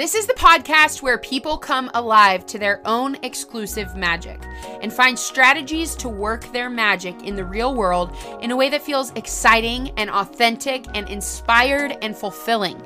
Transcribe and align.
This 0.00 0.14
is 0.14 0.26
the 0.26 0.32
podcast 0.32 1.02
where 1.02 1.18
people 1.18 1.58
come 1.58 1.90
alive 1.92 2.46
to 2.46 2.58
their 2.58 2.80
own 2.86 3.18
exclusive 3.22 3.94
magic 3.96 4.42
and 4.80 4.90
find 4.90 5.18
strategies 5.18 5.94
to 5.96 6.08
work 6.08 6.50
their 6.54 6.70
magic 6.70 7.22
in 7.22 7.36
the 7.36 7.44
real 7.44 7.74
world 7.74 8.16
in 8.40 8.50
a 8.50 8.56
way 8.56 8.70
that 8.70 8.80
feels 8.80 9.12
exciting 9.14 9.90
and 9.98 10.08
authentic 10.08 10.86
and 10.94 11.06
inspired 11.10 11.98
and 12.00 12.16
fulfilling. 12.16 12.80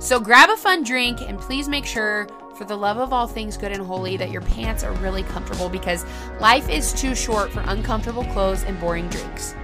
So 0.00 0.18
grab 0.18 0.50
a 0.50 0.56
fun 0.56 0.82
drink 0.82 1.20
and 1.20 1.38
please 1.38 1.68
make 1.68 1.86
sure, 1.86 2.26
for 2.56 2.64
the 2.64 2.76
love 2.76 2.96
of 2.96 3.12
all 3.12 3.28
things 3.28 3.56
good 3.56 3.70
and 3.70 3.86
holy, 3.86 4.16
that 4.16 4.32
your 4.32 4.42
pants 4.42 4.82
are 4.82 4.94
really 4.94 5.22
comfortable 5.22 5.68
because 5.68 6.04
life 6.40 6.68
is 6.68 6.92
too 6.92 7.14
short 7.14 7.52
for 7.52 7.60
uncomfortable 7.68 8.24
clothes 8.24 8.64
and 8.64 8.80
boring 8.80 9.06
drinks. 9.10 9.54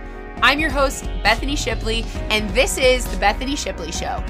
I'm 0.43 0.61
your 0.61 0.71
host, 0.71 1.07
Bethany 1.25 1.57
Shipley, 1.57 2.05
and 2.31 2.49
this 2.51 2.79
is 2.79 3.05
The 3.05 3.17
Bethany 3.17 3.57
Shipley 3.57 3.91
Show. 3.91 4.25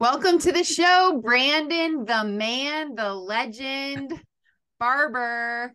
Welcome 0.00 0.38
to 0.38 0.52
the 0.52 0.62
show, 0.62 1.20
Brandon, 1.20 2.04
the 2.04 2.22
man, 2.22 2.94
the 2.94 3.12
legend, 3.12 4.12
Barber. 4.78 5.72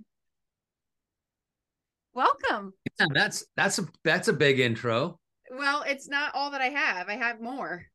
Welcome. 2.14 2.74
Yeah, 2.98 3.08
that's 3.14 3.46
that's 3.58 3.80
a 3.80 3.88
that's 4.06 4.30
a 4.30 4.34
big 4.34 4.62
intro. 4.62 5.20
Well, 5.52 5.84
it's 5.86 6.08
not 6.08 6.34
all 6.36 6.52
that 6.52 6.62
I 6.62 6.70
have. 6.70 7.10
I 7.10 7.16
have 7.18 7.42
more. 7.42 7.86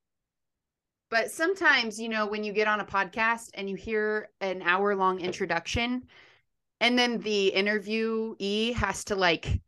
But 1.11 1.31
sometimes, 1.31 1.99
you 1.99 2.11
know, 2.11 2.27
when 2.27 2.45
you 2.45 2.53
get 2.53 2.69
on 2.69 2.81
a 2.81 2.85
podcast 2.85 3.49
and 3.55 3.71
you 3.71 3.77
hear 3.77 4.29
an 4.43 4.61
hour 4.61 4.95
long 4.95 5.21
introduction, 5.21 6.03
and 6.83 6.99
then 6.99 7.21
the 7.21 7.55
interviewee 7.57 8.75
has 8.75 9.03
to 9.05 9.17
like 9.17 9.63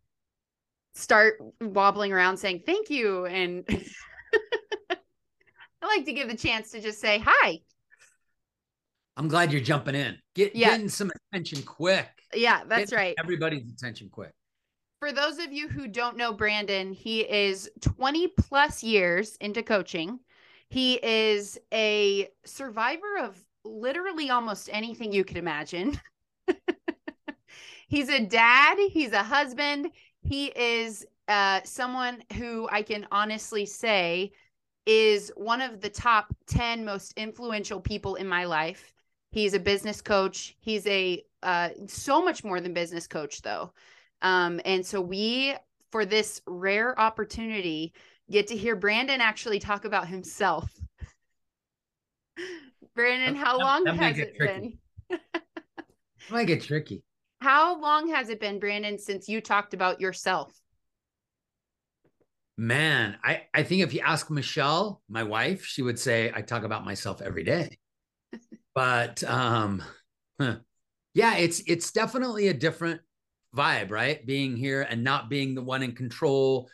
start 0.94 1.38
wobbling 1.62 2.12
around 2.12 2.36
saying 2.36 2.64
thank 2.66 2.90
you 2.90 3.24
and 3.24 3.64
like 5.96 6.04
to 6.06 6.12
give 6.12 6.28
the 6.28 6.36
chance 6.36 6.70
to 6.72 6.80
just 6.80 7.00
say 7.00 7.22
hi. 7.24 7.60
I'm 9.16 9.28
glad 9.28 9.52
you're 9.52 9.60
jumping 9.60 9.94
in. 9.94 10.18
Get 10.34 10.56
Yeah. 10.56 10.70
getting 10.70 10.88
some 10.88 11.10
attention 11.32 11.62
quick. 11.62 12.08
Yeah, 12.32 12.62
that's 12.66 12.90
Get 12.90 12.96
right. 12.96 13.14
Everybody's 13.18 13.70
attention 13.70 14.08
quick. 14.08 14.32
For 15.00 15.12
those 15.12 15.38
of 15.38 15.52
you 15.52 15.68
who 15.68 15.88
don't 15.88 16.16
know 16.16 16.32
Brandon, 16.32 16.92
he 16.92 17.20
is 17.20 17.70
20 17.80 18.28
plus 18.28 18.82
years 18.82 19.36
into 19.36 19.62
coaching. 19.62 20.20
He 20.68 20.94
is 21.02 21.58
a 21.72 22.28
survivor 22.44 23.18
of 23.18 23.42
literally 23.64 24.30
almost 24.30 24.68
anything 24.72 25.12
you 25.12 25.24
could 25.24 25.38
imagine. 25.38 26.00
he's 27.88 28.08
a 28.08 28.24
dad, 28.24 28.78
he's 28.90 29.12
a 29.12 29.22
husband, 29.22 29.90
he 30.22 30.46
is 30.46 31.06
uh, 31.28 31.60
someone 31.64 32.22
who 32.34 32.68
I 32.70 32.82
can 32.82 33.06
honestly 33.10 33.66
say 33.66 34.32
is 34.90 35.30
one 35.36 35.62
of 35.62 35.80
the 35.80 35.88
top 35.88 36.34
10 36.48 36.84
most 36.84 37.12
influential 37.16 37.80
people 37.80 38.16
in 38.16 38.26
my 38.26 38.44
life. 38.44 38.92
He's 39.30 39.54
a 39.54 39.60
business 39.60 40.02
coach. 40.02 40.56
He's 40.58 40.84
a 40.88 41.24
uh, 41.44 41.68
so 41.86 42.24
much 42.24 42.42
more 42.42 42.60
than 42.60 42.74
business 42.74 43.06
coach, 43.06 43.40
though. 43.40 43.72
Um, 44.20 44.60
and 44.64 44.84
so 44.84 45.00
we, 45.00 45.54
for 45.92 46.04
this 46.04 46.42
rare 46.44 46.98
opportunity, 46.98 47.92
get 48.32 48.48
to 48.48 48.56
hear 48.56 48.74
Brandon 48.74 49.20
actually 49.20 49.60
talk 49.60 49.84
about 49.84 50.08
himself. 50.08 50.68
Brandon, 52.96 53.36
how 53.36 53.58
long 53.58 53.84
that 53.84 53.96
has 53.96 54.18
it 54.18 54.34
tricky. 54.34 54.78
been? 55.08 55.20
Might 56.30 56.48
get 56.48 56.62
tricky. 56.62 57.04
How 57.40 57.80
long 57.80 58.10
has 58.10 58.28
it 58.28 58.38
been, 58.38 58.58
Brandon, 58.58 58.98
since 58.98 59.26
you 59.26 59.40
talked 59.40 59.72
about 59.72 59.98
yourself? 59.98 60.59
Man, 62.60 63.16
I, 63.24 63.44
I 63.54 63.62
think 63.62 63.82
if 63.82 63.94
you 63.94 64.00
ask 64.00 64.30
Michelle, 64.30 65.00
my 65.08 65.22
wife, 65.22 65.64
she 65.64 65.80
would 65.80 65.98
say 65.98 66.30
I 66.34 66.42
talk 66.42 66.62
about 66.62 66.84
myself 66.84 67.22
every 67.22 67.42
day. 67.42 67.78
but 68.74 69.24
um 69.24 69.82
huh. 70.38 70.56
yeah, 71.14 71.38
it's 71.38 71.62
it's 71.66 71.90
definitely 71.90 72.48
a 72.48 72.52
different 72.52 73.00
vibe, 73.56 73.90
right? 73.90 74.26
Being 74.26 74.58
here 74.58 74.82
and 74.82 75.02
not 75.02 75.30
being 75.30 75.54
the 75.54 75.62
one 75.62 75.82
in 75.82 75.92
control, 75.92 76.68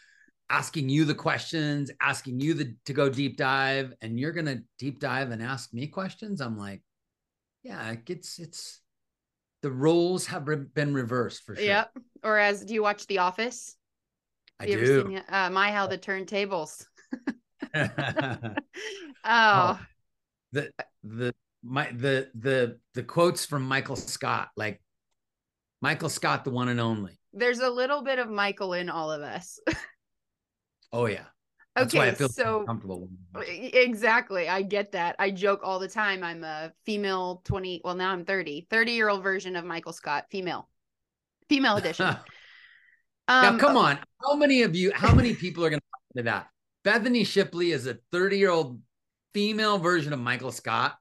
asking 0.50 0.88
you 0.88 1.04
the 1.04 1.14
questions, 1.14 1.92
asking 2.00 2.40
you 2.40 2.54
the, 2.54 2.74
to 2.86 2.92
go 2.92 3.08
deep 3.08 3.36
dive, 3.36 3.94
and 4.00 4.18
you're 4.18 4.32
gonna 4.32 4.62
deep 4.80 4.98
dive 4.98 5.30
and 5.30 5.40
ask 5.40 5.72
me 5.72 5.86
questions. 5.86 6.40
I'm 6.40 6.58
like, 6.58 6.82
yeah, 7.62 7.94
it's 8.08 8.40
it's 8.40 8.80
the 9.62 9.70
roles 9.70 10.26
have 10.26 10.48
re- 10.48 10.56
been 10.56 10.94
reversed 10.94 11.44
for 11.44 11.54
sure. 11.54 11.64
Yep. 11.64 11.96
Or 12.24 12.38
as 12.38 12.64
do 12.64 12.74
you 12.74 12.82
watch 12.82 13.06
The 13.06 13.18
Office? 13.18 13.76
I 14.60 14.66
you 14.66 14.74
ever 14.74 14.84
do. 14.84 15.02
seen 15.08 15.22
uh, 15.28 15.50
My 15.50 15.70
How 15.70 15.86
the 15.86 15.98
Turntables? 15.98 16.86
the 17.72 18.56
Oh, 19.24 19.80
the 20.52 20.70
the 21.02 21.34
my 21.62 21.90
the 21.92 22.30
the 22.34 22.78
the 22.94 23.02
quotes 23.02 23.44
from 23.46 23.62
Michael 23.66 23.96
Scott, 23.96 24.50
like 24.56 24.80
Michael 25.82 26.08
Scott, 26.08 26.44
the 26.44 26.50
one 26.50 26.68
and 26.68 26.80
only. 26.80 27.18
there's 27.32 27.58
a 27.60 27.68
little 27.70 28.02
bit 28.02 28.18
of 28.18 28.28
Michael 28.30 28.72
in 28.72 28.88
all 28.88 29.12
of 29.12 29.22
us. 29.22 29.58
Oh 30.92 31.06
yeah, 31.06 31.24
that's 31.74 31.94
okay, 31.94 32.12
feel 32.12 32.28
so 32.28 32.64
comfortable. 32.64 33.08
Exactly. 33.36 34.48
I 34.48 34.62
get 34.62 34.92
that. 34.92 35.16
I 35.18 35.30
joke 35.30 35.60
all 35.62 35.78
the 35.78 35.88
time. 35.88 36.22
I'm 36.24 36.44
a 36.44 36.72
female 36.86 37.42
20, 37.44 37.82
well, 37.84 37.94
now 37.94 38.12
I'm 38.12 38.24
30, 38.24 38.66
30 38.70 38.92
year 38.92 39.08
old 39.08 39.22
version 39.22 39.56
of 39.56 39.64
Michael 39.64 39.92
Scott, 39.92 40.26
female, 40.30 40.68
female 41.48 41.76
edition. 41.76 42.16
Now 43.28 43.48
Um, 43.50 43.58
come 43.58 43.76
on, 43.76 43.98
how 44.22 44.34
many 44.36 44.62
of 44.62 44.74
you? 44.76 44.92
How 44.94 45.14
many 45.14 45.34
people 45.34 45.64
are 45.64 45.70
going 45.70 45.80
to 45.80 46.18
to 46.18 46.22
that? 46.24 46.48
Bethany 46.84 47.24
Shipley 47.24 47.72
is 47.72 47.86
a 47.86 47.98
thirty-year-old 48.12 48.80
female 49.34 49.78
version 49.78 50.12
of 50.12 50.18
Michael 50.20 50.52
Scott. 50.52 50.96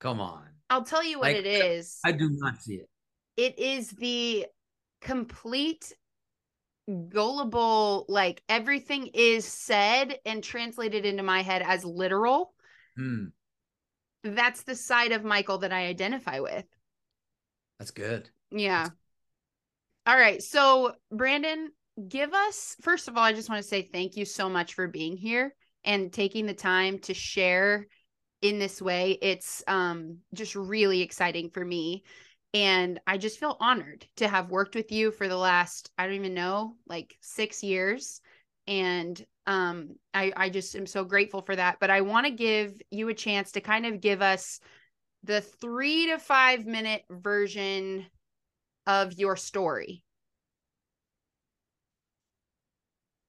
Come 0.00 0.20
on, 0.20 0.42
I'll 0.68 0.84
tell 0.84 1.04
you 1.04 1.18
what 1.18 1.32
Like, 1.32 1.36
it 1.36 1.46
is. 1.46 1.98
I 2.04 2.12
do 2.12 2.28
not 2.30 2.60
see 2.62 2.74
it. 2.76 2.88
it 3.36 3.58
is 3.58 3.90
the 3.90 4.46
complete 5.00 5.92
gullible, 7.08 8.04
like 8.08 8.42
everything 8.48 9.08
is 9.14 9.44
said 9.44 10.18
and 10.26 10.42
translated 10.42 11.04
into 11.06 11.22
my 11.22 11.42
head 11.42 11.62
as 11.62 11.84
literal. 11.84 12.52
Hmm, 12.96 13.26
That's 14.24 14.62
the 14.62 14.74
side 14.74 15.12
of 15.12 15.22
Michael 15.24 15.58
that 15.58 15.72
I 15.72 15.86
identify 15.86 16.40
with. 16.40 16.64
that's 17.78 17.92
good. 17.92 18.28
Yeah. 18.50 18.88
All 20.10 20.16
right. 20.16 20.42
So, 20.42 20.94
Brandon, 21.12 21.70
give 22.08 22.34
us, 22.34 22.74
first 22.82 23.06
of 23.06 23.16
all, 23.16 23.22
I 23.22 23.32
just 23.32 23.48
want 23.48 23.62
to 23.62 23.68
say 23.68 23.82
thank 23.82 24.16
you 24.16 24.24
so 24.24 24.48
much 24.48 24.74
for 24.74 24.88
being 24.88 25.16
here 25.16 25.54
and 25.84 26.12
taking 26.12 26.46
the 26.46 26.52
time 26.52 26.98
to 27.02 27.14
share 27.14 27.86
in 28.42 28.58
this 28.58 28.82
way. 28.82 29.16
It's 29.22 29.62
um 29.68 30.18
just 30.34 30.56
really 30.56 31.00
exciting 31.02 31.50
for 31.50 31.64
me. 31.64 32.02
And 32.52 32.98
I 33.06 33.18
just 33.18 33.38
feel 33.38 33.56
honored 33.60 34.04
to 34.16 34.26
have 34.26 34.50
worked 34.50 34.74
with 34.74 34.90
you 34.90 35.12
for 35.12 35.28
the 35.28 35.36
last, 35.36 35.92
I 35.96 36.06
don't 36.06 36.16
even 36.16 36.34
know, 36.34 36.74
like 36.88 37.14
six 37.20 37.62
years. 37.62 38.20
And 38.66 39.24
um 39.46 39.90
I, 40.12 40.32
I 40.36 40.50
just 40.50 40.74
am 40.74 40.86
so 40.86 41.04
grateful 41.04 41.42
for 41.42 41.54
that. 41.54 41.76
But 41.78 41.90
I 41.90 42.00
want 42.00 42.26
to 42.26 42.32
give 42.32 42.72
you 42.90 43.10
a 43.10 43.14
chance 43.14 43.52
to 43.52 43.60
kind 43.60 43.86
of 43.86 44.00
give 44.00 44.22
us 44.22 44.58
the 45.22 45.40
three 45.40 46.08
to 46.08 46.18
five 46.18 46.66
minute 46.66 47.04
version 47.08 48.06
of 48.90 49.12
your 49.12 49.36
story. 49.36 50.02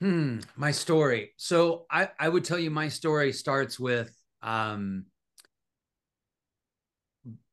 Hmm, 0.02 0.40
my 0.56 0.72
story. 0.72 1.34
So 1.38 1.86
I 1.92 2.10
I 2.20 2.28
would 2.28 2.44
tell 2.44 2.58
you 2.58 2.72
my 2.72 2.90
story 2.90 3.32
starts 3.32 3.80
with 3.80 4.12
um 4.42 5.06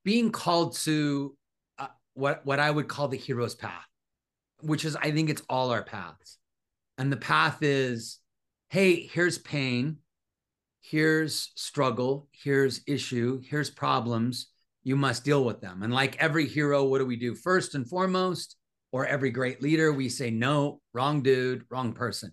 being 0.04 0.32
called 0.32 0.74
to 0.76 1.36
uh, 1.78 1.88
what 2.14 2.46
what 2.46 2.58
I 2.58 2.70
would 2.70 2.88
call 2.88 3.08
the 3.08 3.18
hero's 3.18 3.54
path, 3.54 3.86
which 4.62 4.86
is 4.86 4.96
I 4.96 5.10
think 5.10 5.28
it's 5.28 5.42
all 5.50 5.70
our 5.70 5.82
paths. 5.82 6.38
And 6.96 7.12
the 7.12 7.18
path 7.18 7.58
is 7.62 8.18
hey, 8.70 9.06
here's 9.06 9.36
pain, 9.36 9.98
here's 10.80 11.52
struggle, 11.54 12.28
here's 12.32 12.80
issue, 12.86 13.42
here's 13.44 13.70
problems. 13.70 14.48
You 14.84 14.96
must 14.96 15.24
deal 15.24 15.44
with 15.44 15.60
them. 15.60 15.82
And 15.82 15.92
like 15.92 16.16
every 16.16 16.46
hero, 16.46 16.84
what 16.84 16.98
do 16.98 17.06
we 17.06 17.16
do 17.16 17.34
first 17.34 17.74
and 17.74 17.88
foremost? 17.88 18.56
Or 18.90 19.06
every 19.06 19.30
great 19.30 19.62
leader, 19.62 19.92
we 19.92 20.08
say, 20.08 20.30
no, 20.30 20.80
wrong 20.94 21.22
dude, 21.22 21.64
wrong 21.70 21.92
person. 21.92 22.32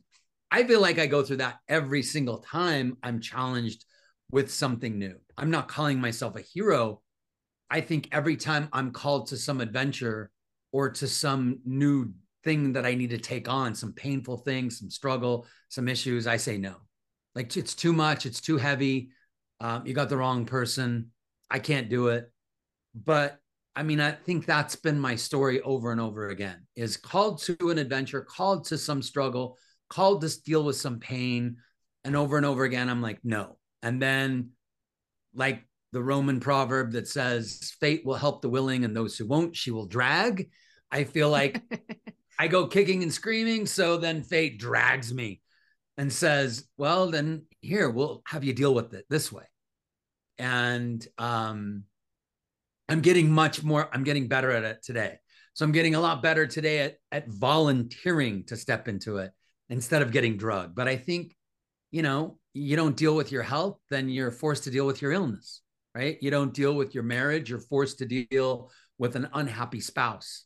I 0.50 0.64
feel 0.64 0.80
like 0.80 1.00
I 1.00 1.06
go 1.06 1.22
through 1.22 1.38
that 1.38 1.60
every 1.68 2.02
single 2.02 2.38
time 2.38 2.98
I'm 3.04 3.20
challenged 3.20 3.84
with 4.32 4.52
something 4.52 4.98
new. 4.98 5.16
I'm 5.38 5.52
not 5.52 5.68
calling 5.68 6.00
myself 6.00 6.38
a 6.38 6.42
hero. 6.42 7.02
I 7.70 7.82
think 7.82 8.08
every 8.12 8.38
time 8.38 8.70
I'm 8.72 8.92
called 8.92 9.28
to 9.28 9.38
some 9.38 9.60
adventure 9.60 10.32
or 10.72 10.92
to 10.92 11.08
some 11.08 11.60
new 11.66 12.14
thing 12.44 12.74
that 12.74 12.86
I 12.86 12.96
need 12.96 13.10
to 13.10 13.18
take 13.18 13.50
on, 13.50 13.76
some 13.76 13.92
painful 13.92 14.38
things, 14.38 14.80
some 14.80 14.90
struggle, 14.90 15.48
some 15.70 15.88
issues, 15.88 16.28
I 16.28 16.38
say 16.38 16.58
no. 16.58 16.76
Like 17.34 17.56
it's 17.58 17.76
too 17.76 17.92
much, 17.92 18.26
it's 18.26 18.40
too 18.40 18.58
heavy. 18.58 19.10
Um, 19.60 19.86
you 19.86 19.94
got 19.94 20.10
the 20.10 20.18
wrong 20.18 20.46
person. 20.46 21.12
I 21.50 21.60
can't 21.60 21.90
do 21.90 22.08
it. 22.08 22.32
But 22.96 23.40
I 23.76 23.84
mean, 23.84 24.00
I 24.00 24.12
think 24.12 24.46
that's 24.46 24.76
been 24.76 25.00
my 25.00 25.16
story 25.16 25.62
over 25.62 25.92
and 25.92 26.00
over 26.00 26.30
again 26.30 26.66
is 26.76 26.96
called 26.96 27.42
to 27.44 27.70
an 27.70 27.78
adventure, 27.78 28.22
called 28.22 28.66
to 28.66 28.78
some 28.78 29.02
struggle, 29.02 29.58
called 29.90 30.22
to 30.22 30.42
deal 30.44 30.64
with 30.64 30.78
some 30.78 31.00
pain. 31.00 31.58
And 32.06 32.16
over 32.16 32.38
and 32.38 32.46
over 32.46 32.64
again, 32.64 32.90
I'm 32.90 33.02
like, 33.02 33.20
no. 33.24 33.58
And 33.84 34.02
then, 34.02 34.52
like 35.34 35.66
the 35.92 36.02
Roman 36.02 36.40
proverb 36.40 36.94
that 36.94 37.08
says, 37.08 37.74
fate 37.80 38.06
will 38.06 38.16
help 38.16 38.42
the 38.42 38.50
willing 38.50 38.86
and 38.86 38.96
those 38.96 39.18
who 39.18 39.28
won't, 39.28 39.56
she 39.56 39.72
will 39.72 39.88
drag. 39.88 40.50
I 40.92 41.04
feel 41.04 41.30
like 41.30 41.62
I 42.40 42.48
go 42.48 42.68
kicking 42.68 43.04
and 43.04 43.12
screaming. 43.12 43.66
So 43.66 43.98
then 43.98 44.24
fate 44.24 44.60
drags 44.60 45.14
me 45.14 45.42
and 45.98 46.12
says, 46.12 46.66
well, 46.78 47.12
then 47.12 47.44
here, 47.62 47.90
we'll 47.90 48.22
have 48.28 48.44
you 48.44 48.54
deal 48.54 48.74
with 48.74 48.94
it 48.94 49.06
this 49.10 49.32
way. 49.32 49.46
And 50.38 51.06
um, 51.18 51.84
I'm 52.88 53.02
getting 53.02 53.32
much 53.32 53.64
more, 53.64 53.90
I'm 53.94 54.04
getting 54.04 54.28
better 54.28 54.52
at 54.52 54.64
it 54.64 54.84
today. 54.84 55.18
So 55.54 55.66
I'm 55.66 55.72
getting 55.72 55.96
a 55.96 56.02
lot 56.02 56.22
better 56.22 56.46
today 56.46 56.80
at, 56.80 56.98
at 57.12 57.28
volunteering 57.30 58.44
to 58.46 58.58
step 58.58 58.88
into 58.88 59.18
it 59.18 59.32
instead 59.70 60.02
of 60.02 60.12
getting 60.12 60.38
drugged. 60.38 60.76
But 60.76 60.88
I 60.88 60.98
think, 60.98 61.36
you 61.92 62.02
know, 62.02 62.38
you 62.54 62.76
don't 62.76 62.96
deal 62.96 63.16
with 63.16 63.32
your 63.32 63.44
health, 63.44 63.80
then 63.90 64.10
you're 64.10 64.32
forced 64.32 64.66
to 64.66 64.72
deal 64.72 64.86
with 64.86 65.02
your 65.02 65.12
illness, 65.12 65.62
right? 65.96 66.18
You 66.22 66.30
don't 66.30 66.54
deal 66.54 66.74
with 66.74 66.94
your 66.94 67.04
marriage, 67.04 67.50
you're 67.50 67.60
forced 67.60 68.00
to 68.00 68.06
deal 68.06 68.70
with 68.98 69.16
an 69.16 69.30
unhappy 69.34 69.80
spouse. 69.80 70.46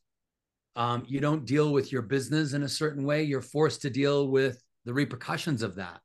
Um, 0.76 1.04
you 1.08 1.20
don't 1.20 1.46
deal 1.46 1.74
with 1.74 1.92
your 1.92 2.04
business 2.04 2.54
in 2.54 2.64
a 2.64 2.70
certain 2.70 3.04
way, 3.04 3.24
you're 3.24 3.42
forced 3.42 3.82
to 3.82 3.90
deal 3.90 4.28
with 4.28 4.62
the 4.86 4.94
repercussions 4.94 5.62
of 5.62 5.76
that. 5.76 6.00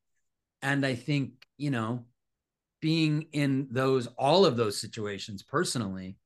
And 0.62 0.84
I 0.84 0.94
think, 0.94 1.32
you 1.58 1.70
know, 1.70 2.06
being 2.80 3.26
in 3.32 3.68
those, 3.70 4.06
all 4.18 4.44
of 4.44 4.56
those 4.56 4.80
situations 4.80 5.42
personally, 5.42 6.16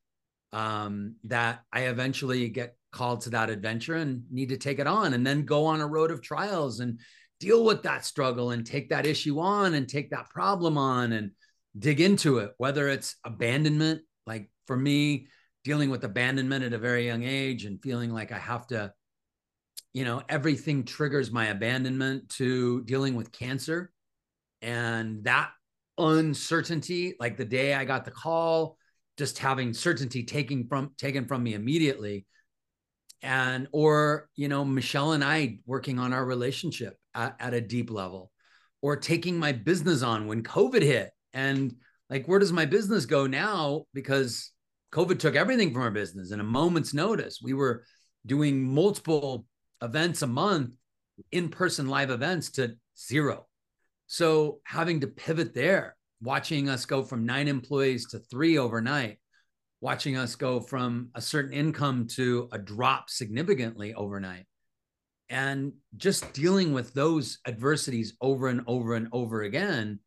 um, 0.52 1.16
that 1.24 1.62
I 1.72 1.82
eventually 1.82 2.48
get 2.48 2.76
called 2.90 3.22
to 3.22 3.30
that 3.30 3.50
adventure 3.50 3.96
and 3.96 4.22
need 4.30 4.48
to 4.48 4.56
take 4.56 4.78
it 4.78 4.86
on 4.86 5.14
and 5.14 5.26
then 5.26 5.44
go 5.44 5.66
on 5.66 5.80
a 5.80 5.86
road 5.86 6.10
of 6.10 6.22
trials 6.22 6.80
and 6.80 7.00
deal 7.40 7.64
with 7.64 7.82
that 7.82 8.04
struggle 8.04 8.50
and 8.50 8.66
take 8.66 8.88
that 8.90 9.06
issue 9.06 9.38
on 9.38 9.74
and 9.74 9.88
take 9.88 10.10
that 10.10 10.30
problem 10.30 10.78
on 10.78 11.12
and 11.12 11.30
dig 11.78 12.00
into 12.00 12.38
it, 12.38 12.52
whether 12.58 12.88
it's 12.88 13.16
abandonment, 13.24 14.02
like 14.26 14.50
for 14.66 14.76
me, 14.76 15.28
dealing 15.64 15.90
with 15.90 16.04
abandonment 16.04 16.64
at 16.64 16.72
a 16.72 16.78
very 16.78 17.06
young 17.06 17.22
age 17.22 17.64
and 17.64 17.82
feeling 17.82 18.10
like 18.10 18.32
I 18.32 18.38
have 18.38 18.66
to, 18.68 18.92
you 19.92 20.04
know, 20.04 20.22
everything 20.28 20.84
triggers 20.84 21.30
my 21.30 21.46
abandonment 21.46 22.30
to 22.30 22.82
dealing 22.84 23.14
with 23.14 23.32
cancer. 23.32 23.92
And 24.62 25.24
that 25.24 25.50
uncertainty, 25.98 27.14
like 27.20 27.36
the 27.36 27.44
day 27.44 27.74
I 27.74 27.84
got 27.84 28.04
the 28.04 28.10
call, 28.10 28.77
just 29.18 29.38
having 29.38 29.74
certainty 29.74 30.22
taken 30.22 30.66
from 30.68 30.92
taken 30.96 31.26
from 31.26 31.42
me 31.42 31.54
immediately. 31.54 32.24
And 33.20 33.66
or 33.72 34.28
you 34.36 34.46
know 34.48 34.64
michelle 34.64 35.12
and 35.12 35.24
i 35.24 35.58
working 35.66 35.98
on 35.98 36.12
our 36.12 36.24
relationship 36.24 36.96
at, 37.14 37.34
at, 37.40 37.52
a 37.52 37.60
deep 37.60 37.90
level 37.90 38.30
or 38.80 38.94
taking 38.94 39.40
my 39.40 39.50
business 39.50 40.02
on 40.02 40.28
when 40.28 40.44
covid 40.44 40.82
hit. 40.82 41.10
And 41.34 41.74
like 42.08 42.26
where 42.26 42.38
does 42.38 42.52
my 42.52 42.64
business 42.64 43.06
go 43.06 43.26
now? 43.26 43.86
Because 43.92 44.52
covid 44.92 45.18
took 45.18 45.34
everything 45.34 45.72
from 45.72 45.82
our 45.82 45.90
business 45.90 46.30
in 46.30 46.38
a 46.38 46.44
moment's 46.44 46.94
notice. 46.94 47.40
We 47.42 47.54
were 47.54 47.84
doing 48.24 48.62
multiple 48.62 49.44
events 49.82 50.22
a 50.22 50.26
month 50.26 50.74
in-person 51.32 51.88
live 51.88 52.10
events 52.10 52.50
to 52.52 52.76
zero. 52.96 53.46
So 54.06 54.60
having 54.64 55.00
to 55.00 55.08
pivot 55.08 55.54
there 55.54 55.96
watching 56.22 56.68
us 56.68 56.84
go 56.84 57.02
from 57.02 57.26
nine 57.26 57.48
employees 57.48 58.08
to 58.08 58.18
three 58.18 58.58
overnight, 58.58 59.18
watching 59.80 60.16
us 60.16 60.34
go 60.34 60.60
from 60.60 61.10
a 61.14 61.20
certain 61.20 61.52
income 61.52 62.06
to 62.06 62.48
a 62.52 62.58
drop 62.58 63.10
significantly 63.10 63.94
overnight. 63.94 64.46
And 65.30 65.74
just 65.96 66.32
dealing 66.32 66.72
with 66.72 66.94
those 66.94 67.38
adversities 67.46 68.14
over 68.20 68.48
and 68.48 68.62
over 68.66 68.94
and 68.94 69.08
over 69.12 69.42
again, 69.42 70.00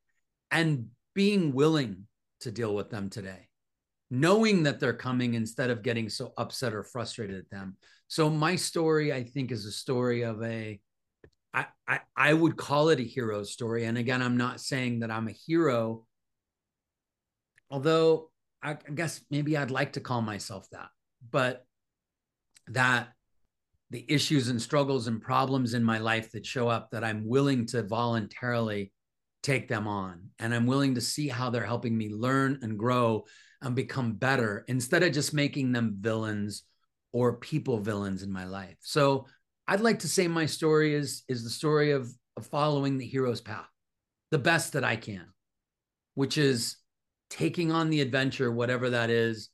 and 0.50 0.88
being 1.14 1.54
willing 1.54 2.08
to 2.42 2.52
deal 2.52 2.74
with 2.74 2.90
them 2.90 3.10
today, 3.10 3.48
knowing 4.10 4.64
that 4.64 4.80
they're 4.80 4.94
coming 4.94 5.36
instead 5.36 5.70
of 5.70 5.84
getting 5.84 6.10
so 6.10 6.34
upset 6.38 6.74
or 6.74 6.84
frustrated 6.84 7.38
at 7.38 7.50
them. 7.52 7.78
So, 8.08 8.30
my 8.30 8.56
story, 8.56 9.14
I 9.14 9.24
think, 9.24 9.52
is 9.52 9.66
a 9.66 9.72
story 9.72 10.24
of 10.24 10.42
a 10.44 10.80
I, 11.54 12.00
I, 12.16 12.34
would 12.34 12.56
call 12.56 12.90
it 12.90 13.00
a 13.00 13.04
hero 13.04 13.44
story. 13.44 13.86
And 13.86 13.98
again, 13.98 14.22
I'm 14.22 14.38
not 14.38 14.62
saying 14.62 15.02
that 15.02 15.12
I'm 15.12 15.28
a 15.28 15.34
hero, 15.34 16.06
although 17.70 18.30
I, 18.64 18.72
I 18.72 18.92
guess 18.96 19.22
maybe 19.30 19.58
I'd 19.58 19.72
like 19.72 19.94
to 19.94 20.00
call 20.00 20.22
myself 20.22 20.68
that, 20.72 20.88
but 21.30 21.66
that 22.68 23.10
the 23.90 24.06
issues 24.08 24.48
and 24.48 24.62
struggles 24.62 25.08
and 25.08 25.22
problems 25.22 25.74
in 25.74 25.84
my 25.84 25.98
life 25.98 26.32
that 26.32 26.46
show 26.46 26.70
up 26.70 26.92
that 26.92 27.04
I'm 27.04 27.28
willing 27.28 27.66
to 27.68 27.84
voluntarily 27.84 28.94
take 29.44 29.68
them 29.68 29.88
on 29.88 30.30
and 30.40 30.54
I'm 30.54 30.66
willing 30.66 30.96
to 30.96 31.02
see 31.02 31.28
how 31.28 31.50
they're 31.50 31.66
helping 31.66 31.98
me 31.98 32.10
learn 32.10 32.60
and 32.62 32.80
grow 32.80 33.26
and 33.62 33.76
become 33.76 34.14
better 34.14 34.64
instead 34.68 35.04
of 35.04 35.12
just 35.12 35.34
making 35.34 35.74
them 35.74 35.98
villains 36.00 36.64
or 37.12 37.38
people 37.38 37.80
villains 37.80 38.24
in 38.24 38.32
my 38.32 38.46
life. 38.46 38.78
So 38.80 39.26
I'd 39.68 39.82
like 39.82 40.00
to 40.00 40.08
say 40.08 40.28
my 40.28 40.46
story 40.46 40.94
is 40.94 41.24
is 41.28 41.44
the 41.44 41.50
story 41.50 41.92
of, 41.92 42.12
of 42.38 42.48
following 42.48 42.98
the 42.98 43.06
hero's 43.06 43.42
path, 43.42 43.70
the 44.32 44.40
best 44.40 44.74
that 44.74 44.84
I 44.84 44.96
can, 44.96 45.26
which 46.16 46.38
is 46.38 46.78
taking 47.30 47.72
on 47.72 47.90
the 47.90 48.02
adventure, 48.02 48.52
whatever 48.52 48.90
that 48.90 49.10
is, 49.10 49.50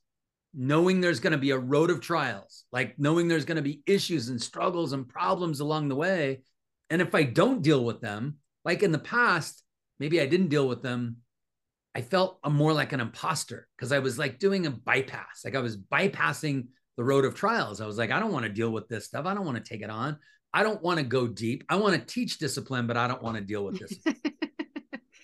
knowing 0.54 1.00
there's 1.00 1.20
going 1.20 1.32
to 1.32 1.38
be 1.38 1.50
a 1.50 1.58
road 1.58 1.90
of 1.90 2.00
trials, 2.00 2.64
like 2.72 2.98
knowing 2.98 3.28
there's 3.28 3.44
going 3.44 3.56
to 3.56 3.62
be 3.62 3.82
issues 3.86 4.28
and 4.28 4.40
struggles 4.40 4.92
and 4.92 5.08
problems 5.08 5.60
along 5.60 5.88
the 5.88 5.94
way. 5.94 6.42
And 6.90 7.00
if 7.02 7.14
I 7.14 7.22
don't 7.22 7.62
deal 7.62 7.84
with 7.84 8.00
them, 8.00 8.38
like 8.64 8.82
in 8.82 8.92
the 8.92 8.98
past, 8.98 9.62
maybe 10.00 10.20
I 10.20 10.26
didn't 10.26 10.48
deal 10.48 10.66
with 10.66 10.82
them. 10.82 11.18
I 11.94 12.00
felt 12.00 12.38
more 12.48 12.72
like 12.72 12.92
an 12.92 13.00
imposter 13.00 13.66
because 13.76 13.92
I 13.92 13.98
was 13.98 14.18
like 14.18 14.38
doing 14.38 14.66
a 14.66 14.70
bypass, 14.70 15.44
like 15.44 15.54
I 15.54 15.60
was 15.60 15.76
bypassing 15.76 16.68
the 16.98 17.04
road 17.04 17.24
of 17.24 17.34
trials. 17.34 17.80
I 17.80 17.86
was 17.86 17.96
like, 17.96 18.10
I 18.10 18.18
don't 18.18 18.32
want 18.32 18.44
to 18.44 18.50
deal 18.50 18.70
with 18.70 18.88
this 18.88 19.06
stuff. 19.06 19.24
I 19.24 19.32
don't 19.32 19.46
want 19.46 19.56
to 19.56 19.62
take 19.62 19.82
it 19.82 19.88
on. 19.88 20.18
I 20.52 20.64
don't 20.64 20.82
want 20.82 20.98
to 20.98 21.04
go 21.04 21.28
deep. 21.28 21.62
I 21.68 21.76
want 21.76 21.94
to 21.94 22.00
teach 22.00 22.38
discipline, 22.38 22.88
but 22.88 22.96
I 22.96 23.06
don't 23.06 23.22
want 23.22 23.36
to 23.36 23.42
deal 23.42 23.64
with 23.64 23.78
this. 23.78 23.98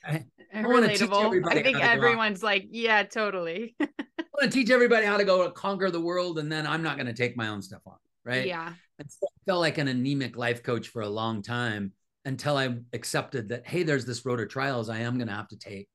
I, 0.06 0.24
I 0.54 0.62
Relatable. 0.62 1.44
I 1.48 1.62
think 1.62 1.80
everyone's 1.82 2.44
like, 2.44 2.68
yeah, 2.70 3.02
totally. 3.02 3.74
I 3.80 3.88
want 4.18 4.44
to 4.44 4.48
teach 4.50 4.70
everybody 4.70 5.04
how 5.04 5.16
to 5.16 5.24
go 5.24 5.50
conquer 5.50 5.90
the 5.90 6.00
world, 6.00 6.38
and 6.38 6.50
then 6.50 6.64
I'm 6.64 6.82
not 6.82 6.96
going 6.96 7.08
to 7.08 7.12
take 7.12 7.36
my 7.36 7.48
own 7.48 7.60
stuff 7.60 7.82
on. 7.86 7.96
Right. 8.24 8.46
Yeah. 8.46 8.72
So 9.08 9.26
I 9.26 9.34
felt 9.44 9.60
like 9.60 9.78
an 9.78 9.88
anemic 9.88 10.36
life 10.36 10.62
coach 10.62 10.88
for 10.88 11.02
a 11.02 11.08
long 11.08 11.42
time 11.42 11.92
until 12.24 12.56
I 12.56 12.76
accepted 12.92 13.48
that, 13.48 13.66
hey, 13.66 13.82
there's 13.82 14.06
this 14.06 14.24
road 14.24 14.40
of 14.40 14.48
trials 14.48 14.88
I 14.88 15.00
am 15.00 15.16
going 15.18 15.26
to 15.26 15.34
have 15.34 15.48
to 15.48 15.58
take 15.58 15.88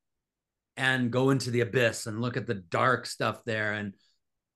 and 0.76 1.10
go 1.10 1.30
into 1.30 1.50
the 1.50 1.60
abyss 1.60 2.06
and 2.06 2.20
look 2.20 2.36
at 2.36 2.46
the 2.46 2.54
dark 2.54 3.06
stuff 3.06 3.42
there 3.46 3.72
and 3.72 3.94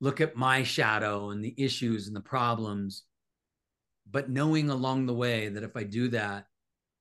look 0.05 0.21
at 0.21 0.37
my 0.37 0.63
shadow 0.63 1.31
and 1.31 1.43
the 1.43 1.55
issues 1.57 2.07
and 2.07 2.15
the 2.15 2.21
problems, 2.21 3.05
but 4.11 4.29
knowing 4.29 4.69
along 4.69 5.07
the 5.07 5.15
way 5.15 5.49
that 5.49 5.63
if 5.63 5.77
I 5.77 5.83
do 5.83 6.09
that, 6.09 6.47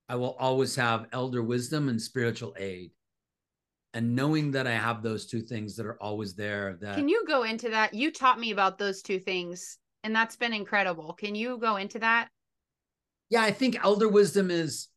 I 0.08 0.16
will 0.16 0.36
always 0.40 0.76
have 0.78 1.08
elder 1.12 1.44
wisdom 1.44 1.90
and 1.90 2.02
spiritual 2.02 2.56
aid. 2.58 2.92
And 3.94 4.16
knowing 4.16 4.52
that 4.52 4.68
I 4.68 4.72
have 4.72 5.04
those 5.04 5.28
two 5.28 5.42
things 5.42 5.76
that 5.76 5.86
are 5.86 6.02
always 6.02 6.34
there. 6.34 6.78
That 6.82 6.96
can 6.96 7.10
you 7.10 7.26
go 7.28 7.44
into 7.44 7.70
that? 7.70 7.94
You 7.94 8.10
taught 8.10 8.40
me 8.40 8.52
about 8.52 8.80
those 8.80 9.04
two 9.04 9.20
things, 9.20 9.78
and 10.04 10.16
that's 10.16 10.36
been 10.36 10.54
incredible. 10.54 11.14
Can 11.14 11.36
you 11.36 11.58
go 11.60 11.76
into 11.76 12.00
that? 12.00 12.30
Yeah, 13.30 13.44
I 13.44 13.52
think 13.52 13.78
elder 13.84 14.08
wisdom 14.08 14.50
is, 14.50 14.88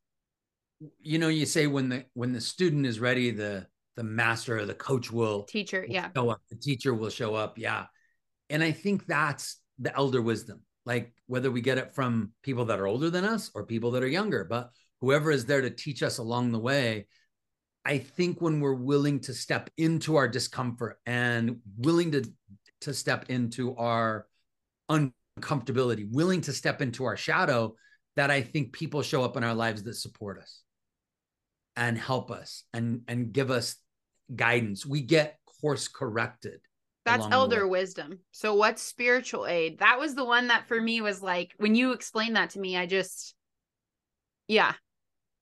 you 1.00 1.18
know, 1.18 1.28
you 1.28 1.44
say 1.44 1.66
when 1.66 1.90
the 1.90 2.06
when 2.14 2.32
the 2.32 2.40
student 2.40 2.86
is 2.86 2.98
ready, 2.98 3.32
the 3.32 3.66
the 3.96 4.04
master 4.04 4.58
or 4.58 4.64
the 4.64 4.74
coach 4.74 5.10
will 5.10 5.42
teacher 5.44 5.84
will 5.86 5.94
yeah 5.94 6.08
show 6.14 6.28
up 6.30 6.40
the 6.50 6.56
teacher 6.56 6.94
will 6.94 7.10
show 7.10 7.34
up 7.34 7.56
yeah 7.58 7.86
and 8.50 8.62
i 8.62 8.70
think 8.70 9.06
that's 9.06 9.60
the 9.78 9.94
elder 9.96 10.22
wisdom 10.22 10.60
like 10.84 11.12
whether 11.26 11.50
we 11.50 11.60
get 11.60 11.78
it 11.78 11.94
from 11.94 12.32
people 12.42 12.66
that 12.66 12.78
are 12.78 12.86
older 12.86 13.10
than 13.10 13.24
us 13.24 13.50
or 13.54 13.64
people 13.64 13.90
that 13.90 14.02
are 14.02 14.08
younger 14.08 14.44
but 14.44 14.70
whoever 15.00 15.30
is 15.30 15.46
there 15.46 15.60
to 15.60 15.70
teach 15.70 16.02
us 16.02 16.18
along 16.18 16.52
the 16.52 16.58
way 16.58 17.06
i 17.84 17.98
think 17.98 18.40
when 18.40 18.60
we're 18.60 18.74
willing 18.74 19.20
to 19.20 19.34
step 19.34 19.70
into 19.76 20.16
our 20.16 20.28
discomfort 20.28 20.98
and 21.06 21.58
willing 21.78 22.10
to 22.10 22.24
to 22.80 22.92
step 22.92 23.26
into 23.28 23.74
our 23.76 24.26
uncomfortability 24.90 26.10
willing 26.10 26.40
to 26.40 26.52
step 26.52 26.80
into 26.80 27.04
our 27.04 27.16
shadow 27.16 27.74
that 28.16 28.30
i 28.30 28.40
think 28.40 28.72
people 28.72 29.02
show 29.02 29.22
up 29.22 29.36
in 29.36 29.44
our 29.44 29.54
lives 29.54 29.82
that 29.82 29.94
support 29.94 30.38
us 30.38 30.62
and 31.76 31.98
help 31.98 32.30
us 32.30 32.64
and 32.72 33.02
and 33.06 33.32
give 33.32 33.50
us 33.50 33.76
guidance. 34.34 34.84
We 34.84 35.02
get 35.02 35.38
course 35.60 35.88
corrected. 35.88 36.60
That's 37.06 37.26
elder 37.32 37.66
wisdom. 37.66 38.18
So 38.32 38.54
what's 38.54 38.82
spiritual 38.82 39.46
aid? 39.46 39.78
That 39.78 39.98
was 39.98 40.14
the 40.14 40.24
one 40.24 40.48
that 40.48 40.66
for 40.68 40.80
me 40.80 41.00
was 41.00 41.22
like 41.22 41.52
when 41.58 41.74
you 41.74 41.92
explained 41.92 42.36
that 42.36 42.50
to 42.50 42.60
me, 42.60 42.76
I 42.76 42.86
just 42.86 43.34
yeah. 44.48 44.74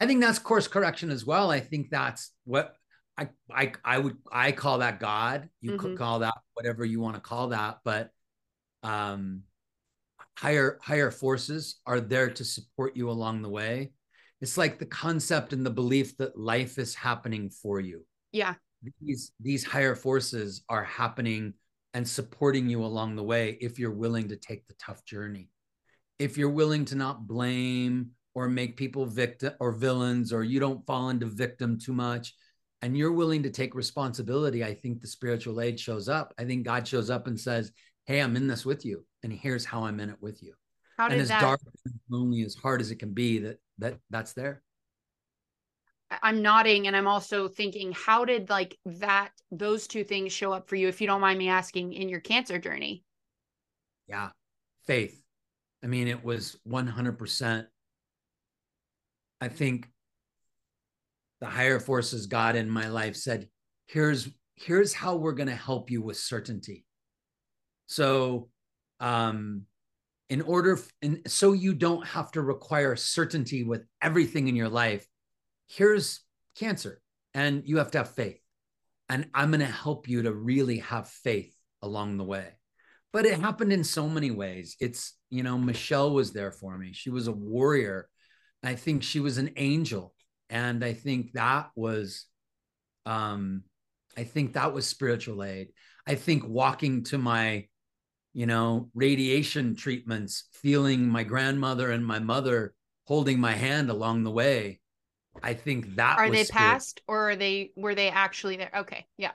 I 0.01 0.07
think 0.07 0.21
that's 0.21 0.39
course 0.39 0.69
correction 0.69 1.11
as 1.11 1.25
well. 1.25 1.51
I 1.51 1.61
think 1.61 1.91
that's 1.91 2.33
what 2.45 2.75
I 3.17 3.29
I 3.51 3.73
I 3.85 3.99
would 3.99 4.17
I 4.31 4.53
call 4.53 4.79
that 4.79 5.01
God. 5.01 5.49
You 5.61 5.73
mm-hmm. 5.73 5.81
could 5.81 5.99
call 5.99 6.21
that 6.21 6.35
whatever 6.53 6.85
you 6.85 7.01
want 7.01 7.17
to 7.17 7.21
call 7.21 7.49
that, 7.49 7.79
but 7.85 8.11
um 8.83 9.43
higher 10.37 10.79
higher 10.83 11.11
forces 11.11 11.81
are 11.87 12.01
there 12.01 12.31
to 12.31 12.45
support 12.45 12.97
you 12.97 13.11
along 13.11 13.43
the 13.43 13.49
way 13.49 13.93
it's 14.41 14.59
like 14.59 14.79
the 14.79 14.87
concept 14.87 15.53
and 15.53 15.65
the 15.65 15.71
belief 15.71 16.17
that 16.17 16.39
life 16.39 16.79
is 16.79 16.95
happening 16.95 17.49
for 17.51 17.81
you 17.81 18.05
yeah 18.33 18.55
these 19.01 19.33
these 19.41 19.65
higher 19.65 19.95
forces 19.95 20.65
are 20.69 20.85
happening 20.85 21.55
and 21.95 22.07
supporting 22.07 22.69
you 22.69 22.85
along 22.85 23.17
the 23.17 23.23
way 23.23 23.57
if 23.61 23.79
you're 23.79 23.91
willing 23.91 24.29
to 24.29 24.37
take 24.37 24.67
the 24.67 24.75
tough 24.75 25.05
journey. 25.05 25.49
If 26.19 26.37
you're 26.37 26.51
willing 26.51 26.85
to 26.87 26.97
not 26.97 27.27
blame 27.27 28.11
or 28.35 28.49
make 28.49 28.77
people 28.77 29.07
victim 29.07 29.55
or 29.61 29.73
villains 29.73 30.33
or 30.33 30.43
you 30.43 30.59
don't 30.59 30.85
fall 30.87 31.11
into 31.11 31.27
victim 31.27 31.79
too 31.79 31.93
much 31.93 32.35
and 32.83 32.97
you're 32.97 33.13
willing 33.13 33.45
to 33.45 33.51
take 33.51 33.75
responsibility 33.75 34.65
i 34.65 34.75
think 34.75 35.01
the 35.01 35.07
spiritual 35.07 35.61
aid 35.61 35.79
shows 35.79 36.09
up. 36.09 36.35
I 36.39 36.45
think 36.45 36.65
god 36.65 36.87
shows 36.87 37.11
up 37.11 37.27
and 37.27 37.39
says 37.39 37.73
hey 38.07 38.21
i'm 38.21 38.37
in 38.37 38.49
this 38.49 38.67
with 38.67 38.85
you 38.85 39.05
and 39.23 39.33
here's 39.33 39.65
how 39.65 39.85
i'm 39.85 40.01
in 40.01 40.11
it 40.11 40.21
with 40.21 40.43
you. 40.43 40.55
How 40.99 41.07
and 41.07 41.21
as 41.21 41.29
that 41.29 41.41
dark 41.41 41.61
and 41.85 41.95
lonely 42.11 42.43
as 42.43 42.55
hard 42.55 42.81
as 42.81 42.91
it 42.91 42.97
can 42.97 43.13
be 43.13 43.39
that 43.39 43.59
that 43.79 43.99
that's 44.11 44.33
there 44.33 44.63
I'm 46.23 46.43
nodding 46.43 46.87
and 46.87 46.97
I'm 46.97 47.07
also 47.07 47.49
thinking, 47.49 47.93
how 47.93 48.25
did 48.25 48.51
like 48.51 48.79
that, 48.87 49.31
those 49.51 49.87
two 49.87 50.05
things 50.05 50.33
show 50.33 50.53
up 50.53 50.69
for 50.69 50.77
you, 50.77 50.89
if 50.89 51.01
you 51.01 51.07
don't 51.07 51.21
mind 51.21 51.39
me 51.39 51.49
asking, 51.49 51.93
in 51.93 52.09
your 52.09 52.21
cancer 52.21 52.59
journey? 52.59 53.05
yeah. 54.09 54.31
Faith. 54.87 55.21
I 55.83 55.87
mean 55.87 56.09
it 56.09 56.25
was 56.25 56.59
100% 56.69 57.67
i 59.41 59.49
think 59.49 59.89
the 61.41 61.47
higher 61.47 61.81
forces 61.81 62.27
god 62.27 62.57
in 62.57 62.71
my 62.71 62.89
life 62.89 63.17
said 63.17 63.49
here's 63.87 64.29
here's 64.55 64.95
how 64.95 65.17
we're 65.17 65.33
going 65.33 65.49
to 65.49 65.55
help 65.55 65.91
you 65.91 66.01
with 66.03 66.17
certainty. 66.17 66.85
So 67.87 68.49
um 69.01 69.63
in 70.31 70.41
order 70.43 70.79
and 71.03 71.21
so 71.27 71.53
you 71.53 71.75
don't 71.75 72.07
have 72.07 72.31
to 72.33 72.41
require 72.41 72.97
certainty 72.97 73.65
with 73.65 73.85
everything 74.01 74.49
in 74.49 74.57
your 74.57 74.69
life 74.69 75.07
here's 75.69 76.21
cancer 76.59 77.01
and 77.33 77.63
you 77.67 77.79
have 77.79 77.91
to 77.93 77.99
have 77.99 78.15
faith. 78.15 78.41
And 79.09 79.29
i'm 79.35 79.51
going 79.51 79.61
to 79.61 79.67
help 79.67 80.09
you 80.09 80.23
to 80.23 80.33
really 80.33 80.79
have 80.79 81.09
faith 81.09 81.55
along 81.83 82.17
the 82.17 82.25
way. 82.25 82.49
But 83.13 83.27
it 83.27 83.39
happened 83.39 83.73
in 83.73 83.85
so 83.85 84.09
many 84.09 84.31
ways. 84.31 84.77
It's 84.81 85.15
you 85.31 85.43
know 85.43 85.59
michelle 85.59 86.13
was 86.13 86.33
there 86.33 86.53
for 86.53 86.77
me. 86.79 86.93
She 86.93 87.11
was 87.11 87.29
a 87.29 87.33
warrior. 87.33 88.09
I 88.63 88.75
think 88.75 89.03
she 89.03 89.21
was 89.21 89.39
an 89.39 89.51
angel. 89.57 90.15
And 90.51 90.85
i 90.85 90.93
think 90.93 91.33
that 91.33 91.71
was 91.75 92.27
um 93.07 93.63
i 94.17 94.25
think 94.25 94.55
that 94.55 94.73
was 94.73 94.87
spiritual 94.87 95.45
aid. 95.45 95.69
I 96.07 96.15
think 96.15 96.45
walking 96.47 97.05
to 97.05 97.19
my 97.19 97.67
you 98.33 98.47
know 98.47 98.91
radiation 98.95 99.77
treatments 99.77 100.49
feeling 100.53 101.09
my 101.09 101.25
grandmother 101.25 101.91
and 101.91 102.05
my 102.05 102.19
mother 102.19 102.75
holding 103.07 103.39
my 103.39 103.53
hand 103.53 103.91
along 103.91 104.25
the 104.25 104.31
way 104.31 104.81
i 105.43 105.55
think 105.55 105.97
that 105.97 106.19
Are 106.19 106.31
they 106.31 106.45
past 106.45 107.03
or 107.09 107.31
are 107.31 107.37
they, 107.37 107.73
were 107.77 107.95
they 107.95 108.09
actually 108.09 108.57
there? 108.57 108.71
Okay. 108.75 109.07
Yeah. 109.17 109.33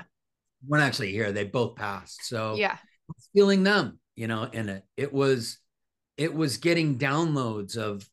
not 0.68 0.82
actually 0.82 1.12
here 1.12 1.32
they 1.32 1.44
both 1.46 1.76
passed 1.76 2.26
so 2.26 2.58
Yeah. 2.58 2.78
feeling 3.34 3.64
them 3.64 4.00
you 4.16 4.28
know 4.28 4.44
in 4.44 4.70
it 4.70 4.84
it 4.98 5.14
was 5.14 5.58
it 6.18 6.34
was 6.34 6.58
getting 6.58 6.98
downloads 6.98 7.78
of 7.78 8.08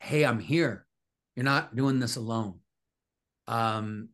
hey 0.00 0.24
i'm 0.24 0.38
here 0.38 0.86
you're 1.34 1.44
not 1.44 1.74
doing 1.74 1.98
this 1.98 2.16
alone 2.16 2.58
um 3.48 4.08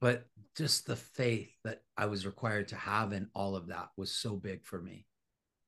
but 0.00 0.26
just 0.56 0.86
the 0.86 0.96
faith 0.96 1.50
that 1.64 1.82
i 1.96 2.06
was 2.06 2.26
required 2.26 2.68
to 2.68 2.76
have 2.76 3.12
in 3.12 3.26
all 3.34 3.56
of 3.56 3.68
that 3.68 3.88
was 3.96 4.12
so 4.12 4.36
big 4.36 4.64
for 4.64 4.80
me 4.80 5.04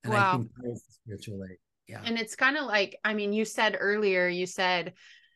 and 0.04 0.12
i 0.14 0.18
Wow. 0.18 0.30
think 0.32 0.48
that 0.56 0.80
spiritual 0.88 1.40
aid 1.50 1.56
yeah 1.88 2.00
And 2.04 2.18
it's 2.18 2.36
kind 2.36 2.56
of 2.56 2.64
like, 2.66 2.96
I 3.04 3.14
mean, 3.14 3.32
you 3.32 3.44
said 3.44 3.76
earlier, 3.78 4.28
you 4.28 4.46
said 4.46 4.92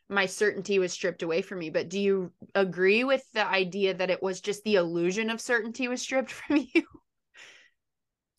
my 0.09 0.27
certainty 0.27 0.79
was 0.79 0.93
stripped 0.93 1.23
away 1.23 1.43
from 1.43 1.59
me, 1.59 1.71
but 1.71 1.89
do 1.89 1.99
you 1.99 2.33
agree 2.55 3.05
with 3.05 3.25
the 3.33 3.47
idea 3.47 3.95
that 3.95 4.11
it 4.11 4.23
was 4.23 4.41
just 4.41 4.63
the 4.65 4.77
illusion 4.77 5.31
of 5.31 5.41
certainty 5.41 5.89
was 5.89 6.03
stripped 6.03 6.31
from 6.33 6.57
you? 6.57 6.83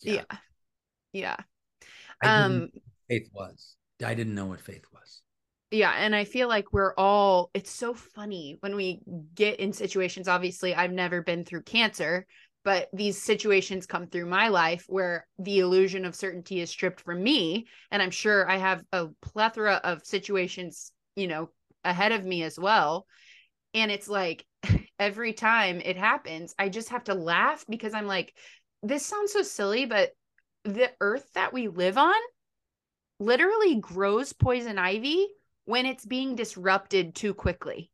Yeah. 0.02 0.24
Yeah. 1.12 1.38
Didn't 2.22 2.44
Um, 2.44 2.70
faith 3.08 3.30
was 3.34 3.76
i 4.04 4.14
didn't 4.14 4.36
know 4.36 4.46
what 4.46 4.60
faith 4.62 4.86
was 4.94 5.22
yeah 5.72 5.94
and 5.98 6.16
i 6.16 6.24
feel 6.24 6.48
like 6.48 6.72
we're 6.72 6.94
all 6.96 7.50
it's 7.54 7.72
so 7.72 7.94
funny 7.94 8.58
when 8.60 8.76
we 8.76 9.02
get 9.34 9.60
in 9.60 9.74
situations 9.74 10.28
obviously 10.28 10.76
i've 10.76 10.92
never 10.92 11.22
been 11.22 11.44
through 11.46 11.62
cancer 11.64 12.26
but 12.64 12.90
these 12.92 13.22
situations 13.22 13.86
come 13.86 14.08
through 14.08 14.26
my 14.26 14.50
life 14.50 14.84
where 14.88 15.26
the 15.40 15.60
illusion 15.60 16.04
of 16.04 16.16
certainty 16.16 16.60
is 16.60 16.70
stripped 16.70 17.02
from 17.02 17.24
me 17.24 17.66
and 17.92 18.02
i'm 18.02 18.12
sure 18.12 18.50
i 18.50 18.58
have 18.58 18.84
a 18.92 19.08
plethora 19.22 19.80
of 19.84 20.06
situations 20.06 20.92
you 21.18 21.28
know 21.28 21.50
ahead 21.84 22.14
of 22.14 22.24
me 22.24 22.44
as 22.44 22.58
well 22.58 23.06
and 23.74 23.92
it's 23.92 24.08
like 24.08 24.46
every 25.00 25.34
time 25.34 25.82
it 25.84 25.98
happens 25.98 26.56
i 26.58 26.70
just 26.70 26.90
have 26.90 27.04
to 27.04 27.14
laugh 27.14 27.66
because 27.70 27.94
i'm 27.94 28.08
like 28.08 28.34
this 28.84 29.06
sounds 29.06 29.34
so 29.34 29.42
silly 29.42 29.86
but 29.86 30.12
the 30.64 30.90
earth 31.02 31.30
that 31.34 31.52
we 31.52 31.68
live 31.68 31.98
on 31.98 32.14
literally 33.20 33.76
grows 33.76 34.32
poison 34.34 34.78
ivy 34.78 35.28
when 35.68 35.86
it's 35.86 36.06
being 36.06 36.36
disrupted 36.36 37.14
too 37.14 37.34
quickly. 37.34 37.92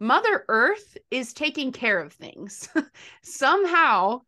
Mother 0.00 0.44
Earth 0.48 0.96
is 1.10 1.34
taking 1.34 1.70
care 1.70 2.00
of 2.00 2.12
things. 2.12 2.68
Somehow, 3.22 4.22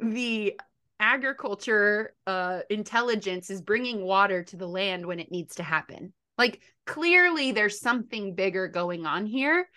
the 0.00 0.58
agriculture 1.00 2.14
uh, 2.26 2.60
intelligence 2.70 3.50
is 3.50 3.60
bringing 3.60 4.02
water 4.02 4.44
to 4.44 4.56
the 4.56 4.68
land 4.68 5.04
when 5.04 5.18
it 5.18 5.32
needs 5.32 5.56
to 5.56 5.64
happen. 5.64 6.12
Like, 6.38 6.60
clearly, 6.86 7.52
there's 7.52 7.80
something 7.80 8.34
bigger 8.34 8.68
going 8.68 9.04
on 9.04 9.26
here. 9.26 9.68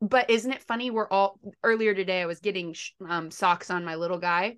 But 0.00 0.28
isn't 0.30 0.52
it 0.52 0.64
funny? 0.64 0.90
We're 0.90 1.08
all 1.08 1.38
earlier 1.62 1.94
today, 1.94 2.22
I 2.22 2.26
was 2.26 2.40
getting 2.40 2.74
um, 3.08 3.30
socks 3.30 3.70
on 3.70 3.84
my 3.84 3.94
little 3.94 4.18
guy 4.18 4.56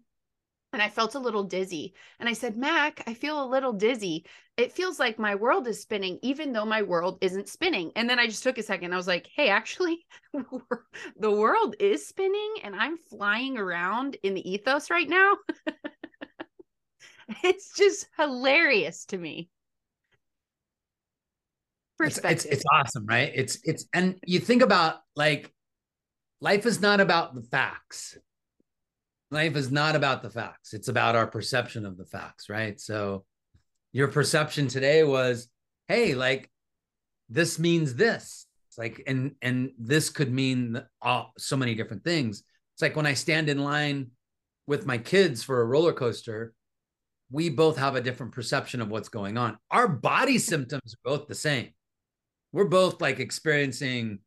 and 0.74 0.82
I 0.82 0.88
felt 0.88 1.14
a 1.14 1.20
little 1.20 1.44
dizzy. 1.44 1.94
And 2.18 2.28
I 2.28 2.32
said, 2.32 2.56
Mac, 2.56 3.04
I 3.06 3.14
feel 3.14 3.42
a 3.42 3.46
little 3.46 3.72
dizzy. 3.72 4.26
It 4.56 4.72
feels 4.72 4.98
like 4.98 5.20
my 5.20 5.36
world 5.36 5.68
is 5.68 5.80
spinning, 5.80 6.18
even 6.20 6.52
though 6.52 6.64
my 6.64 6.82
world 6.82 7.18
isn't 7.20 7.48
spinning. 7.48 7.92
And 7.94 8.10
then 8.10 8.18
I 8.18 8.26
just 8.26 8.42
took 8.42 8.58
a 8.58 8.62
second. 8.62 8.92
I 8.92 8.96
was 8.96 9.06
like, 9.06 9.28
hey, 9.36 9.48
actually, 9.48 10.04
the 11.16 11.30
world 11.30 11.76
is 11.78 12.08
spinning 12.08 12.54
and 12.64 12.74
I'm 12.74 12.98
flying 12.98 13.56
around 13.56 14.16
in 14.24 14.34
the 14.34 14.50
ethos 14.50 14.90
right 14.90 15.08
now. 15.08 15.34
it's 17.44 17.76
just 17.76 18.08
hilarious 18.18 19.04
to 19.06 19.16
me. 19.16 19.48
It's, 22.00 22.18
it's 22.18 22.44
it's 22.44 22.64
awesome 22.72 23.06
right? 23.06 23.30
It's 23.34 23.58
it's 23.64 23.86
and 23.92 24.18
you 24.26 24.40
think 24.40 24.62
about 24.62 24.96
like 25.16 25.52
life 26.40 26.66
is 26.66 26.80
not 26.80 27.00
about 27.00 27.34
the 27.34 27.42
facts. 27.42 28.16
Life 29.30 29.56
is 29.56 29.70
not 29.70 29.96
about 29.96 30.22
the 30.22 30.30
facts. 30.30 30.74
It's 30.74 30.88
about 30.88 31.16
our 31.16 31.26
perception 31.26 31.86
of 31.86 31.96
the 31.96 32.04
facts 32.04 32.48
right? 32.48 32.80
So 32.80 33.24
your 33.92 34.08
perception 34.08 34.68
today 34.68 35.04
was 35.04 35.48
hey 35.88 36.14
like 36.14 36.50
this 37.28 37.58
means 37.58 37.94
this. 37.94 38.46
It's 38.68 38.78
like 38.78 39.02
and 39.06 39.36
and 39.40 39.70
this 39.78 40.10
could 40.10 40.32
mean 40.32 40.82
all, 41.00 41.32
so 41.38 41.56
many 41.56 41.74
different 41.74 42.04
things. 42.04 42.42
It's 42.74 42.82
like 42.82 42.96
when 42.96 43.06
i 43.06 43.14
stand 43.14 43.48
in 43.48 43.58
line 43.62 44.10
with 44.66 44.84
my 44.84 44.98
kids 44.98 45.42
for 45.44 45.60
a 45.60 45.64
roller 45.64 45.92
coaster 45.92 46.54
we 47.30 47.48
both 47.48 47.76
have 47.76 47.96
a 47.96 48.00
different 48.00 48.32
perception 48.32 48.80
of 48.80 48.90
what's 48.90 49.08
going 49.08 49.36
on. 49.36 49.58
Our 49.70 49.88
body 49.88 50.38
symptoms 50.38 50.94
are 50.94 51.10
both 51.10 51.26
the 51.26 51.34
same 51.34 51.70
we're 52.54 52.64
both 52.64 53.00
like 53.00 53.18
experiencing 53.18 54.20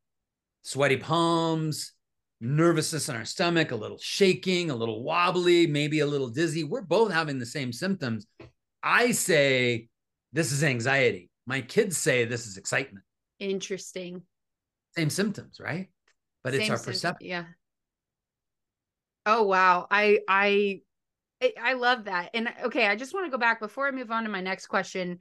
sweaty 0.62 0.98
palms 0.98 1.94
nervousness 2.40 3.10
in 3.10 3.16
our 3.16 3.26
stomach, 3.26 3.72
a 3.72 3.76
little 3.76 3.98
shaking, 4.00 4.70
a 4.70 4.76
little 4.76 5.02
wobbly, 5.04 5.66
maybe 5.66 6.02
a 6.02 6.06
little 6.06 6.30
dizzy. 6.30 6.64
We're 6.64 6.82
both 6.82 7.12
having 7.12 7.40
the 7.40 7.46
same 7.48 7.74
symptoms. 7.74 8.28
I 8.84 9.12
say 9.12 9.88
this 10.34 10.52
is 10.52 10.64
anxiety. 10.64 11.32
My 11.48 11.62
kids 11.62 11.98
say 11.98 12.26
this 12.26 12.46
is 12.46 12.58
excitement. 12.58 13.04
Interesting. 13.40 14.22
Same 14.96 15.10
symptoms, 15.10 15.60
right? 15.60 15.90
But 16.44 16.54
it's 16.54 16.70
our 16.70 16.78
perception. 16.78 17.28
Yeah. 17.28 17.46
Oh 19.26 19.44
wow. 19.44 19.88
I 19.90 20.20
I 20.28 20.82
I- 21.42 21.54
I 21.62 21.74
love 21.74 22.06
that. 22.06 22.32
And 22.34 22.54
okay, 22.66 22.88
I 22.88 22.96
just 22.96 23.14
want 23.14 23.26
to 23.26 23.32
go 23.32 23.38
back 23.38 23.60
before 23.60 23.88
I 23.88 23.92
move 23.92 24.12
on 24.12 24.24
to 24.24 24.30
my 24.30 24.42
next 24.42 24.68
question. 24.68 25.20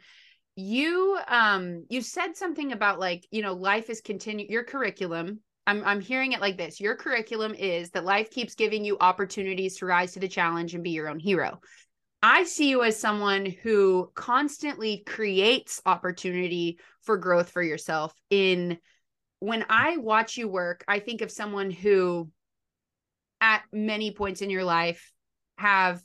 You 0.57 1.19
um 1.29 1.85
you 1.91 2.01
said 2.01 2.37
something 2.37 2.73
about 2.73 2.99
like, 2.99 3.27
you 3.31 3.43
know, 3.43 3.53
life 3.53 3.91
is 3.91 4.01
continue 4.01 4.47
your 4.49 4.65
curriculum. 4.65 5.41
I'm 5.67 5.85
I'm 5.85 6.01
hearing 6.01 6.33
it 6.33 6.41
like 6.41 6.57
this. 6.57 6.81
Your 6.81 6.97
curriculum 6.97 7.55
is 7.55 7.91
that 7.91 8.05
life 8.05 8.31
keeps 8.31 8.55
giving 8.55 8.85
you 8.85 8.97
opportunities 8.99 9.77
to 9.79 9.87
rise 9.87 10.13
to 10.13 10.21
the 10.21 10.29
challenge 10.29 10.75
and 10.75 10.83
be 10.83 10.91
your 10.91 11.09
own 11.09 11.19
hero. 11.19 11.61
I 12.23 12.45
see 12.45 12.71
you 12.71 12.83
as 12.83 12.99
someone 12.99 13.45
who 13.45 14.11
constantly 14.15 15.03
creates 15.07 15.83
opportunity 15.85 16.79
for 17.03 17.19
growth 17.19 17.51
for 17.51 17.63
yourself 17.63 18.15
in 18.31 18.79
when 19.41 19.67
I 19.69 19.99
watch 19.99 20.39
you 20.39 20.49
work, 20.49 20.85
I 20.89 20.99
think 21.01 21.21
of 21.21 21.31
someone 21.31 21.71
who 21.71 22.31
at 23.41 23.63
many 23.73 24.13
points 24.13 24.41
in 24.41 24.49
your 24.49 24.65
life 24.65 25.13
have 25.59 26.01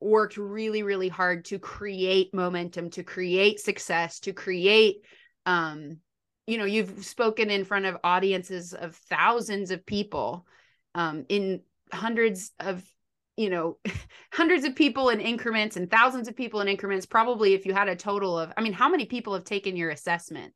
worked 0.00 0.36
really 0.36 0.82
really 0.82 1.08
hard 1.08 1.44
to 1.44 1.58
create 1.58 2.32
momentum 2.32 2.90
to 2.90 3.02
create 3.02 3.58
success 3.58 4.20
to 4.20 4.32
create 4.32 5.04
um 5.46 5.98
you 6.46 6.56
know 6.56 6.64
you've 6.64 7.04
spoken 7.04 7.50
in 7.50 7.64
front 7.64 7.84
of 7.84 7.96
audiences 8.04 8.74
of 8.74 8.94
thousands 8.94 9.70
of 9.70 9.84
people 9.84 10.46
um 10.94 11.24
in 11.28 11.60
hundreds 11.92 12.52
of 12.60 12.84
you 13.36 13.50
know 13.50 13.78
hundreds 14.32 14.64
of 14.64 14.76
people 14.76 15.08
in 15.08 15.20
increments 15.20 15.76
and 15.76 15.90
thousands 15.90 16.28
of 16.28 16.36
people 16.36 16.60
in 16.60 16.68
increments 16.68 17.06
probably 17.06 17.54
if 17.54 17.66
you 17.66 17.74
had 17.74 17.88
a 17.88 17.96
total 17.96 18.38
of 18.38 18.52
i 18.56 18.60
mean 18.60 18.72
how 18.72 18.88
many 18.88 19.04
people 19.04 19.34
have 19.34 19.44
taken 19.44 19.76
your 19.76 19.90
assessment? 19.90 20.52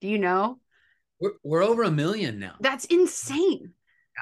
Do 0.00 0.08
you 0.08 0.18
know? 0.18 0.58
We're, 1.20 1.32
we're 1.44 1.62
over 1.62 1.82
a 1.82 1.90
million 1.90 2.38
now. 2.38 2.54
That's 2.60 2.86
insane 2.86 3.74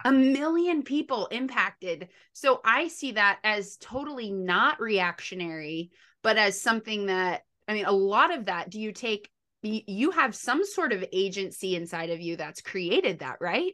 a 0.04 0.12
million 0.12 0.82
people 0.82 1.26
impacted. 1.26 2.08
So 2.32 2.60
I 2.64 2.88
see 2.88 3.12
that 3.12 3.38
as 3.44 3.76
totally 3.78 4.30
not 4.30 4.80
reactionary, 4.80 5.90
but 6.22 6.36
as 6.36 6.60
something 6.60 7.06
that, 7.06 7.42
I 7.66 7.74
mean, 7.74 7.84
a 7.84 7.92
lot 7.92 8.32
of 8.32 8.46
that, 8.46 8.70
do 8.70 8.80
you 8.80 8.92
take, 8.92 9.30
you 9.62 10.12
have 10.12 10.34
some 10.34 10.64
sort 10.64 10.92
of 10.92 11.04
agency 11.12 11.74
inside 11.76 12.10
of 12.10 12.20
you 12.20 12.36
that's 12.36 12.60
created 12.60 13.18
that, 13.20 13.38
right? 13.40 13.72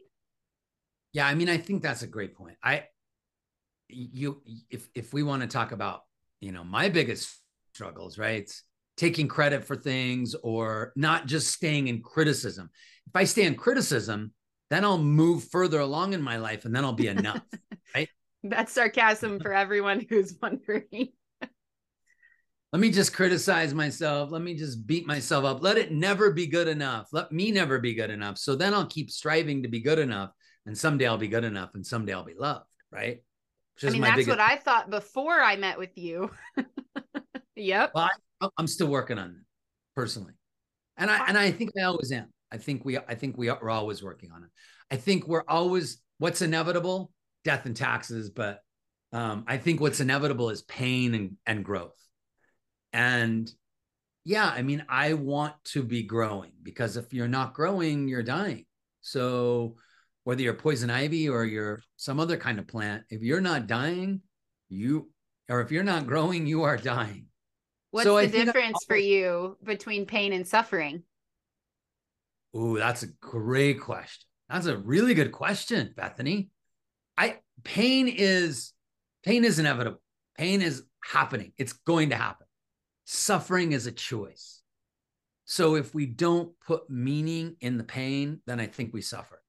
Yeah. 1.13 1.27
I 1.27 1.35
mean, 1.35 1.49
I 1.49 1.57
think 1.57 1.81
that's 1.81 2.01
a 2.01 2.07
great 2.07 2.35
point. 2.35 2.57
I, 2.63 2.85
you, 3.87 4.41
if, 4.69 4.89
if 4.95 5.13
we 5.13 5.23
want 5.23 5.43
to 5.43 5.47
talk 5.47 5.71
about, 5.71 6.01
you 6.41 6.51
know, 6.51 6.63
my 6.63 6.89
biggest 6.89 7.39
struggles, 7.73 8.17
right? 8.17 8.51
Taking 8.97 9.27
credit 9.27 9.63
for 9.63 9.75
things 9.75 10.35
or 10.35 10.91
not 10.95 11.27
just 11.27 11.53
staying 11.53 11.87
in 11.87 12.01
criticism. 12.01 12.69
If 13.07 13.15
I 13.15 13.25
stay 13.25 13.43
in 13.43 13.55
criticism, 13.55 14.33
then 14.75 14.83
I'll 14.83 14.97
move 14.97 15.45
further 15.45 15.79
along 15.79 16.13
in 16.13 16.21
my 16.21 16.37
life 16.37 16.65
and 16.65 16.75
then 16.75 16.83
I'll 16.83 16.93
be 16.93 17.07
enough. 17.07 17.41
right. 17.95 18.09
That's 18.43 18.73
sarcasm 18.73 19.39
for 19.39 19.53
everyone 19.53 20.05
who's 20.07 20.35
wondering. 20.41 21.13
Let 22.73 22.81
me 22.81 22.91
just 22.91 23.13
criticize 23.13 23.73
myself. 23.73 24.31
Let 24.31 24.41
me 24.41 24.53
just 24.53 24.85
beat 24.85 25.07
myself 25.07 25.45
up. 25.45 25.63
Let 25.63 25.77
it 25.77 25.93
never 25.93 26.31
be 26.31 26.45
good 26.45 26.67
enough. 26.67 27.07
Let 27.13 27.31
me 27.31 27.51
never 27.51 27.79
be 27.79 27.93
good 27.93 28.09
enough. 28.09 28.37
So 28.37 28.53
then 28.53 28.73
I'll 28.73 28.85
keep 28.85 29.09
striving 29.09 29.63
to 29.63 29.69
be 29.69 29.79
good 29.79 29.97
enough. 29.97 30.31
And 30.65 30.77
someday 30.77 31.07
I'll 31.07 31.17
be 31.17 31.29
good 31.29 31.45
enough 31.45 31.69
and 31.75 31.85
someday 31.85 32.13
I'll 32.13 32.25
be 32.25 32.33
loved. 32.37 32.65
Right. 32.91 33.23
I 33.81 33.89
mean, 33.91 34.01
that's 34.01 34.15
biggest... 34.15 34.29
what 34.29 34.41
I 34.41 34.57
thought 34.57 34.89
before 34.89 35.39
I 35.39 35.55
met 35.55 35.77
with 35.77 35.97
you. 35.97 36.31
yep. 37.55 37.91
Well, 37.95 38.09
I, 38.41 38.49
I'm 38.57 38.67
still 38.67 38.87
working 38.87 39.19
on 39.19 39.35
that 39.35 39.43
personally. 39.95 40.33
And 40.97 41.09
I, 41.09 41.27
and 41.27 41.37
I 41.37 41.51
think 41.51 41.71
I 41.79 41.83
always 41.83 42.11
am. 42.11 42.27
I 42.55 42.57
think 42.57 42.85
we 42.85 42.97
I 42.97 43.15
think 43.15 43.37
we 43.37 43.49
are, 43.49 43.59
we're 43.61 43.69
always 43.69 44.01
working 44.01 44.31
on 44.31 44.43
it. 44.43 44.49
I 44.89 44.95
think 44.95 45.27
we're 45.27 45.43
always 45.45 46.01
what's 46.19 46.41
inevitable, 46.41 47.11
death 47.43 47.65
and 47.65 47.75
taxes, 47.75 48.29
but 48.29 48.61
um, 49.11 49.43
I 49.45 49.57
think 49.57 49.81
what's 49.81 49.99
inevitable 49.99 50.49
is 50.49 50.61
pain 50.61 51.13
and, 51.13 51.37
and 51.45 51.65
growth. 51.65 51.99
And 52.93 53.51
yeah, 54.23 54.47
I 54.47 54.61
mean, 54.61 54.85
I 54.87 55.13
want 55.13 55.53
to 55.65 55.83
be 55.83 56.03
growing 56.03 56.51
because 56.63 56.95
if 56.95 57.13
you're 57.13 57.27
not 57.27 57.53
growing, 57.53 58.07
you're 58.07 58.23
dying. 58.23 58.65
So 59.01 59.75
whether 60.23 60.41
you're 60.41 60.53
poison 60.53 60.89
ivy 60.89 61.27
or 61.27 61.43
you're 61.43 61.81
some 61.97 62.21
other 62.21 62.37
kind 62.37 62.57
of 62.57 62.67
plant, 62.67 63.03
if 63.09 63.21
you're 63.21 63.41
not 63.41 63.67
dying, 63.67 64.21
you 64.69 65.09
or 65.49 65.59
if 65.59 65.71
you're 65.71 65.83
not 65.83 66.07
growing, 66.07 66.47
you 66.47 66.63
are 66.63 66.77
dying. 66.77 67.27
What's 67.91 68.05
so 68.05 68.19
the 68.19 68.27
difference 68.27 68.79
for 68.87 68.97
you 68.97 69.57
between 69.63 70.05
pain 70.05 70.31
and 70.31 70.47
suffering? 70.47 71.03
Ooh, 72.55 72.77
that's 72.77 73.03
a 73.03 73.07
great 73.19 73.81
question. 73.81 74.25
That's 74.49 74.67
a 74.67 74.77
really 74.77 75.13
good 75.13 75.31
question, 75.31 75.93
Bethany. 75.95 76.49
I 77.17 77.39
pain 77.63 78.07
is 78.07 78.73
pain 79.23 79.43
is 79.43 79.59
inevitable. 79.59 80.01
Pain 80.37 80.61
is 80.61 80.83
happening. 81.03 81.53
It's 81.57 81.73
going 81.73 82.09
to 82.09 82.15
happen. 82.15 82.47
Suffering 83.05 83.71
is 83.71 83.87
a 83.87 83.91
choice. 83.91 84.61
So 85.45 85.75
if 85.75 85.93
we 85.93 86.05
don't 86.05 86.51
put 86.65 86.89
meaning 86.89 87.55
in 87.61 87.77
the 87.77 87.83
pain, 87.83 88.41
then 88.47 88.59
I 88.59 88.67
think 88.67 88.93
we 88.93 89.01
suffer. 89.01 89.41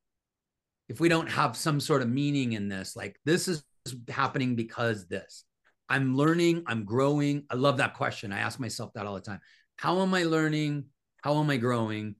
If 0.88 1.00
we 1.00 1.08
don't 1.08 1.30
have 1.30 1.56
some 1.56 1.80
sort 1.80 2.02
of 2.02 2.08
meaning 2.08 2.52
in 2.52 2.68
this, 2.68 2.94
like 2.94 3.18
this 3.24 3.48
is 3.48 3.64
happening 4.08 4.56
because 4.56 5.06
this. 5.06 5.44
I'm 5.88 6.16
learning, 6.16 6.64
I'm 6.66 6.84
growing. 6.84 7.44
I 7.50 7.54
love 7.54 7.78
that 7.78 7.94
question. 7.94 8.32
I 8.32 8.40
ask 8.40 8.58
myself 8.58 8.92
that 8.94 9.06
all 9.06 9.14
the 9.14 9.20
time. 9.20 9.40
How 9.76 10.00
am 10.02 10.14
I 10.14 10.24
learning? 10.24 10.86
How 11.22 11.40
am 11.40 11.50
I 11.50 11.56
growing? 11.56 12.16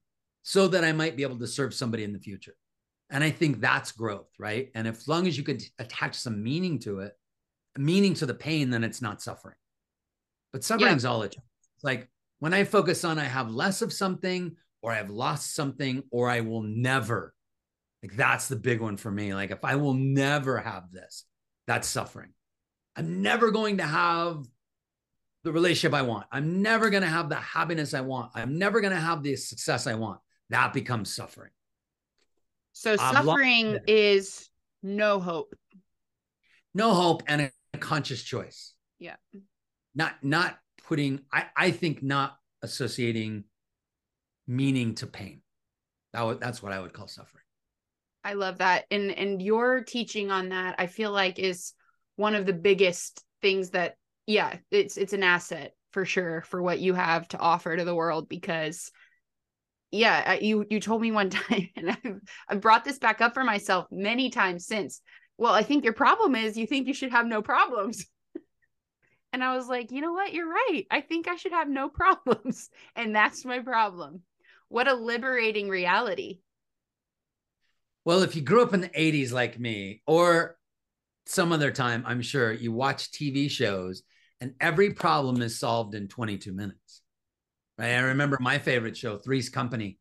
So 0.47 0.69
that 0.69 0.85
I 0.85 0.93
might 0.93 1.17
be 1.17 1.23
able 1.23 1.39
to 1.39 1.45
serve 1.45 1.73
somebody 1.73 2.05
in 2.05 2.13
the 2.13 2.19
future. 2.19 2.55
And 3.09 3.21
I 3.21 3.31
think 3.31 3.59
that's 3.59 3.91
growth, 3.91 4.29
right? 4.39 4.71
And 4.75 4.87
if, 4.87 4.95
as 4.95 5.05
long 5.05 5.27
as 5.27 5.37
you 5.37 5.43
could 5.43 5.61
attach 5.77 6.15
some 6.15 6.41
meaning 6.41 6.79
to 6.79 6.99
it, 6.99 7.11
meaning 7.77 8.13
to 8.13 8.25
the 8.25 8.33
pain, 8.33 8.69
then 8.69 8.85
it's 8.85 9.01
not 9.01 9.21
suffering. 9.21 9.57
But 10.53 10.63
suffering's 10.63 11.03
yeah. 11.03 11.09
all. 11.09 11.23
It's 11.23 11.35
like 11.83 12.07
when 12.39 12.53
I 12.53 12.63
focus 12.63 13.03
on 13.03 13.19
I 13.19 13.25
have 13.25 13.51
less 13.51 13.81
of 13.81 13.91
something, 13.91 14.55
or 14.81 14.93
I 14.93 14.95
have 14.95 15.09
lost 15.09 15.53
something, 15.53 16.03
or 16.11 16.29
I 16.29 16.39
will 16.39 16.61
never. 16.61 17.33
Like 18.01 18.15
that's 18.15 18.47
the 18.47 18.55
big 18.55 18.79
one 18.79 18.95
for 18.95 19.11
me. 19.11 19.33
Like 19.33 19.51
if 19.51 19.65
I 19.65 19.75
will 19.75 19.95
never 19.95 20.59
have 20.59 20.93
this, 20.93 21.25
that's 21.67 21.89
suffering. 21.89 22.29
I'm 22.95 23.21
never 23.21 23.51
going 23.51 23.79
to 23.79 23.85
have 23.85 24.45
the 25.43 25.51
relationship 25.51 25.93
I 25.93 26.03
want. 26.03 26.25
I'm 26.31 26.61
never 26.61 26.89
going 26.89 27.03
to 27.03 27.09
have 27.09 27.27
the 27.27 27.35
happiness 27.35 27.93
I 27.93 27.99
want. 27.99 28.31
I'm 28.33 28.57
never 28.57 28.79
going 28.79 28.93
to 28.93 28.99
have 28.99 29.23
the 29.23 29.35
success 29.35 29.87
I 29.87 29.95
want 29.95 30.21
that 30.49 30.73
becomes 30.73 31.13
suffering. 31.13 31.51
So 32.73 32.95
suffering 32.95 33.79
is 33.87 34.49
no 34.83 35.19
hope. 35.19 35.53
No 36.73 36.93
hope 36.93 37.23
and 37.27 37.41
a, 37.41 37.51
a 37.73 37.77
conscious 37.77 38.21
choice. 38.21 38.73
Yeah. 38.99 39.15
Not 39.95 40.13
not 40.23 40.57
putting 40.87 41.21
I 41.33 41.45
I 41.55 41.71
think 41.71 42.03
not 42.03 42.37
associating 42.61 43.45
meaning 44.47 44.95
to 44.95 45.07
pain. 45.07 45.41
That 46.13 46.25
would, 46.25 46.39
that's 46.39 46.61
what 46.63 46.71
I 46.71 46.79
would 46.79 46.93
call 46.93 47.07
suffering. 47.07 47.43
I 48.23 48.33
love 48.33 48.59
that. 48.59 48.85
And 48.91 49.11
and 49.11 49.41
your 49.41 49.83
teaching 49.83 50.31
on 50.31 50.49
that 50.49 50.75
I 50.77 50.87
feel 50.87 51.11
like 51.11 51.39
is 51.39 51.73
one 52.15 52.35
of 52.35 52.45
the 52.45 52.53
biggest 52.53 53.23
things 53.41 53.71
that 53.71 53.95
yeah, 54.27 54.57
it's 54.69 54.97
it's 54.97 55.13
an 55.13 55.23
asset 55.23 55.73
for 55.91 56.05
sure 56.05 56.41
for 56.41 56.61
what 56.61 56.79
you 56.79 56.93
have 56.93 57.27
to 57.29 57.39
offer 57.39 57.75
to 57.75 57.85
the 57.85 57.95
world 57.95 58.29
because 58.29 58.91
yeah 59.91 60.33
you 60.33 60.65
you 60.69 60.79
told 60.79 61.01
me 61.01 61.11
one 61.11 61.29
time 61.31 61.69
and 61.75 61.91
I've, 61.91 62.21
I've 62.49 62.61
brought 62.61 62.83
this 62.83 62.99
back 62.99 63.21
up 63.21 63.33
for 63.33 63.43
myself 63.43 63.87
many 63.91 64.29
times 64.29 64.65
since. 64.65 65.01
Well 65.37 65.53
i 65.53 65.63
think 65.63 65.83
your 65.83 65.93
problem 65.93 66.35
is 66.35 66.57
you 66.57 66.67
think 66.67 66.87
you 66.87 66.93
should 66.93 67.11
have 67.11 67.25
no 67.25 67.41
problems. 67.41 68.05
And 69.33 69.43
i 69.43 69.55
was 69.55 69.67
like 69.67 69.91
you 69.91 70.01
know 70.01 70.13
what? 70.13 70.33
You're 70.33 70.49
right. 70.49 70.83
I 70.89 71.01
think 71.01 71.27
i 71.27 71.35
should 71.35 71.51
have 71.51 71.69
no 71.69 71.89
problems. 72.01 72.69
And 72.95 73.15
that's 73.15 73.45
my 73.45 73.59
problem. 73.59 74.21
What 74.69 74.87
a 74.87 74.93
liberating 74.93 75.69
reality. 75.69 76.39
Well 78.05 78.23
if 78.23 78.35
you 78.35 78.41
grew 78.41 78.63
up 78.63 78.73
in 78.73 78.81
the 78.81 78.89
80s 78.89 79.31
like 79.31 79.59
me 79.59 80.01
or 80.07 80.57
some 81.25 81.51
other 81.51 81.71
time 81.71 82.03
i'm 82.07 82.21
sure 82.21 82.53
you 82.53 82.71
watch 82.71 83.11
tv 83.11 83.51
shows 83.51 84.01
and 84.39 84.53
every 84.59 84.93
problem 84.93 85.41
is 85.41 85.59
solved 85.59 85.95
in 85.95 86.07
22 86.07 86.53
minutes. 86.53 87.01
I 87.79 87.99
remember 87.99 88.37
my 88.39 88.57
favorite 88.57 88.97
show, 88.97 89.17
Three's 89.17 89.49
Company. 89.49 89.99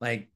Like 0.00 0.30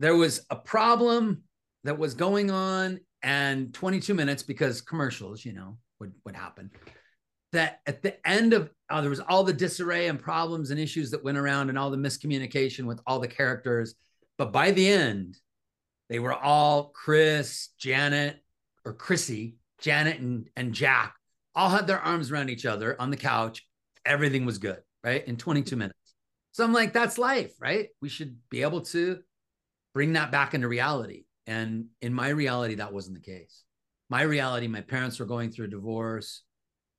there 0.00 0.16
was 0.16 0.44
a 0.50 0.56
problem 0.56 1.42
that 1.84 1.98
was 1.98 2.14
going 2.14 2.50
on 2.50 3.00
and 3.22 3.72
22 3.72 4.14
minutes 4.14 4.42
because 4.42 4.80
commercials, 4.80 5.44
you 5.44 5.52
know, 5.52 5.78
would, 6.00 6.12
would 6.24 6.34
happen. 6.34 6.70
That 7.52 7.80
at 7.86 8.02
the 8.02 8.26
end 8.26 8.54
of 8.54 8.70
oh, 8.90 9.00
there 9.00 9.10
was 9.10 9.20
all 9.20 9.44
the 9.44 9.52
disarray 9.52 10.08
and 10.08 10.18
problems 10.18 10.70
and 10.70 10.80
issues 10.80 11.10
that 11.10 11.22
went 11.22 11.38
around 11.38 11.68
and 11.68 11.78
all 11.78 11.90
the 11.90 11.96
miscommunication 11.96 12.84
with 12.84 13.00
all 13.06 13.20
the 13.20 13.28
characters. 13.28 13.94
But 14.38 14.52
by 14.52 14.70
the 14.70 14.88
end, 14.88 15.36
they 16.08 16.18
were 16.18 16.34
all 16.34 16.88
Chris, 16.94 17.68
Janet, 17.78 18.42
or 18.84 18.94
Chrissy, 18.94 19.56
Janet 19.80 20.18
and, 20.18 20.48
and 20.56 20.72
Jack 20.72 21.14
all 21.54 21.68
had 21.68 21.86
their 21.86 22.00
arms 22.00 22.32
around 22.32 22.48
each 22.48 22.64
other 22.64 22.96
on 23.00 23.10
the 23.10 23.16
couch. 23.16 23.66
Everything 24.04 24.46
was 24.46 24.58
good 24.58 24.78
right? 25.04 25.26
In 25.26 25.36
22 25.36 25.76
minutes. 25.76 25.98
So 26.52 26.64
I'm 26.64 26.72
like, 26.72 26.92
that's 26.92 27.18
life, 27.18 27.52
right? 27.60 27.88
We 28.00 28.08
should 28.08 28.36
be 28.50 28.62
able 28.62 28.82
to 28.82 29.20
bring 29.94 30.14
that 30.14 30.30
back 30.30 30.54
into 30.54 30.68
reality. 30.68 31.24
And 31.46 31.86
in 32.00 32.12
my 32.12 32.28
reality, 32.28 32.76
that 32.76 32.92
wasn't 32.92 33.16
the 33.16 33.22
case. 33.22 33.64
My 34.10 34.22
reality, 34.22 34.68
my 34.68 34.82
parents 34.82 35.18
were 35.18 35.26
going 35.26 35.50
through 35.50 35.66
a 35.66 35.70
divorce. 35.70 36.42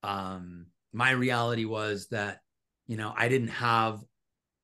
Um, 0.01 0.67
my 0.91 1.11
reality 1.11 1.65
was 1.65 2.07
that, 2.09 2.39
you 2.87 2.97
know, 2.97 3.13
I 3.15 3.29
didn't 3.29 3.49
have 3.49 4.01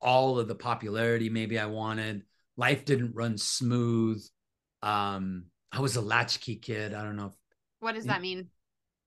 all 0.01 0.39
of 0.39 0.47
the 0.47 0.55
popularity 0.55 1.29
maybe 1.29 1.59
I 1.59 1.67
wanted. 1.67 2.23
Life 2.57 2.85
didn't 2.85 3.15
run 3.15 3.37
smooth. 3.37 4.25
Um, 4.81 5.45
I 5.71 5.81
was 5.81 5.95
a 5.95 6.01
latchkey 6.01 6.55
kid. 6.55 6.93
I 6.93 7.03
don't 7.03 7.15
know. 7.15 7.27
If, 7.27 7.33
what 7.79 7.95
does 7.95 8.05
that 8.05 8.21
mean? 8.21 8.47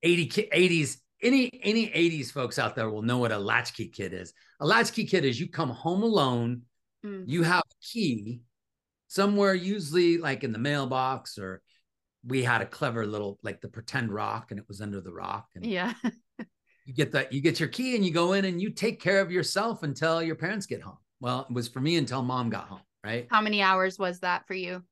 80 0.02 0.48
80s 0.52 0.98
any 1.22 1.60
any 1.62 1.86
80s 1.88 2.32
folks 2.32 2.58
out 2.58 2.74
there 2.74 2.90
will 2.90 3.02
know 3.02 3.18
what 3.18 3.32
a 3.32 3.38
latchkey 3.38 3.88
kid 3.88 4.12
is. 4.12 4.32
A 4.60 4.66
latchkey 4.66 5.06
kid 5.06 5.24
is 5.24 5.40
you 5.40 5.48
come 5.48 5.70
home 5.70 6.02
alone, 6.02 6.62
mm. 7.04 7.24
you 7.26 7.42
have 7.42 7.62
a 7.62 7.84
key 7.84 8.40
somewhere, 9.08 9.54
usually 9.54 10.18
like 10.18 10.44
in 10.44 10.52
the 10.52 10.58
mailbox, 10.58 11.38
or 11.38 11.62
we 12.26 12.42
had 12.42 12.62
a 12.62 12.66
clever 12.66 13.06
little 13.06 13.38
like 13.42 13.60
the 13.60 13.68
pretend 13.68 14.12
rock 14.12 14.50
and 14.50 14.60
it 14.60 14.66
was 14.68 14.80
under 14.80 15.00
the 15.00 15.12
rock. 15.12 15.48
And 15.54 15.66
yeah. 15.66 15.94
you 16.84 16.94
get 16.94 17.12
that 17.12 17.32
you 17.32 17.40
get 17.40 17.60
your 17.60 17.68
key 17.68 17.96
and 17.96 18.04
you 18.04 18.12
go 18.12 18.32
in 18.32 18.44
and 18.44 18.60
you 18.60 18.70
take 18.70 19.00
care 19.00 19.20
of 19.20 19.30
yourself 19.30 19.82
until 19.82 20.22
your 20.22 20.36
parents 20.36 20.66
get 20.66 20.82
home. 20.82 20.98
Well, 21.20 21.46
it 21.48 21.54
was 21.54 21.68
for 21.68 21.80
me 21.80 21.96
until 21.96 22.22
mom 22.22 22.50
got 22.50 22.68
home, 22.68 22.80
right? 23.04 23.26
How 23.30 23.40
many 23.40 23.62
hours 23.62 23.98
was 23.98 24.20
that 24.20 24.46
for 24.46 24.54
you? 24.54 24.82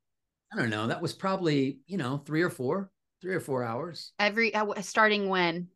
I 0.53 0.57
don't 0.57 0.71
know. 0.71 0.87
That 0.87 1.03
was 1.03 1.13
probably, 1.13 1.79
you 1.87 1.97
know, 1.97 2.19
three 2.19 2.43
or 2.43 2.51
four, 2.51 2.91
three 3.23 3.35
or 3.35 3.41
four 3.41 3.65
hours. 3.65 4.13
Every 4.19 4.55
uh, 4.55 4.81
starting 4.81 5.29
when? 5.29 5.69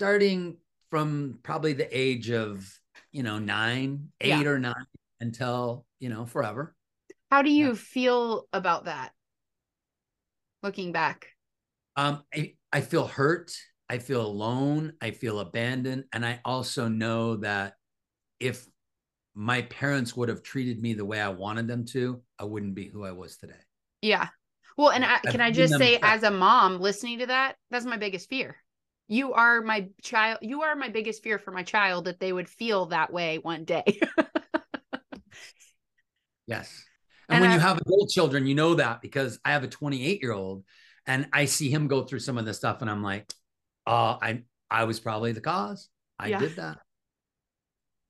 Starting 0.00 0.56
from 0.90 1.40
probably 1.42 1.74
the 1.74 1.86
age 1.94 2.30
of, 2.30 2.66
you 3.12 3.22
know, 3.22 3.38
nine, 3.38 4.08
eight 4.22 4.28
yeah. 4.28 4.44
or 4.44 4.58
nine 4.58 4.86
until, 5.20 5.84
you 5.98 6.08
know, 6.08 6.24
forever. 6.24 6.74
How 7.30 7.42
do 7.42 7.50
you 7.50 7.66
yeah. 7.66 7.74
feel 7.74 8.48
about 8.54 8.86
that? 8.86 9.12
Looking 10.62 10.92
back. 10.92 11.26
Um, 11.96 12.22
I, 12.34 12.54
I 12.72 12.80
feel 12.80 13.06
hurt. 13.06 13.52
I 13.90 13.98
feel 13.98 14.24
alone. 14.24 14.94
I 15.02 15.10
feel 15.10 15.38
abandoned. 15.38 16.04
And 16.14 16.24
I 16.24 16.40
also 16.46 16.88
know 16.88 17.36
that 17.36 17.74
if 18.38 18.66
my 19.34 19.60
parents 19.60 20.16
would 20.16 20.30
have 20.30 20.42
treated 20.42 20.80
me 20.80 20.94
the 20.94 21.04
way 21.04 21.20
I 21.20 21.28
wanted 21.28 21.68
them 21.68 21.84
to, 21.88 22.22
I 22.38 22.44
wouldn't 22.44 22.74
be 22.74 22.88
who 22.88 23.04
I 23.04 23.12
was 23.12 23.36
today. 23.36 23.52
Yeah. 24.00 24.28
Well, 24.78 24.92
and 24.92 25.04
I, 25.04 25.18
can 25.18 25.42
I 25.42 25.50
just 25.50 25.76
say, 25.76 25.98
as 26.00 26.22
a 26.22 26.30
mom 26.30 26.80
listening 26.80 27.18
to 27.18 27.26
that, 27.26 27.56
that's 27.70 27.84
my 27.84 27.98
biggest 27.98 28.30
fear. 28.30 28.56
You 29.10 29.32
are 29.32 29.60
my 29.60 29.88
child. 30.02 30.38
You 30.40 30.62
are 30.62 30.76
my 30.76 30.88
biggest 30.88 31.24
fear 31.24 31.40
for 31.40 31.50
my 31.50 31.64
child 31.64 32.04
that 32.04 32.20
they 32.20 32.32
would 32.32 32.48
feel 32.48 32.86
that 32.86 33.12
way 33.12 33.38
one 33.38 33.64
day. 33.64 33.82
yes. 36.46 36.84
And, 37.28 37.34
and 37.34 37.40
when 37.42 37.50
I, 37.50 37.54
you 37.54 37.60
have 37.60 37.78
adult 37.78 38.08
children, 38.08 38.46
you 38.46 38.54
know 38.54 38.74
that 38.74 39.02
because 39.02 39.40
I 39.44 39.50
have 39.50 39.64
a 39.64 39.68
28 39.68 40.22
year 40.22 40.30
old 40.32 40.62
and 41.06 41.26
I 41.32 41.46
see 41.46 41.68
him 41.68 41.88
go 41.88 42.04
through 42.04 42.20
some 42.20 42.38
of 42.38 42.44
this 42.44 42.58
stuff 42.58 42.82
and 42.82 42.90
I'm 42.90 43.02
like, 43.02 43.28
oh, 43.84 44.16
I, 44.22 44.44
I 44.70 44.84
was 44.84 45.00
probably 45.00 45.32
the 45.32 45.40
cause. 45.40 45.88
I 46.16 46.28
yeah. 46.28 46.38
did 46.38 46.54
that. 46.54 46.78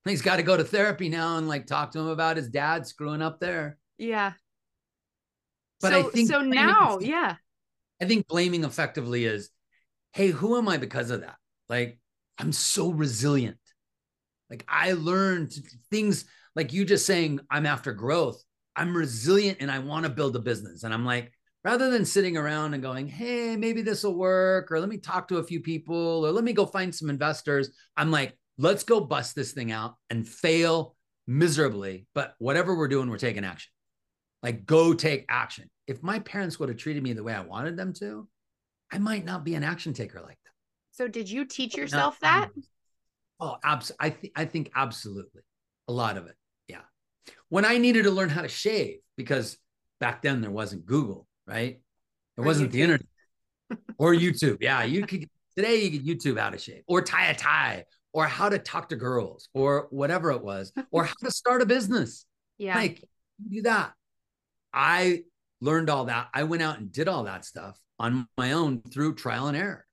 He's 0.04 0.20
got 0.20 0.36
to 0.36 0.42
go 0.42 0.54
to 0.54 0.64
therapy 0.64 1.08
now 1.08 1.38
and 1.38 1.48
like 1.48 1.66
talk 1.66 1.92
to 1.92 1.98
him 1.98 2.08
about 2.08 2.36
his 2.36 2.50
dad 2.50 2.86
screwing 2.86 3.22
up 3.22 3.40
there. 3.40 3.78
Yeah. 3.96 4.32
But 5.80 5.92
so, 5.92 5.98
I 5.98 6.02
think 6.10 6.28
so 6.28 6.42
now, 6.42 6.98
yeah. 7.00 7.36
I 8.02 8.04
think 8.04 8.28
blaming 8.28 8.64
effectively 8.64 9.24
is, 9.24 9.48
hey, 10.12 10.28
who 10.28 10.56
am 10.56 10.68
I 10.68 10.76
because 10.76 11.10
of 11.10 11.20
that? 11.20 11.36
Like, 11.68 11.98
I'm 12.38 12.52
so 12.52 12.90
resilient. 12.90 13.58
Like, 14.48 14.64
I 14.68 14.92
learned 14.92 15.52
things 15.90 16.24
like 16.56 16.72
you 16.72 16.84
just 16.84 17.06
saying, 17.06 17.40
I'm 17.50 17.66
after 17.66 17.92
growth. 17.92 18.42
I'm 18.74 18.96
resilient 18.96 19.58
and 19.60 19.70
I 19.70 19.78
want 19.78 20.04
to 20.04 20.10
build 20.10 20.34
a 20.36 20.40
business. 20.40 20.82
And 20.82 20.92
I'm 20.92 21.04
like, 21.04 21.32
rather 21.64 21.90
than 21.90 22.04
sitting 22.04 22.36
around 22.36 22.74
and 22.74 22.82
going, 22.82 23.06
hey, 23.06 23.56
maybe 23.56 23.82
this 23.82 24.02
will 24.02 24.16
work, 24.16 24.72
or 24.72 24.80
let 24.80 24.88
me 24.88 24.96
talk 24.96 25.28
to 25.28 25.38
a 25.38 25.44
few 25.44 25.60
people, 25.60 26.24
or 26.24 26.32
let 26.32 26.44
me 26.44 26.52
go 26.52 26.66
find 26.66 26.94
some 26.94 27.10
investors, 27.10 27.70
I'm 27.96 28.10
like, 28.10 28.36
let's 28.58 28.82
go 28.82 29.00
bust 29.00 29.34
this 29.34 29.52
thing 29.52 29.70
out 29.70 29.94
and 30.08 30.26
fail 30.26 30.96
miserably. 31.26 32.06
But 32.14 32.34
whatever 32.38 32.74
we're 32.74 32.88
doing, 32.88 33.10
we're 33.10 33.18
taking 33.18 33.44
action. 33.44 33.70
Like, 34.42 34.64
go 34.64 34.94
take 34.94 35.26
action. 35.28 35.68
If 35.86 36.02
my 36.02 36.18
parents 36.20 36.58
would 36.58 36.70
have 36.70 36.78
treated 36.78 37.02
me 37.02 37.12
the 37.12 37.22
way 37.22 37.34
I 37.34 37.42
wanted 37.42 37.76
them 37.76 37.92
to, 37.94 38.26
I 38.92 38.98
might 38.98 39.24
not 39.24 39.44
be 39.44 39.54
an 39.54 39.62
action 39.62 39.92
taker 39.92 40.20
like 40.20 40.38
that. 40.44 40.52
So, 40.92 41.08
did 41.08 41.30
you 41.30 41.44
teach 41.44 41.76
yourself 41.76 42.18
that? 42.20 42.50
Oh, 43.38 43.56
abs- 43.64 43.92
I, 43.98 44.10
th- 44.10 44.32
I 44.36 44.44
think 44.44 44.70
absolutely. 44.74 45.42
A 45.88 45.92
lot 45.92 46.16
of 46.16 46.26
it. 46.26 46.34
Yeah. 46.68 46.82
When 47.48 47.64
I 47.64 47.78
needed 47.78 48.04
to 48.04 48.10
learn 48.10 48.28
how 48.28 48.42
to 48.42 48.48
shave, 48.48 48.98
because 49.16 49.56
back 49.98 50.22
then 50.22 50.40
there 50.40 50.50
wasn't 50.50 50.84
Google, 50.84 51.26
right? 51.46 51.80
It 52.36 52.40
or 52.40 52.44
wasn't 52.44 52.68
YouTube. 52.68 52.72
the 52.72 52.82
internet 52.82 53.06
or 53.98 54.14
YouTube. 54.14 54.58
Yeah. 54.60 54.84
You 54.84 55.06
could, 55.06 55.26
today 55.56 55.76
you 55.76 55.98
could 55.98 56.06
YouTube 56.06 56.38
how 56.38 56.50
to 56.50 56.58
shave 56.58 56.82
or 56.86 57.00
tie 57.02 57.28
a 57.28 57.34
tie 57.34 57.84
or 58.12 58.26
how 58.26 58.48
to 58.48 58.58
talk 58.58 58.90
to 58.90 58.96
girls 58.96 59.48
or 59.54 59.86
whatever 59.90 60.32
it 60.32 60.42
was 60.42 60.72
or 60.90 61.04
how 61.04 61.14
to 61.22 61.30
start 61.30 61.62
a 61.62 61.66
business. 61.66 62.26
Yeah. 62.58 62.74
Like 62.74 63.02
do 63.48 63.62
that. 63.62 63.92
I 64.72 65.24
learned 65.60 65.90
all 65.90 66.06
that. 66.06 66.28
I 66.34 66.44
went 66.44 66.62
out 66.62 66.78
and 66.78 66.92
did 66.92 67.08
all 67.08 67.24
that 67.24 67.44
stuff 67.44 67.78
on 68.00 68.26
my 68.36 68.52
own 68.52 68.82
through 68.92 69.14
trial 69.14 69.46
and 69.46 69.56
error. 69.56 69.86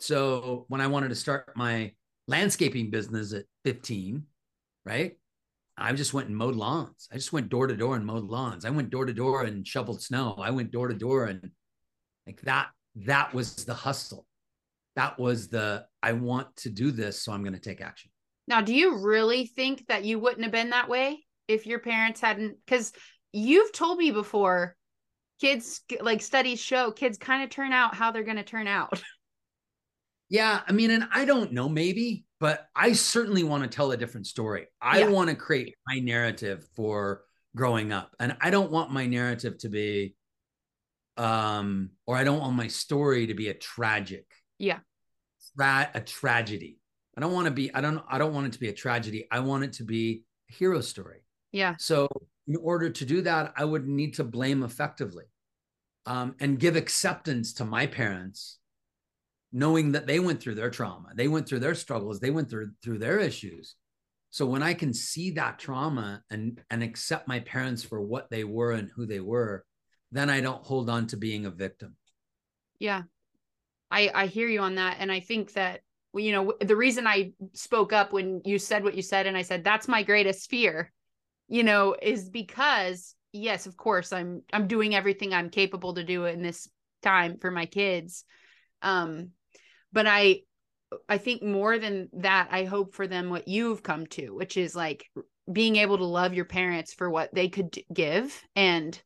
So 0.00 0.66
when 0.68 0.82
I 0.82 0.88
wanted 0.88 1.08
to 1.08 1.14
start 1.14 1.56
my 1.56 1.92
landscaping 2.28 2.90
business 2.90 3.32
at 3.32 3.44
15, 3.64 4.24
right? 4.84 5.16
I 5.78 5.92
just 5.94 6.12
went 6.12 6.28
and 6.28 6.36
mowed 6.36 6.56
lawns. 6.56 7.08
I 7.10 7.16
just 7.16 7.32
went 7.32 7.48
door 7.48 7.66
to 7.66 7.76
door 7.76 7.96
and 7.96 8.04
mowed 8.04 8.24
lawns. 8.24 8.64
I 8.64 8.70
went 8.70 8.90
door 8.90 9.06
to 9.06 9.14
door 9.14 9.44
and 9.44 9.66
shoveled 9.66 10.02
snow. 10.02 10.34
I 10.38 10.50
went 10.50 10.70
door 10.70 10.88
to 10.88 10.94
door 10.94 11.24
and 11.24 11.50
like 12.26 12.42
that, 12.42 12.68
that 12.96 13.32
was 13.32 13.64
the 13.64 13.74
hustle 13.74 14.26
that 14.96 15.18
was 15.18 15.48
the 15.48 15.84
I 16.02 16.12
want 16.12 16.54
to 16.56 16.70
do 16.70 16.90
this, 16.90 17.22
so 17.22 17.32
I'm 17.32 17.42
going 17.42 17.54
to 17.54 17.60
take 17.60 17.80
action. 17.80 18.10
Now, 18.46 18.60
do 18.60 18.74
you 18.74 18.98
really 18.98 19.46
think 19.46 19.86
that 19.88 20.04
you 20.04 20.18
wouldn't 20.18 20.42
have 20.42 20.52
been 20.52 20.70
that 20.70 20.88
way 20.88 21.24
if 21.48 21.66
your 21.66 21.78
parents 21.78 22.20
hadn't? 22.20 22.56
Because 22.64 22.92
you've 23.32 23.72
told 23.72 23.98
me 23.98 24.10
before, 24.10 24.76
kids 25.40 25.82
like 26.00 26.22
studies 26.22 26.60
show 26.60 26.90
kids 26.90 27.18
kind 27.18 27.42
of 27.42 27.50
turn 27.50 27.72
out 27.72 27.94
how 27.94 28.10
they're 28.10 28.22
going 28.22 28.36
to 28.36 28.44
turn 28.44 28.66
out. 28.66 29.02
Yeah, 30.30 30.62
I 30.66 30.72
mean, 30.72 30.90
and 30.90 31.06
I 31.12 31.26
don't 31.26 31.52
know, 31.52 31.68
maybe, 31.68 32.24
but 32.40 32.66
I 32.74 32.94
certainly 32.94 33.44
want 33.44 33.62
to 33.62 33.68
tell 33.68 33.92
a 33.92 33.96
different 33.96 34.26
story. 34.26 34.66
I 34.80 35.00
yeah. 35.00 35.08
want 35.08 35.28
to 35.28 35.36
create 35.36 35.76
my 35.86 35.98
narrative 36.00 36.66
for 36.74 37.24
growing 37.54 37.92
up, 37.92 38.16
and 38.18 38.34
I 38.40 38.48
don't 38.48 38.72
want 38.72 38.90
my 38.90 39.06
narrative 39.06 39.58
to 39.58 39.68
be, 39.68 40.16
um, 41.18 41.90
or 42.06 42.16
I 42.16 42.24
don't 42.24 42.40
want 42.40 42.56
my 42.56 42.68
story 42.68 43.26
to 43.26 43.34
be 43.34 43.48
a 43.48 43.54
tragic 43.54 44.24
yeah. 44.58 44.78
Tra- 45.56 45.90
a 45.94 46.00
tragedy. 46.00 46.78
I 47.16 47.20
don't 47.20 47.32
want 47.32 47.46
to 47.46 47.50
be, 47.50 47.72
I 47.72 47.80
don't, 47.80 48.02
I 48.08 48.18
don't 48.18 48.34
want 48.34 48.46
it 48.46 48.52
to 48.54 48.60
be 48.60 48.68
a 48.68 48.72
tragedy. 48.72 49.26
I 49.30 49.40
want 49.40 49.64
it 49.64 49.74
to 49.74 49.84
be 49.84 50.22
a 50.50 50.52
hero 50.52 50.80
story. 50.80 51.20
Yeah. 51.52 51.76
So 51.78 52.08
in 52.46 52.56
order 52.56 52.90
to 52.90 53.04
do 53.04 53.22
that, 53.22 53.52
I 53.56 53.64
would 53.64 53.86
need 53.86 54.14
to 54.14 54.24
blame 54.24 54.62
effectively 54.62 55.24
um, 56.06 56.34
and 56.40 56.58
give 56.58 56.76
acceptance 56.76 57.54
to 57.54 57.64
my 57.64 57.86
parents, 57.86 58.58
knowing 59.52 59.92
that 59.92 60.06
they 60.06 60.20
went 60.20 60.40
through 60.40 60.56
their 60.56 60.70
trauma, 60.70 61.10
they 61.14 61.28
went 61.28 61.48
through 61.48 61.60
their 61.60 61.74
struggles, 61.74 62.20
they 62.20 62.30
went 62.30 62.50
through 62.50 62.70
through 62.82 62.98
their 62.98 63.18
issues. 63.18 63.76
So 64.30 64.46
when 64.46 64.62
I 64.62 64.74
can 64.74 64.92
see 64.92 65.30
that 65.32 65.58
trauma 65.58 66.22
and 66.30 66.60
and 66.70 66.82
accept 66.82 67.28
my 67.28 67.40
parents 67.40 67.82
for 67.82 68.00
what 68.00 68.30
they 68.30 68.44
were 68.44 68.72
and 68.72 68.90
who 68.94 69.06
they 69.06 69.20
were, 69.20 69.64
then 70.12 70.28
I 70.28 70.40
don't 70.40 70.64
hold 70.64 70.90
on 70.90 71.06
to 71.08 71.16
being 71.16 71.46
a 71.46 71.50
victim. 71.50 71.96
Yeah. 72.78 73.02
I 73.90 74.10
I 74.14 74.26
hear 74.26 74.48
you 74.48 74.60
on 74.60 74.74
that, 74.74 74.96
and 74.98 75.10
I 75.10 75.20
think 75.20 75.52
that 75.52 75.80
you 76.14 76.32
know 76.32 76.52
the 76.60 76.76
reason 76.76 77.06
I 77.06 77.32
spoke 77.52 77.92
up 77.92 78.12
when 78.12 78.42
you 78.44 78.58
said 78.58 78.82
what 78.82 78.94
you 78.94 79.02
said, 79.02 79.26
and 79.26 79.36
I 79.36 79.42
said 79.42 79.62
that's 79.62 79.88
my 79.88 80.02
greatest 80.02 80.50
fear, 80.50 80.92
you 81.48 81.62
know, 81.62 81.96
is 82.00 82.28
because 82.28 83.14
yes, 83.32 83.66
of 83.66 83.76
course, 83.76 84.12
I'm 84.12 84.42
I'm 84.52 84.66
doing 84.66 84.94
everything 84.94 85.32
I'm 85.34 85.50
capable 85.50 85.94
to 85.94 86.04
do 86.04 86.24
in 86.26 86.42
this 86.42 86.68
time 87.02 87.38
for 87.38 87.50
my 87.50 87.66
kids, 87.66 88.24
um, 88.82 89.30
but 89.92 90.06
I 90.06 90.40
I 91.08 91.18
think 91.18 91.42
more 91.42 91.78
than 91.78 92.08
that, 92.14 92.48
I 92.50 92.64
hope 92.64 92.94
for 92.94 93.06
them 93.06 93.30
what 93.30 93.48
you've 93.48 93.82
come 93.82 94.06
to, 94.08 94.34
which 94.34 94.56
is 94.56 94.76
like 94.76 95.10
being 95.52 95.76
able 95.76 95.98
to 95.98 96.04
love 96.04 96.34
your 96.34 96.44
parents 96.44 96.94
for 96.94 97.10
what 97.10 97.34
they 97.34 97.48
could 97.48 97.76
give. 97.92 98.42
And 98.56 99.00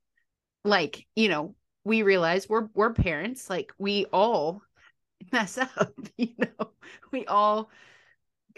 like 0.65 1.07
you 1.17 1.29
know 1.29 1.55
we 1.85 2.03
realize 2.03 2.49
we're 2.49 2.69
we're 2.75 2.93
parents 2.93 3.49
like 3.49 3.73
we 3.79 4.05
all 4.13 4.61
mess 5.33 5.59
up 5.59 5.93
you 6.17 6.35
know? 6.39 6.71
We 7.11 7.27
all 7.27 7.71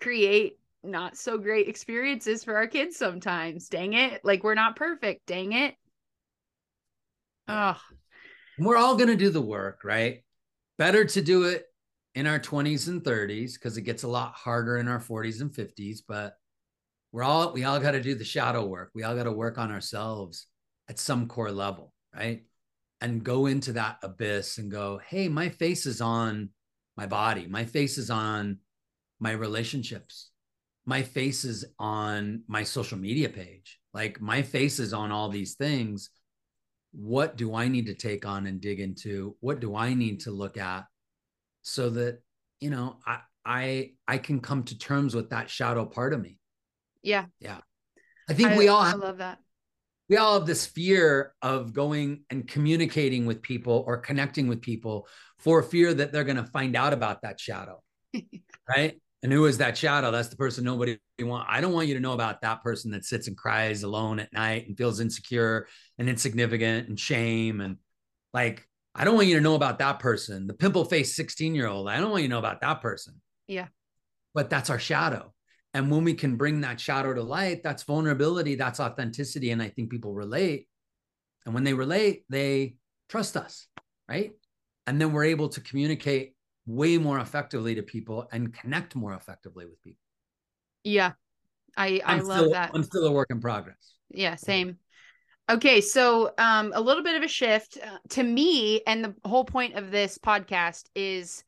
create 0.01 0.59
not 0.83 1.17
so 1.17 1.39
great 1.39 1.69
experiences 1.69 2.45
for 2.45 2.57
our 2.57 2.67
kids 2.67 2.97
sometimes. 2.97 3.69
Dang 3.69 3.95
it. 3.95 4.25
Like 4.25 4.43
we're 4.43 4.55
not 4.55 4.77
perfect. 4.77 5.27
Dang 5.27 5.53
it. 5.53 5.75
Oh 7.49 7.77
we're 8.61 8.77
all 8.77 8.97
going 8.97 9.09
to 9.09 9.17
do 9.17 9.31
the 9.31 9.41
work 9.41 9.81
right? 9.85 10.23
Better 10.79 11.05
to 11.05 11.23
do 11.23 11.45
it 11.45 11.65
in 12.15 12.27
our 12.27 12.39
20s 12.39 12.89
and 12.89 13.03
30s 13.03 13.55
because 13.55 13.77
it 13.77 13.83
gets 13.83 14.03
a 14.03 14.09
lot 14.09 14.33
harder 14.35 14.77
in 14.79 14.89
our 14.89 15.01
40s 15.01 15.41
and 15.41 15.51
50s 15.51 16.01
but 16.07 16.35
we're 17.13 17.23
all 17.23 17.53
we 17.53 17.65
all 17.65 17.81
got 17.81 17.93
to 17.93 18.03
do 18.03 18.15
the 18.15 18.25
shadow 18.25 18.65
work. 18.65 18.91
We 18.95 19.03
all 19.03 19.17
got 19.17 19.25
to 19.25 19.33
work 19.33 19.59
on 19.59 19.73
ourselves 19.73 20.47
at 20.89 20.99
some 20.99 21.27
core 21.27 21.53
level 21.53 21.93
right? 22.15 22.45
And 23.01 23.25
go 23.25 23.47
into 23.47 23.73
that 23.75 23.99
abyss 24.03 24.59
and 24.59 24.71
go, 24.71 25.01
hey, 25.09 25.29
my 25.29 25.49
face 25.49 25.87
is 25.87 26.03
on 26.03 26.51
my 26.97 27.07
body, 27.07 27.47
my 27.47 27.65
face 27.65 27.97
is 27.97 28.11
on 28.11 28.59
my 29.19 29.31
relationships, 29.31 30.31
my 30.91 31.05
face 31.05 31.45
is 31.45 31.65
on 31.79 32.43
my 32.49 32.65
social 32.65 32.99
media 32.99 33.29
page, 33.29 33.79
like 33.95 34.21
my 34.21 34.43
face 34.43 34.81
is 34.81 34.93
on 34.93 35.13
all 35.13 35.29
these 35.29 35.55
things. 35.55 36.11
What 36.91 37.37
do 37.37 37.55
I 37.55 37.69
need 37.69 37.87
to 37.87 37.95
take 37.95 38.27
on 38.27 38.49
and 38.49 38.61
dig 38.61 38.81
into? 38.81 39.37
What 39.39 39.61
do 39.61 39.77
I 39.77 39.95
need 39.95 40.23
to 40.23 40.33
look 40.33 40.57
at 40.57 40.87
so 41.63 41.91
that, 41.91 42.19
you 42.59 42.71
know, 42.71 42.97
I, 43.07 43.21
I 43.47 43.93
I 44.09 44.19
can 44.19 44.41
come 44.41 44.65
to 44.65 44.77
terms 44.77 45.15
with 45.15 45.31
that 45.31 45.49
shadow 45.49 45.87
part 45.87 46.13
of 46.13 46.21
me. 46.21 46.39
Yeah. 47.05 47.27
Yeah. 47.39 47.61
I 48.29 48.33
think 48.33 48.49
I, 48.49 48.59
we 48.59 48.67
all 48.67 48.83
have, 48.83 48.97
I 48.97 49.07
love 49.07 49.19
that 49.19 49.39
we 50.09 50.17
all 50.17 50.41
have 50.41 50.47
this 50.47 50.67
fear 50.67 51.35
of 51.41 51.73
going 51.73 52.25
and 52.31 52.49
communicating 52.49 53.27
with 53.27 53.43
people 53.43 53.85
or 53.87 53.99
connecting 53.99 54.49
with 54.49 54.61
people 54.61 55.07
for 55.39 55.63
fear 55.63 55.95
that 55.95 56.11
they're 56.11 56.25
going 56.25 56.45
to 56.45 56.51
find 56.51 56.75
out 56.75 56.93
about 56.93 57.23
that 57.23 57.39
shadow 57.39 57.81
right? 58.69 59.01
And 59.23 59.33
who 59.33 59.45
is 59.45 59.59
that 59.59 59.77
shadow? 59.77 60.11
That's 60.11 60.29
the 60.29 60.37
person 60.37 60.65
nobody 60.65 60.99
want. 61.21 61.47
I 61.49 61.61
don't 61.61 61.75
want 61.75 61.89
you 61.89 61.95
to 61.95 62.01
know 62.01 62.13
about 62.13 62.41
that 62.41 62.63
person 62.63 62.93
that 62.93 63.05
sits 63.05 63.29
and 63.29 63.37
cries 63.37 63.83
alone 63.83 64.19
at 64.19 64.33
night 64.33 64.67
and 64.67 64.77
feels 64.77 64.99
insecure 64.99 65.69
and 65.99 66.09
insignificant 66.09 66.89
and 66.89 66.99
shame. 66.99 67.61
And 67.61 67.77
like, 68.33 68.67
I 68.95 69.05
don't 69.05 69.15
want 69.15 69.29
you 69.29 69.37
to 69.37 69.43
know 69.43 69.55
about 69.55 69.79
that 69.81 69.99
person, 69.99 70.47
the 70.47 70.55
pimple 70.55 70.85
faced 70.85 71.15
16 71.17 71.55
year 71.55 71.69
old. 71.69 71.89
I 71.89 71.99
don't 71.99 72.11
want 72.11 72.23
you 72.23 72.29
to 72.29 72.33
know 72.33 72.39
about 72.39 72.63
that 72.63 72.81
person. 72.81 73.21
Yeah. 73.47 73.69
But 74.35 74.49
that's 74.49 74.71
our 74.71 74.79
shadow. 74.79 75.35
And 75.75 75.91
when 75.91 76.03
we 76.03 76.15
can 76.15 76.37
bring 76.37 76.63
that 76.63 76.81
shadow 76.81 77.15
to 77.15 77.23
light, 77.23 77.63
that's 77.63 77.85
vulnerability, 77.85 78.55
that's 78.55 78.81
authenticity. 78.81 79.51
And 79.51 79.63
I 79.63 79.69
think 79.69 79.91
people 79.91 80.15
relate. 80.15 80.67
And 81.45 81.55
when 81.55 81.65
they 81.65 81.75
relate, 81.75 82.25
they 82.29 82.77
trust 83.09 83.37
us, 83.37 83.67
right? 84.09 84.33
And 84.87 85.01
then 85.01 85.13
we're 85.13 85.25
able 85.25 85.49
to 85.51 85.61
communicate 85.61 86.35
way 86.67 86.99
more 86.99 87.19
effectively 87.19 87.75
to 87.75 87.83
people 87.83 88.29
and 88.33 88.53
connect 88.55 88.95
more 88.95 89.15
effectively 89.15 89.67
with 89.67 89.83
people. 89.83 90.01
Yeah. 90.85 91.13
I 91.77 92.01
I 92.05 92.15
I'm 92.15 92.25
love 92.25 92.39
still, 92.39 92.51
that. 92.53 92.71
I'm 92.75 92.83
still 92.83 93.07
a 93.07 93.13
work 93.13 93.29
in 93.31 93.41
progress. 93.41 93.95
Yeah, 94.11 94.37
same. 94.37 94.77
Okay, 95.51 95.81
so 95.81 96.33
um 96.39 96.73
a 96.75 96.81
little 96.81 97.03
bit 97.03 97.17
of 97.17 97.23
a 97.23 97.29
shift 97.29 97.79
uh, 97.83 97.99
to 98.11 98.23
me 98.23 98.83
and 98.87 99.05
the 99.05 99.15
whole 99.25 99.45
point 99.45 99.75
of 99.75 99.91
this 99.91 100.19
podcast 100.19 100.85
is 100.95 101.45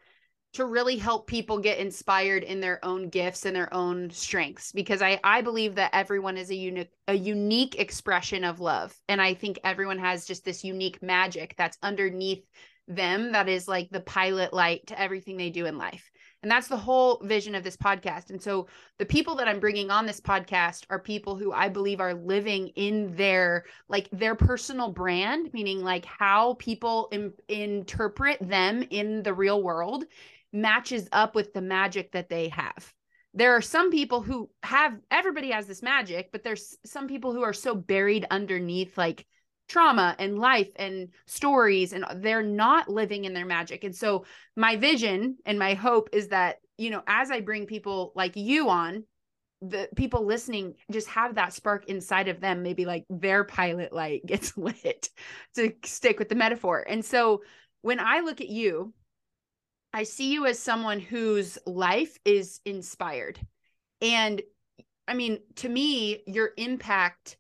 to 0.55 0.67
really 0.67 0.99
help 0.99 1.27
people 1.27 1.59
get 1.59 1.79
inspired 1.79 2.43
in 2.43 2.61
their 2.61 2.85
own 2.85 3.09
gifts 3.09 3.47
and 3.47 3.57
their 3.57 3.73
own 3.73 4.11
strengths 4.11 4.73
because 4.73 5.03
I 5.03 5.19
I 5.25 5.41
believe 5.41 5.77
that 5.77 5.95
everyone 5.95 6.37
is 6.37 6.51
a 6.51 6.55
unique 6.55 6.91
a 7.09 7.15
unique 7.15 7.79
expression 7.79 8.45
of 8.45 8.61
love 8.61 8.95
and 9.09 9.21
I 9.21 9.35
think 9.35 9.59
everyone 9.65 9.99
has 9.99 10.27
just 10.27 10.45
this 10.45 10.65
unique 10.65 11.03
magic 11.03 11.55
that's 11.57 11.79
underneath 11.83 12.45
them 12.95 13.33
that 13.33 13.49
is 13.49 13.69
like 13.69 13.89
the 13.91 14.01
pilot 14.01 14.53
light 14.53 14.87
to 14.89 15.01
everything 15.01 15.37
they 15.37 15.51
do 15.51 15.67
in 15.67 15.79
life. 15.79 16.11
And 16.43 16.51
that's 16.51 16.67
the 16.67 16.77
whole 16.77 17.21
vision 17.23 17.55
of 17.55 17.63
this 17.63 17.77
podcast. 17.77 18.31
And 18.31 18.43
so 18.43 18.67
the 18.99 19.07
people 19.07 19.37
that 19.37 19.47
I'm 19.47 19.61
bringing 19.61 19.91
on 19.91 20.07
this 20.07 20.21
podcast 20.21 20.85
are 20.91 20.99
people 20.99 21.37
who 21.37 21.53
I 21.53 21.69
believe 21.69 22.01
are 22.01 22.15
living 22.15 22.69
in 22.75 23.15
their 23.15 23.65
like 23.89 24.09
their 24.11 24.35
personal 24.35 24.91
brand, 24.91 25.51
meaning 25.53 25.85
like 25.85 26.05
how 26.05 26.55
people 26.55 27.13
interpret 27.49 28.39
them 28.41 28.85
in 28.91 29.23
the 29.23 29.35
real 29.35 29.63
world 29.63 30.05
matches 30.53 31.09
up 31.13 31.35
with 31.35 31.55
the 31.55 31.63
magic 31.63 32.13
that 32.13 32.29
they 32.29 32.49
have. 32.49 32.93
There 33.35 33.55
are 33.57 33.63
some 33.63 33.91
people 33.91 34.21
who 34.21 34.51
have 34.63 34.99
everybody 35.11 35.53
has 35.53 35.67
this 35.67 35.83
magic, 35.83 36.31
but 36.33 36.43
there's 36.43 36.77
some 36.85 37.07
people 37.07 37.33
who 37.33 37.43
are 37.43 37.55
so 37.55 37.75
buried 37.75 38.27
underneath 38.31 38.99
like 38.99 39.27
trauma 39.69 40.15
and 40.19 40.39
life 40.39 40.71
and 40.77 41.09
stories 41.27 41.93
and 41.93 42.05
they're 42.17 42.43
not 42.43 42.89
living 42.89 43.25
in 43.25 43.35
their 43.35 43.47
magic. 43.47 43.85
And 43.85 43.95
so 43.95 44.25
my 44.57 44.77
vision 44.77 45.39
and 45.47 45.59
my 45.59 45.75
hope 45.75 46.11
is 46.13 46.29
that, 46.29 46.59
you 46.77 46.91
know, 46.91 47.03
as 47.07 47.31
I 47.31 47.41
bring 47.41 47.67
people 47.67 48.13
like 48.15 48.37
you 48.37 48.69
on, 48.69 49.05
the 49.63 49.89
people 49.95 50.27
listening 50.27 50.75
just 50.91 51.09
have 51.09 51.37
that 51.37 51.53
spark 51.53 51.87
inside 51.87 52.29
of 52.29 52.41
them, 52.41 52.63
maybe 52.63 52.85
like 52.85 53.05
their 53.09 53.45
pilot 53.45 53.93
light 53.93 54.23
gets 54.27 54.57
lit 54.57 55.09
to 55.55 55.73
stick 55.85 56.19
with 56.19 56.29
the 56.29 56.35
metaphor. 56.35 56.85
And 56.87 57.05
so 57.05 57.43
when 57.83 58.01
I 58.01 58.21
look 58.21 58.41
at 58.41 58.49
you, 58.49 58.93
I 59.95 60.05
see 60.05 60.33
you 60.33 60.47
as 60.47 60.59
someone 60.59 61.01
whose 61.01 61.59
life 61.67 62.19
is 62.25 62.61
inspired. 62.65 63.39
And 64.01 64.43
I 65.07 65.15
mean, 65.15 65.41
to 65.57 65.69
me, 65.69 66.23
your 66.27 66.51
impact 66.57 67.37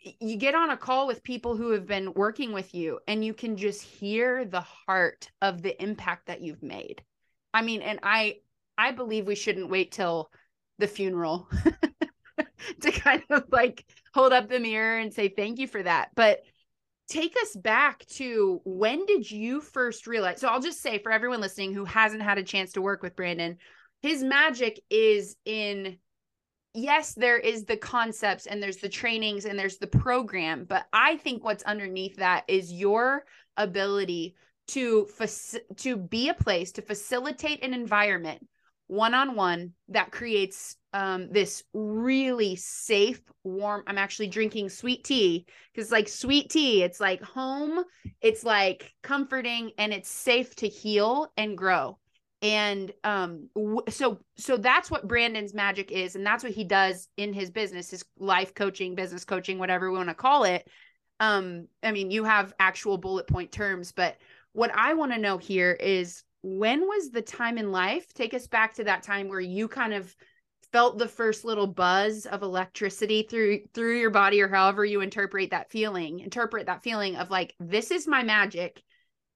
you 0.00 0.36
get 0.36 0.54
on 0.54 0.70
a 0.70 0.76
call 0.76 1.06
with 1.06 1.22
people 1.22 1.56
who 1.56 1.72
have 1.72 1.86
been 1.86 2.14
working 2.14 2.52
with 2.52 2.74
you 2.74 3.00
and 3.06 3.24
you 3.24 3.34
can 3.34 3.56
just 3.56 3.82
hear 3.82 4.44
the 4.44 4.60
heart 4.60 5.30
of 5.42 5.62
the 5.62 5.80
impact 5.82 6.26
that 6.26 6.40
you've 6.40 6.62
made. 6.62 7.02
I 7.52 7.62
mean, 7.62 7.82
and 7.82 8.00
I 8.02 8.36
I 8.78 8.92
believe 8.92 9.26
we 9.26 9.34
shouldn't 9.34 9.68
wait 9.68 9.92
till 9.92 10.30
the 10.78 10.86
funeral 10.86 11.48
to 12.80 12.90
kind 12.90 13.22
of 13.28 13.44
like 13.50 13.84
hold 14.14 14.32
up 14.32 14.48
the 14.48 14.58
mirror 14.58 14.98
and 14.98 15.12
say 15.12 15.28
thank 15.28 15.58
you 15.58 15.66
for 15.66 15.82
that. 15.82 16.10
But 16.14 16.40
take 17.08 17.34
us 17.42 17.54
back 17.54 18.06
to 18.06 18.60
when 18.64 19.04
did 19.04 19.30
you 19.30 19.60
first 19.60 20.06
realize? 20.06 20.40
So 20.40 20.48
I'll 20.48 20.62
just 20.62 20.80
say 20.80 20.98
for 20.98 21.12
everyone 21.12 21.40
listening 21.40 21.74
who 21.74 21.84
hasn't 21.84 22.22
had 22.22 22.38
a 22.38 22.42
chance 22.42 22.72
to 22.72 22.82
work 22.82 23.02
with 23.02 23.16
Brandon, 23.16 23.58
his 24.00 24.22
magic 24.22 24.80
is 24.88 25.36
in 25.44 25.98
yes, 26.74 27.14
there 27.14 27.38
is 27.38 27.64
the 27.64 27.76
concepts 27.76 28.46
and 28.46 28.62
there's 28.62 28.78
the 28.78 28.88
trainings 28.88 29.44
and 29.44 29.58
there's 29.58 29.78
the 29.78 29.86
program, 29.86 30.64
but 30.68 30.86
I 30.92 31.16
think 31.16 31.44
what's 31.44 31.62
underneath 31.64 32.16
that 32.16 32.44
is 32.48 32.72
your 32.72 33.24
ability 33.56 34.36
to 34.68 35.06
fac- 35.06 35.62
to 35.78 35.96
be 35.96 36.28
a 36.28 36.34
place 36.34 36.72
to 36.72 36.82
facilitate 36.82 37.64
an 37.64 37.74
environment 37.74 38.46
one 38.90 39.14
on 39.14 39.36
one 39.36 39.72
that 39.88 40.10
creates 40.10 40.76
um, 40.92 41.28
this 41.30 41.62
really 41.72 42.56
safe, 42.56 43.20
warm. 43.44 43.84
I'm 43.86 43.98
actually 43.98 44.26
drinking 44.26 44.68
sweet 44.68 45.04
tea 45.04 45.46
because, 45.72 45.92
like, 45.92 46.08
sweet 46.08 46.50
tea, 46.50 46.82
it's 46.82 46.98
like 46.98 47.22
home, 47.22 47.84
it's 48.20 48.42
like 48.42 48.92
comforting, 49.04 49.70
and 49.78 49.92
it's 49.92 50.10
safe 50.10 50.56
to 50.56 50.66
heal 50.66 51.28
and 51.36 51.56
grow 51.56 51.99
and 52.42 52.92
um 53.04 53.48
w- 53.54 53.82
so 53.88 54.18
so 54.36 54.56
that's 54.56 54.90
what 54.90 55.06
brandon's 55.06 55.52
magic 55.52 55.92
is 55.92 56.16
and 56.16 56.24
that's 56.24 56.42
what 56.42 56.52
he 56.52 56.64
does 56.64 57.08
in 57.16 57.32
his 57.32 57.50
business 57.50 57.90
his 57.90 58.04
life 58.18 58.54
coaching 58.54 58.94
business 58.94 59.24
coaching 59.24 59.58
whatever 59.58 59.90
we 59.90 59.96
want 59.96 60.08
to 60.08 60.14
call 60.14 60.44
it 60.44 60.66
um 61.20 61.66
i 61.82 61.92
mean 61.92 62.10
you 62.10 62.24
have 62.24 62.54
actual 62.58 62.96
bullet 62.96 63.26
point 63.26 63.52
terms 63.52 63.92
but 63.92 64.16
what 64.52 64.70
i 64.74 64.94
want 64.94 65.12
to 65.12 65.18
know 65.18 65.36
here 65.36 65.72
is 65.72 66.22
when 66.42 66.80
was 66.80 67.10
the 67.10 67.22
time 67.22 67.58
in 67.58 67.70
life 67.72 68.12
take 68.14 68.32
us 68.32 68.46
back 68.46 68.72
to 68.74 68.84
that 68.84 69.02
time 69.02 69.28
where 69.28 69.40
you 69.40 69.68
kind 69.68 69.92
of 69.92 70.14
felt 70.72 70.98
the 70.98 71.08
first 71.08 71.44
little 71.44 71.66
buzz 71.66 72.24
of 72.26 72.42
electricity 72.42 73.26
through 73.28 73.60
through 73.74 73.98
your 73.98 74.10
body 74.10 74.40
or 74.40 74.48
however 74.48 74.82
you 74.84 75.02
interpret 75.02 75.50
that 75.50 75.70
feeling 75.70 76.20
interpret 76.20 76.66
that 76.66 76.82
feeling 76.82 77.16
of 77.16 77.28
like 77.28 77.54
this 77.60 77.90
is 77.90 78.06
my 78.06 78.22
magic 78.22 78.82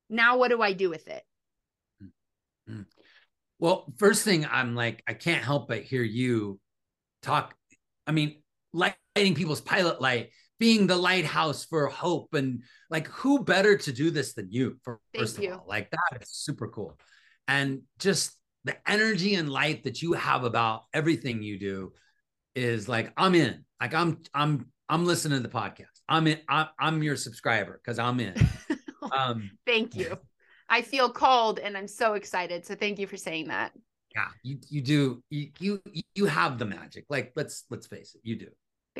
now 0.09 0.39
what 0.39 0.49
do 0.49 0.63
i 0.63 0.73
do 0.73 0.89
with 0.89 1.07
it 1.09 1.23
Mm. 2.69 2.87
Well, 3.65 3.91
first 3.97 4.25
thing 4.25 4.45
I'm 4.45 4.75
like, 4.75 5.03
I 5.09 5.15
can't 5.15 5.43
help 5.43 5.69
but 5.69 5.85
hear 5.85 6.03
you 6.03 6.61
talk. 7.23 7.55
I 8.07 8.13
mean, 8.13 8.43
lighting 8.75 9.35
people's 9.35 9.63
pilot 9.63 10.03
light, 10.03 10.33
being 10.61 10.87
the 10.87 10.99
lighthouse 10.99 11.65
for 11.65 11.87
hope, 11.87 12.35
and 12.35 12.63
like, 12.91 13.07
who 13.07 13.43
better 13.43 13.79
to 13.79 13.91
do 13.91 14.11
this 14.11 14.35
than 14.35 14.53
you? 14.53 14.77
For, 14.83 15.01
first 15.15 15.37
Thank 15.37 15.47
of 15.49 15.51
you. 15.51 15.59
all, 15.61 15.65
like 15.67 15.91
that 15.93 16.21
is 16.21 16.29
super 16.29 16.69
cool, 16.69 16.99
and 17.49 17.81
just 17.99 18.37
the 18.65 18.77
energy 18.87 19.35
and 19.35 19.49
light 19.49 19.85
that 19.85 20.03
you 20.03 20.13
have 20.13 20.45
about 20.45 20.83
everything 20.93 21.43
you 21.43 21.59
do 21.59 21.95
is 22.55 22.87
like, 22.87 23.15
I'm 23.17 23.35
in. 23.35 23.65
Like, 23.81 23.95
I'm, 23.95 24.19
I'm, 24.35 24.67
I'm 24.91 25.07
listening 25.07 25.43
to 25.43 25.49
the 25.49 25.55
podcast. 25.55 25.87
I'm 26.07 26.27
in. 26.27 26.39
I'm, 26.51 26.67
I'm 26.79 27.03
your 27.03 27.17
subscriber 27.17 27.81
because 27.83 27.99
I'm 27.99 28.21
in. 28.21 28.35
Um, 29.13 29.51
Thank 29.67 29.95
you. 29.95 30.19
I 30.77 30.83
feel 30.83 31.09
called 31.09 31.57
and 31.65 31.77
I'm 31.79 31.87
so 31.89 32.15
excited. 32.15 32.67
So 32.67 32.75
thank 32.75 32.99
you 32.99 33.07
for 33.07 33.17
saying 33.17 33.47
that. 33.49 33.71
yeah 34.15 34.31
you 34.43 34.55
you 34.75 34.81
do 34.93 35.23
you 35.31 35.51
you 35.61 35.73
you 36.19 36.25
have 36.27 36.59
the 36.59 36.65
magic. 36.79 37.05
Like 37.09 37.27
let's 37.37 37.65
let's 37.71 37.87
face 37.87 38.11
it 38.17 38.23
you 38.25 38.37
do. 38.47 38.51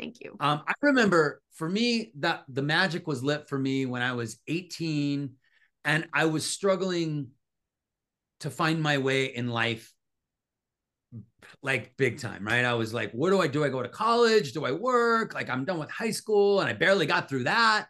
Thank 0.01 0.15
you. 0.21 0.35
um 0.39 0.57
i 0.67 0.73
remember 0.81 1.41
for 1.59 1.69
me 1.69 1.85
that 2.25 2.43
the 2.57 2.61
magic 2.61 3.03
was 3.11 3.23
lit 3.23 3.47
for 3.49 3.57
me 3.67 3.85
when 3.85 4.01
i 4.01 4.11
was 4.21 4.29
18 4.47 5.35
and 5.85 6.01
i 6.21 6.25
was 6.35 6.43
struggling 6.57 7.11
to 8.43 8.49
find 8.49 8.77
my 8.81 8.97
way 9.07 9.21
in 9.39 9.47
life 9.47 9.85
like 11.61 11.95
big 11.95 12.19
time 12.19 12.43
right? 12.51 12.65
I 12.65 12.73
was 12.73 12.91
like 12.99 13.11
what 13.19 13.29
do 13.31 13.39
i 13.45 13.47
do? 13.55 13.63
I 13.63 13.69
go 13.69 13.81
to 13.81 13.93
college? 14.05 14.47
Do 14.51 14.65
i 14.65 14.73
work? 14.73 15.33
Like 15.33 15.49
i'm 15.49 15.63
done 15.69 15.79
with 15.79 15.91
high 16.01 16.11
school 16.21 16.59
and 16.59 16.67
i 16.69 16.73
barely 16.73 17.05
got 17.05 17.29
through 17.29 17.45
that 17.45 17.87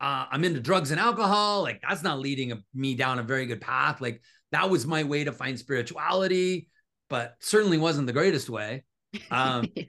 uh, 0.00 0.26
i'm 0.30 0.44
into 0.44 0.60
drugs 0.60 0.90
and 0.90 1.00
alcohol 1.00 1.62
like 1.62 1.80
that's 1.86 2.02
not 2.02 2.18
leading 2.18 2.52
me 2.74 2.94
down 2.94 3.18
a 3.18 3.22
very 3.22 3.46
good 3.46 3.60
path 3.60 4.00
like 4.00 4.20
that 4.52 4.68
was 4.70 4.86
my 4.86 5.02
way 5.04 5.24
to 5.24 5.32
find 5.32 5.58
spirituality 5.58 6.68
but 7.08 7.34
certainly 7.40 7.78
wasn't 7.78 8.06
the 8.06 8.12
greatest 8.12 8.48
way 8.50 8.84
um 9.30 9.64
Yeah. 9.74 9.84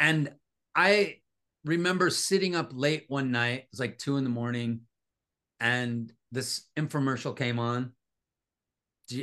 and 0.00 0.32
I 0.74 1.18
remember 1.64 2.10
sitting 2.10 2.56
up 2.56 2.70
late 2.72 3.04
one 3.08 3.30
night, 3.30 3.58
it 3.60 3.68
was 3.70 3.78
like 3.78 3.98
two 3.98 4.16
in 4.16 4.24
the 4.24 4.30
morning, 4.30 4.80
and 5.60 6.10
this 6.32 6.62
infomercial 6.76 7.36
came 7.36 7.58
on. 7.60 7.92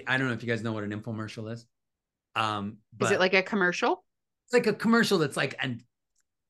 I 0.07 0.17
don't 0.17 0.27
know 0.27 0.33
if 0.33 0.43
you 0.43 0.47
guys 0.47 0.61
know 0.63 0.71
what 0.71 0.83
an 0.85 0.91
infomercial 0.91 1.51
is. 1.51 1.65
Um, 2.35 2.77
but 2.97 3.07
Is 3.07 3.11
it 3.13 3.19
like 3.19 3.33
a 3.33 3.41
commercial? 3.41 4.05
it's 4.45 4.53
like 4.53 4.67
a 4.67 4.73
commercial 4.73 5.17
that's 5.17 5.35
like 5.35 5.55
a 5.61 5.75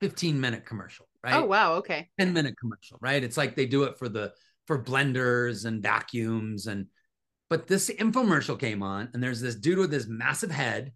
15 0.01 0.39
minute 0.39 0.65
commercial, 0.65 1.07
Oh, 1.23 1.29
right? 1.29 1.35
Oh 1.35 1.45
wow, 1.45 1.73
okay. 1.75 2.09
10 2.19 2.33
minute 2.33 2.55
commercial, 2.59 2.97
right? 3.01 3.23
It's 3.23 3.37
like 3.37 3.55
they 3.55 3.65
do 3.65 3.83
it 3.83 3.97
for 3.97 4.09
the 4.09 4.33
for 4.67 4.81
blenders 4.83 5.65
and 5.65 5.81
vacuums 5.81 6.67
and 6.67 6.87
but 7.49 7.67
this 7.67 7.89
infomercial 7.89 8.59
came 8.59 8.83
on 8.83 9.09
and 9.13 9.23
there's 9.23 9.41
this 9.41 9.55
dude 9.55 9.79
with 9.79 9.91
this 9.91 10.07
massive 10.07 10.51
head, 10.51 10.93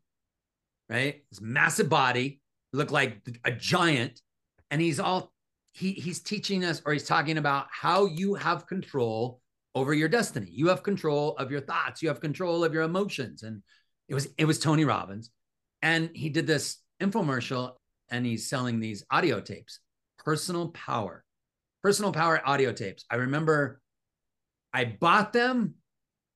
right? 0.89 1.23
This 1.31 1.41
massive 1.41 1.89
body, 1.89 2.41
looked 2.73 2.91
like 2.91 3.21
a 3.45 3.51
giant 3.51 4.21
and 4.71 4.81
he's 4.81 4.99
all 4.99 5.31
he 5.73 5.91
he's 5.93 6.21
teaching 6.21 6.63
us 6.65 6.81
or 6.86 6.93
he's 6.93 7.05
talking 7.07 7.38
about 7.38 7.67
how 7.71 8.05
you 8.05 8.36
have 8.36 8.67
control 8.67 9.41
over 9.75 9.93
your 9.93 10.09
destiny. 10.09 10.49
You 10.51 10.67
have 10.69 10.83
control 10.83 11.36
of 11.38 11.51
your 11.51 11.62
thoughts, 11.62 12.01
you 12.01 12.09
have 12.09 12.19
control 12.21 12.63
of 12.63 12.73
your 12.73 12.83
emotions 12.83 13.43
and 13.43 13.63
It 14.09 14.15
was 14.15 14.27
it 14.38 14.45
was 14.45 14.59
Tony 14.59 14.86
Robbins, 14.86 15.31
and 15.81 16.09
he 16.15 16.29
did 16.29 16.47
this 16.47 16.77
infomercial, 17.01 17.75
and 18.09 18.25
he's 18.25 18.49
selling 18.49 18.79
these 18.79 19.03
audio 19.12 19.39
tapes, 19.41 19.79
personal 20.25 20.69
power, 20.69 21.23
personal 21.81 22.12
power 22.12 22.41
audio 22.45 22.71
tapes. 22.71 23.05
I 23.09 23.15
remember 23.15 23.81
I 24.73 24.86
bought 24.86 25.33
them. 25.33 25.75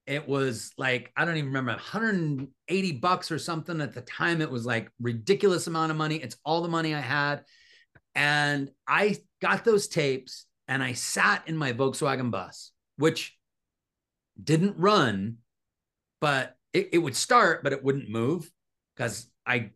It 0.05 0.27
was 0.27 0.71
like 0.77 1.11
I 1.17 1.25
don't 1.25 1.37
even 1.37 1.47
remember 1.49 1.71
180 1.71 2.91
bucks 2.93 3.31
or 3.31 3.39
something 3.39 3.81
at 3.81 3.93
the 3.93 4.01
time. 4.01 4.41
It 4.41 4.51
was 4.51 4.65
like 4.65 4.89
ridiculous 5.01 5.67
amount 5.67 5.91
of 5.91 5.97
money. 5.97 6.15
It's 6.15 6.37
all 6.45 6.61
the 6.61 6.69
money 6.69 6.95
I 6.95 7.01
had, 7.01 7.43
and 8.15 8.71
I 8.87 9.17
got 9.41 9.65
those 9.65 9.87
tapes 9.87 10.45
and 10.67 10.83
I 10.83 10.93
sat 10.93 11.43
in 11.47 11.57
my 11.57 11.73
Volkswagen 11.73 12.31
bus, 12.31 12.71
which 12.97 13.37
didn't 14.41 14.77
run, 14.77 15.37
but 16.19 16.55
it, 16.73 16.89
it 16.93 16.97
would 16.97 17.15
start, 17.15 17.63
but 17.63 17.73
it 17.73 17.83
wouldn't 17.83 18.09
move 18.09 18.49
because 18.95 19.27
I 19.45 19.71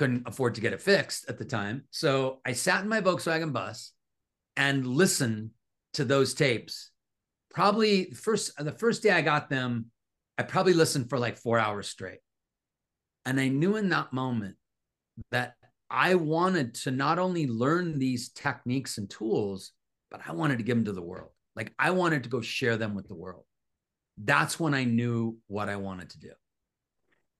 couldn't 0.00 0.26
afford 0.26 0.54
to 0.54 0.62
get 0.62 0.72
it 0.72 0.80
fixed 0.80 1.28
at 1.28 1.36
the 1.36 1.44
time. 1.44 1.84
So 1.90 2.40
I 2.46 2.52
sat 2.52 2.82
in 2.82 2.88
my 2.88 3.02
Volkswagen 3.02 3.52
bus 3.52 3.92
and 4.56 4.86
listened 4.86 5.50
to 5.92 6.06
those 6.06 6.32
tapes. 6.32 6.90
Probably 7.50 8.06
first 8.12 8.56
the 8.56 8.72
first 8.72 9.02
day 9.02 9.10
I 9.10 9.20
got 9.20 9.50
them, 9.50 9.90
I 10.38 10.44
probably 10.44 10.72
listened 10.72 11.10
for 11.10 11.18
like 11.18 11.36
four 11.36 11.58
hours 11.58 11.86
straight. 11.86 12.20
And 13.26 13.38
I 13.38 13.48
knew 13.48 13.76
in 13.76 13.90
that 13.90 14.14
moment 14.14 14.56
that 15.32 15.52
I 15.90 16.14
wanted 16.14 16.72
to 16.76 16.90
not 16.90 17.18
only 17.18 17.46
learn 17.46 17.98
these 17.98 18.30
techniques 18.30 18.96
and 18.96 19.10
tools, 19.10 19.72
but 20.10 20.22
I 20.26 20.32
wanted 20.32 20.56
to 20.56 20.64
give 20.64 20.78
them 20.78 20.86
to 20.86 20.92
the 20.92 21.02
world. 21.02 21.32
Like 21.56 21.74
I 21.78 21.90
wanted 21.90 22.22
to 22.22 22.30
go 22.30 22.40
share 22.40 22.78
them 22.78 22.94
with 22.94 23.06
the 23.06 23.14
world. 23.14 23.44
That's 24.16 24.58
when 24.58 24.72
I 24.72 24.84
knew 24.84 25.36
what 25.46 25.68
I 25.68 25.76
wanted 25.76 26.08
to 26.10 26.20
do. 26.20 26.32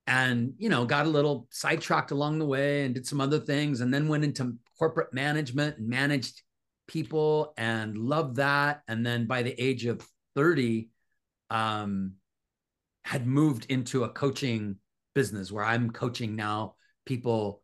And, 0.07 0.55
you 0.59 0.69
know, 0.69 0.85
got 0.85 1.07
a 1.07 1.11
little 1.11 1.47
sidetracked 1.51 2.11
along 2.11 2.39
the 2.39 2.47
way 2.47 2.85
and 2.85 2.95
did 2.95 3.07
some 3.07 3.21
other 3.21 3.39
things 3.39 3.81
and 3.81 3.95
then 3.95 4.09
went 4.09 4.25
into 4.25 4.57
corporate 4.79 5.15
management 5.15 5.79
and 5.79 5.89
managed 5.89 6.43
people 6.89 7.55
and 7.57 7.97
loved 7.97 8.37
that. 8.37 8.83
And 8.89 9.07
then 9.07 9.27
by 9.27 9.43
the 9.43 9.55
age 9.61 9.87
of 9.87 10.05
30, 10.35 10.89
um, 11.51 12.15
had 13.05 13.27
moved 13.27 13.67
into 13.71 14.05
a 14.05 14.09
coaching 14.09 14.77
business 15.15 15.51
where 15.51 15.65
I'm 15.65 15.91
coaching 15.91 16.37
now 16.37 16.75
people 17.07 17.63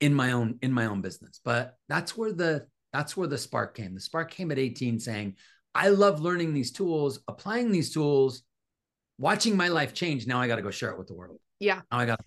in 0.00 0.14
my 0.14 0.32
own 0.32 0.58
in 0.62 0.72
my 0.72 0.86
own 0.86 1.00
business. 1.00 1.40
But 1.44 1.76
that's 1.88 2.16
where 2.16 2.32
the 2.32 2.66
that's 2.92 3.16
where 3.16 3.28
the 3.28 3.38
spark 3.38 3.76
came. 3.76 3.94
The 3.94 4.00
spark 4.00 4.30
came 4.30 4.50
at 4.50 4.58
18 4.58 4.98
saying, 4.98 5.36
I 5.74 5.88
love 5.88 6.20
learning 6.20 6.54
these 6.54 6.72
tools, 6.72 7.20
applying 7.28 7.70
these 7.70 7.92
tools, 7.92 8.42
watching 9.18 9.56
my 9.56 9.68
life 9.68 9.94
change. 9.94 10.26
Now 10.26 10.40
I 10.40 10.48
got 10.48 10.56
to 10.56 10.62
go 10.62 10.70
share 10.70 10.90
it 10.90 10.98
with 10.98 11.08
the 11.08 11.14
world. 11.14 11.38
Yeah. 11.58 11.80
Oh 11.90 11.96
my 11.96 12.06
god. 12.06 12.20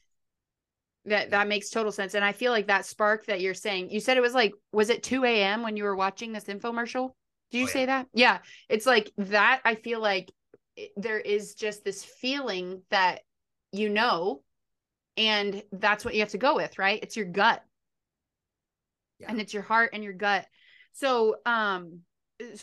that 1.05 1.31
that 1.31 1.47
makes 1.47 1.69
total 1.69 1.91
sense. 1.91 2.13
And 2.13 2.23
I 2.23 2.31
feel 2.31 2.51
like 2.51 2.67
that 2.67 2.85
spark 2.85 3.25
that 3.25 3.41
you're 3.41 3.53
saying, 3.53 3.89
you 3.89 3.99
said 3.99 4.17
it 4.17 4.21
was 4.21 4.33
like, 4.33 4.53
was 4.71 4.89
it 4.89 5.03
2 5.03 5.23
a.m. 5.25 5.63
when 5.63 5.77
you 5.77 5.83
were 5.83 5.95
watching 5.95 6.31
this 6.31 6.45
infomercial? 6.45 7.11
Did 7.51 7.57
you 7.59 7.63
oh, 7.63 7.67
yeah. 7.67 7.73
say 7.73 7.85
that? 7.85 8.07
Yeah. 8.13 8.37
It's 8.69 8.85
like 8.85 9.11
that. 9.17 9.61
I 9.65 9.75
feel 9.75 10.01
like 10.01 10.31
it, 10.75 10.91
there 10.95 11.19
is 11.19 11.55
just 11.55 11.83
this 11.83 12.03
feeling 12.03 12.81
that 12.91 13.21
you 13.71 13.89
know, 13.89 14.41
and 15.17 15.63
that's 15.71 16.03
what 16.03 16.13
you 16.13 16.21
have 16.21 16.29
to 16.29 16.37
go 16.37 16.55
with, 16.55 16.77
right? 16.77 16.99
It's 17.01 17.15
your 17.15 17.25
gut. 17.25 17.63
Yeah. 19.19 19.27
And 19.29 19.39
it's 19.39 19.53
your 19.53 19.63
heart 19.63 19.91
and 19.93 20.03
your 20.03 20.13
gut. 20.13 20.45
So, 20.93 21.35
um, 21.45 22.01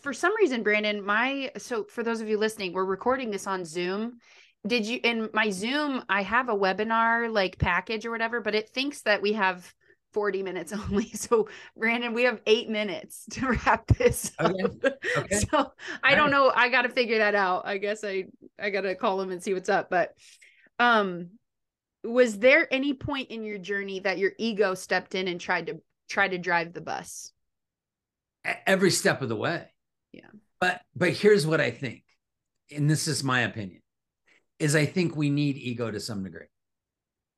for 0.03 0.13
some 0.13 0.35
reason, 0.37 0.63
Brandon, 0.63 1.05
my 1.05 1.53
so 1.57 1.85
for 1.85 2.03
those 2.03 2.21
of 2.21 2.29
you 2.29 2.37
listening, 2.37 2.73
we're 2.73 2.85
recording 2.85 3.31
this 3.31 3.47
on 3.47 3.65
Zoom. 3.65 4.19
Did 4.67 4.87
you 4.87 5.01
in 5.03 5.31
my 5.33 5.51
Zoom? 5.51 6.03
I 6.09 6.23
have 6.23 6.49
a 6.49 6.55
webinar 6.55 7.33
like 7.33 7.59
package 7.59 8.05
or 8.05 8.11
whatever, 8.11 8.41
but 8.41 8.55
it 8.55 8.69
thinks 8.69 9.03
that 9.03 9.23
we 9.23 9.33
have 9.35 9.73
40 10.13 10.43
minutes 10.43 10.73
only. 10.91 11.11
So, 11.11 11.49
Brandon, 11.77 12.13
we 12.15 12.25
have 12.25 12.41
eight 12.47 12.69
minutes 12.69 13.25
to 13.33 13.49
wrap 13.67 13.87
this 13.87 14.33
okay. 14.41 14.63
up. 14.65 14.73
Okay. 15.17 15.37
So, 15.37 15.73
I 16.03 16.11
All 16.11 16.17
don't 16.17 16.25
right. 16.25 16.31
know. 16.31 16.53
I 16.55 16.69
got 16.69 16.83
to 16.83 16.89
figure 16.89 17.19
that 17.19 17.35
out. 17.35 17.67
I 17.67 17.79
guess 17.79 18.05
I 18.05 18.27
I 18.61 18.71
got 18.71 18.83
to 18.83 18.95
call 18.95 19.21
him 19.21 19.31
and 19.31 19.43
see 19.43 19.55
what's 19.55 19.69
up. 19.69 19.91
But, 19.91 20.15
um, 20.79 21.31
was 22.05 22.39
there 22.39 22.73
any 22.73 22.95
point 22.95 23.31
in 23.31 23.45
your 23.45 23.59
journey 23.59 24.01
that 24.01 24.19
your 24.19 24.33
ego 24.39 24.75
stepped 24.75 25.15
in 25.15 25.29
and 25.29 25.41
tried 25.41 25.67
to 25.67 25.81
try 26.09 26.29
to 26.29 26.39
drive 26.39 26.73
the 26.73 26.81
bus? 26.81 27.33
every 28.67 28.91
step 28.91 29.23
of 29.23 29.29
the 29.29 29.37
way. 29.37 29.67
Yeah. 30.13 30.29
But 30.61 30.81
but 30.95 31.11
here's 31.11 31.47
what 31.47 31.61
I 31.61 31.71
think, 31.71 32.03
and 32.75 32.89
this 32.89 33.09
is 33.09 33.23
my 33.23 33.41
opinion, 33.41 33.81
is 34.59 34.75
I 34.75 34.87
think 34.87 35.17
we 35.17 35.31
need 35.31 35.57
ego 35.57 35.91
to 35.91 36.01
some 36.01 36.25
degree. 36.25 36.47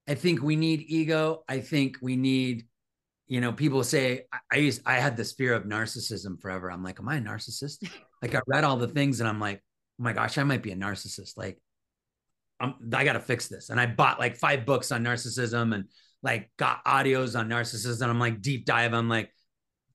I 0.09 0.15
think 0.15 0.43
we 0.43 0.57
need 0.57 0.85
ego. 0.89 1.45
I 1.49 1.61
think 1.61 1.99
we 2.01 2.17
need, 2.17 2.67
you 3.29 3.41
know, 3.41 3.53
people 3.53 3.85
say 3.85 4.23
I, 4.51 4.57
used 4.57 4.83
I 4.87 4.95
had 4.95 5.17
this 5.17 5.33
fear 5.33 5.55
of 5.55 5.65
narcissism 5.65 6.41
forever. 6.41 6.71
I'm 6.71 6.83
like, 6.83 6.99
am 6.99 7.09
I 7.09 7.17
a 7.17 7.21
narcissist? 7.21 7.89
like 8.23 8.35
I 8.35 8.41
read 8.47 8.65
all 8.65 8.77
the 8.77 8.89
things 8.89 9.21
and 9.21 9.29
I'm 9.29 9.41
like, 9.41 9.59
oh 9.59 10.03
my 10.03 10.13
gosh, 10.13 10.39
I 10.39 10.45
might 10.45 10.63
be 10.63 10.73
a 10.73 10.77
narcissist. 10.77 11.37
Like, 11.37 11.59
I'm 12.59 12.75
I 12.93 13.05
gotta 13.05 13.21
fix 13.21 13.49
this. 13.49 13.71
And 13.71 13.81
I 13.81 13.87
bought 13.87 14.19
like 14.19 14.37
five 14.37 14.67
books 14.67 14.91
on 14.93 15.05
narcissism 15.05 15.75
and 15.75 15.85
like 16.23 16.51
got 16.57 16.85
audios 16.85 17.39
on 17.39 17.49
narcissism. 17.49 18.03
And 18.03 18.11
I'm 18.11 18.21
like 18.21 18.43
deep 18.43 18.65
dive. 18.65 18.95
I'm 18.95 19.09
like, 19.09 19.31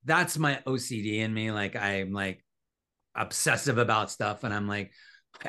that's 0.05 0.37
my 0.37 0.59
OCD 0.65 1.19
in 1.19 1.33
me. 1.33 1.51
Like 1.51 1.75
I'm 1.75 2.13
like 2.13 2.43
obsessive 3.15 3.77
about 3.77 4.11
stuff, 4.11 4.43
and 4.43 4.53
I'm 4.53 4.67
like, 4.67 4.91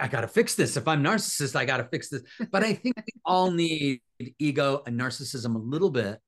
I 0.00 0.08
gotta 0.08 0.28
fix 0.28 0.54
this. 0.54 0.76
If 0.76 0.88
I'm 0.88 1.02
narcissist, 1.02 1.56
I 1.56 1.64
gotta 1.64 1.84
fix 1.84 2.08
this. 2.08 2.22
But 2.50 2.64
I 2.64 2.74
think 2.74 2.96
we 2.96 3.20
all 3.24 3.50
need 3.50 4.00
ego 4.38 4.82
and 4.86 4.98
narcissism 4.98 5.54
a 5.54 5.58
little 5.58 5.90
bit 5.90 6.18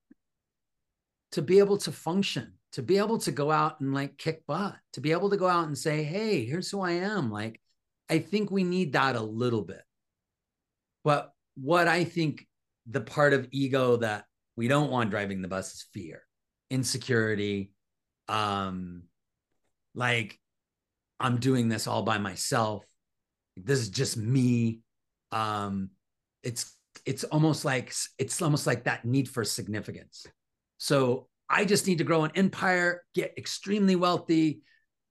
to 1.33 1.41
be 1.41 1.59
able 1.59 1.77
to 1.79 1.91
function, 1.91 2.53
to 2.73 2.81
be 2.81 2.97
able 2.97 3.19
to 3.19 3.31
go 3.31 3.51
out 3.51 3.79
and 3.79 3.93
like 3.93 4.17
kick 4.17 4.45
butt, 4.47 4.75
to 4.93 5.01
be 5.01 5.11
able 5.11 5.29
to 5.29 5.37
go 5.37 5.47
out 5.47 5.67
and 5.67 5.77
say, 5.77 6.03
hey, 6.03 6.45
here's 6.45 6.71
who 6.71 6.81
I 6.81 6.91
am. 6.91 7.31
Like, 7.31 7.61
I 8.09 8.19
think 8.19 8.49
we 8.49 8.63
need 8.63 8.93
that 8.93 9.15
a 9.15 9.21
little 9.21 9.63
bit. 9.63 9.83
But 11.03 11.31
what 11.55 11.87
I 11.87 12.03
think 12.03 12.47
the 12.89 13.01
part 13.01 13.33
of 13.33 13.47
ego 13.51 13.97
that 13.97 14.25
we 14.55 14.67
don't 14.67 14.91
want 14.91 15.11
driving 15.11 15.41
the 15.41 15.47
bus 15.47 15.73
is 15.73 15.85
fear, 15.93 16.23
insecurity, 16.69 17.71
um 18.29 19.01
like 19.95 20.39
i'm 21.19 21.37
doing 21.37 21.67
this 21.67 21.87
all 21.87 22.03
by 22.03 22.19
myself 22.19 22.85
this 23.63 23.79
is 23.79 23.89
just 23.89 24.17
me 24.17 24.79
um 25.31 25.89
it's 26.43 26.75
it's 27.05 27.23
almost 27.25 27.65
like 27.65 27.93
it's 28.17 28.41
almost 28.41 28.67
like 28.67 28.83
that 28.83 29.05
need 29.05 29.29
for 29.29 29.43
significance 29.43 30.25
so 30.77 31.27
i 31.49 31.65
just 31.65 31.87
need 31.87 31.97
to 31.97 32.03
grow 32.03 32.23
an 32.23 32.31
empire 32.35 33.03
get 33.13 33.33
extremely 33.37 33.95
wealthy 33.95 34.61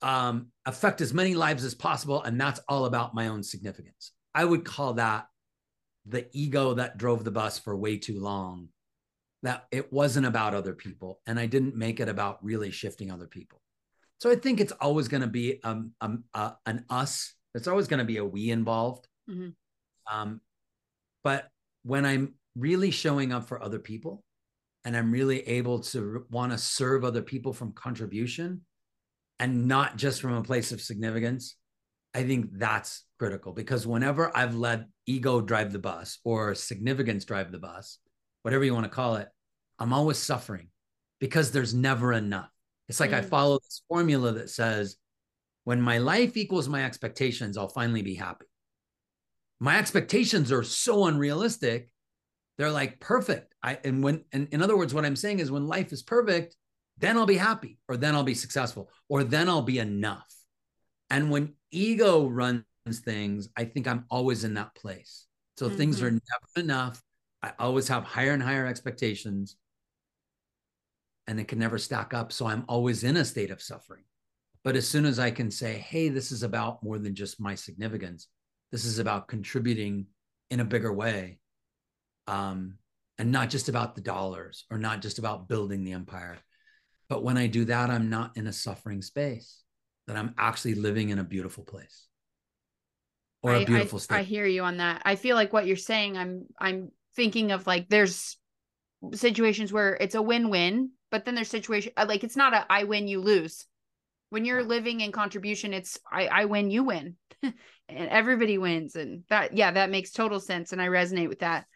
um 0.02 0.48
affect 0.66 1.00
as 1.00 1.14
many 1.14 1.34
lives 1.34 1.64
as 1.64 1.74
possible 1.74 2.22
and 2.22 2.40
that's 2.40 2.61
all 2.68 2.84
about 2.84 3.14
my 3.14 3.28
own 3.28 3.42
significance 3.42 4.12
i 4.34 4.44
would 4.44 4.64
call 4.64 4.94
that 4.94 5.26
the 6.06 6.26
ego 6.32 6.74
that 6.74 6.96
drove 6.96 7.24
the 7.24 7.30
bus 7.30 7.58
for 7.58 7.76
way 7.76 7.98
too 7.98 8.18
long 8.20 8.68
that 9.42 9.66
it 9.70 9.92
wasn't 9.92 10.26
about 10.26 10.54
other 10.54 10.74
people 10.74 11.20
and 11.26 11.38
I 11.38 11.46
didn't 11.46 11.76
make 11.76 12.00
it 12.00 12.08
about 12.08 12.42
really 12.44 12.70
shifting 12.70 13.11
other 13.11 13.26
people. 13.26 13.61
So 14.18 14.30
I 14.30 14.34
think 14.34 14.61
it's 14.61 14.72
always 14.72 15.06
going 15.06 15.20
to 15.20 15.28
be 15.28 15.61
um, 15.62 15.92
um 16.00 16.24
uh, 16.34 16.52
an 16.66 16.84
us. 16.90 17.34
It's 17.59 17.68
always 17.68 17.88
going 17.88 17.99
to 17.99 18.05
be 18.05 18.16
a 18.16 18.25
we 18.25 18.51
involved. 18.51 19.07
Mm-hmm. 19.29 19.51
Um, 20.11 20.40
but 21.23 21.49
when 21.83 22.07
I'm 22.07 22.35
really 22.57 22.90
showing 22.90 23.33
up 23.33 23.49
for 23.49 23.62
other 23.62 23.79
people, 23.79 24.25
and 24.85 24.97
I'm 24.97 25.12
really 25.12 25.47
able 25.47 25.81
to 25.81 26.25
want 26.31 26.53
to 26.53 26.59
serve 26.59 27.05
other 27.05 27.21
people 27.21 27.53
from 27.53 27.73
contribution, 27.73 28.62
and 29.39 29.68
not 29.68 29.97
just 29.97 30.22
from 30.22 30.32
a 30.32 30.43
place 30.43 30.72
of 30.72 30.80
significance, 30.80 31.57
I 32.14 32.24
think 32.24 32.51
that's 32.53 33.05
critical 33.18 33.53
because 33.53 33.87
whenever 33.87 34.35
I've 34.37 34.55
let 34.55 34.87
ego 35.07 35.41
drive 35.41 35.72
the 35.72 35.78
bus 35.78 36.18
or 36.24 36.55
significance 36.55 37.24
drive 37.24 37.53
the 37.53 37.59
bus, 37.59 37.99
whatever 38.43 38.64
you 38.64 38.74
want 38.74 38.85
to 38.85 38.91
call 38.91 39.16
it, 39.16 39.28
I'm 39.78 39.93
always 39.93 40.18
suffering 40.18 40.68
because 41.20 41.51
there's 41.51 41.74
never 41.74 42.12
enough. 42.12 42.51
It's 42.89 43.01
like 43.01 43.11
mm. 43.11 43.18
I 43.18 43.22
follow 43.22 43.59
this 43.59 43.82
formula 43.89 44.32
that 44.32 44.51
says, 44.51 44.97
when 45.69 45.83
my 45.83 45.99
life 45.99 46.35
equals 46.39 46.66
my 46.66 46.83
expectations, 46.83 47.59
I'll 47.59 47.69
finally 47.69 48.01
be 48.01 48.14
happy. 48.14 48.47
My 49.61 49.77
expectations 49.77 50.51
are 50.51 50.62
so 50.62 51.05
unrealistic. 51.05 51.93
They're 52.57 52.71
like 52.71 53.01
perfect. 53.01 53.55
I 53.62 53.79
and 53.85 54.03
when 54.03 54.25
and 54.33 54.49
in 54.51 54.62
other 54.62 54.79
words, 54.79 54.95
what 54.95 55.05
I'm 55.05 55.14
saying 55.14 55.41
is 55.41 55.51
when 55.51 55.66
life 55.66 55.93
is 55.93 56.03
perfect, 56.03 56.57
then 56.97 57.19
I'll 57.19 57.27
be 57.27 57.37
happy, 57.37 57.77
or 57.87 57.99
then 57.99 58.14
I'll 58.14 58.23
be 58.23 58.33
successful, 58.33 58.89
or 59.11 59.25
then 59.25 59.47
I'll 59.47 59.61
be 59.61 59.79
enough. 59.79 60.35
And 61.11 61.31
when 61.31 61.53
ego 61.71 62.27
runs 62.27 62.64
things, 63.05 63.51
I 63.55 63.66
think 63.66 63.87
I'm 63.87 64.07
always 64.09 64.45
in 64.45 64.55
that 64.55 64.75
place. 64.75 65.27
So 65.59 65.66
mm-hmm. 65.66 65.77
things 65.77 66.01
are 66.01 66.11
never 66.11 66.64
enough. 66.64 67.03
I 67.43 67.53
always 67.59 67.89
have 67.89 68.05
higher 68.05 68.33
and 68.33 68.43
higher 68.43 68.66
expectations 68.66 69.57
and 71.27 71.39
it 71.39 71.47
can 71.47 71.59
never 71.59 71.77
stack 71.77 72.14
up. 72.14 72.33
So 72.33 72.47
I'm 72.47 72.64
always 72.69 73.05
in 73.05 73.19
a 73.19 73.25
state 73.27 73.51
of 73.51 73.61
suffering. 73.61 74.05
But 74.64 74.76
as 74.76 74.86
soon 74.86 75.06
as 75.06 75.18
I 75.18 75.30
can 75.30 75.50
say, 75.50 75.74
hey, 75.78 76.09
this 76.09 76.32
is 76.32 76.42
about 76.42 76.82
more 76.82 76.98
than 76.98 77.14
just 77.14 77.40
my 77.40 77.54
significance, 77.54 78.28
this 78.72 78.84
is 78.84 78.98
about 78.98 79.28
contributing 79.28 80.06
in 80.50 80.61
a 80.61 80.64
bigger 80.64 80.92
way, 80.92 81.38
um, 82.26 82.74
and 83.18 83.32
not 83.32 83.50
just 83.50 83.68
about 83.68 83.94
the 83.94 84.00
dollars 84.00 84.64
or 84.70 84.78
not 84.78 85.00
just 85.00 85.18
about 85.18 85.48
building 85.48 85.84
the 85.84 85.92
empire. 85.92 86.36
But 87.09 87.22
when 87.22 87.38
I 87.38 87.46
do 87.46 87.64
that, 87.66 87.90
I'm 87.90 88.11
not 88.11 88.36
in 88.36 88.46
a 88.46 88.52
suffering 88.52 89.00
space, 89.00 89.62
that 90.06 90.16
I'm 90.16 90.34
actually 90.38 90.74
living 90.74 91.11
in 91.11 91.18
a 91.18 91.24
beautiful 91.24 91.64
place 91.64 92.06
or 93.42 93.52
I, 93.52 93.59
a 93.59 93.66
beautiful 93.66 93.98
I, 93.98 94.00
state. 94.00 94.14
I 94.16 94.22
hear 94.22 94.46
you 94.46 94.62
on 94.62 94.78
that. 94.78 95.02
I 95.04 95.16
feel 95.16 95.36
like 95.36 95.52
what 95.52 95.66
you're 95.66 95.76
saying, 95.76 96.16
I'm 96.16 96.46
I'm 96.59 96.90
thinking 97.14 97.52
of 97.52 97.66
like 97.66 97.88
there's 97.88 98.36
situations 99.14 99.72
where 99.72 99.94
it's 99.94 100.14
a 100.14 100.22
win-win, 100.22 100.90
but 101.11 101.24
then 101.24 101.34
there's 101.34 101.48
situation 101.48 101.92
uh, 101.96 102.06
like 102.09 102.24
it's 102.24 102.36
not 102.36 102.54
a 102.54 102.66
I 102.70 102.84
win, 102.84 103.09
you 103.09 103.20
lose. 103.20 103.66
When 104.31 104.45
you're 104.45 104.62
living 104.62 105.01
in 105.01 105.12
contribution, 105.12 105.72
it's 105.72 105.99
I, 106.11 106.26
I 106.26 106.45
win, 106.45 106.70
you 106.70 106.85
win. 106.85 107.16
and 107.43 107.55
everybody 107.89 108.59
wins. 108.59 108.95
And 108.95 109.24
that 109.31 109.57
yeah, 109.57 109.70
that 109.70 109.91
makes 109.91 110.11
total 110.11 110.41
sense. 110.41 110.72
And 110.72 110.83
I 110.83 110.89
resonate 110.89 111.29
with 111.29 111.41
that. 111.41 111.66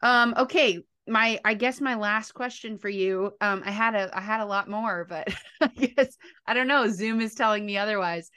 Um, 0.00 0.34
okay. 0.36 0.80
My 1.06 1.40
I 1.44 1.54
guess 1.54 1.80
my 1.80 1.96
last 1.96 2.32
question 2.32 2.78
for 2.78 2.88
you. 2.88 3.32
Um, 3.40 3.62
I 3.64 3.70
had 3.70 3.94
a 3.94 4.10
I 4.16 4.20
had 4.20 4.40
a 4.40 4.46
lot 4.46 4.70
more, 4.70 5.06
but 5.08 5.34
I 5.60 5.66
guess 5.68 6.16
I 6.46 6.54
don't 6.54 6.68
know. 6.68 6.88
Zoom 6.88 7.20
is 7.20 7.34
telling 7.34 7.66
me 7.66 7.76
otherwise. 7.76 8.30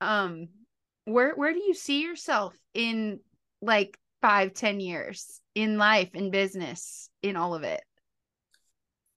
Um, 0.00 0.48
where 1.04 1.34
where 1.34 1.52
do 1.52 1.58
you 1.58 1.74
see 1.74 2.02
yourself 2.02 2.54
in 2.74 3.20
like 3.62 3.98
five 4.20 4.54
ten 4.54 4.80
years 4.80 5.40
in 5.54 5.78
life 5.78 6.10
in 6.14 6.30
business 6.30 7.10
in 7.22 7.36
all 7.36 7.54
of 7.54 7.62
it 7.62 7.82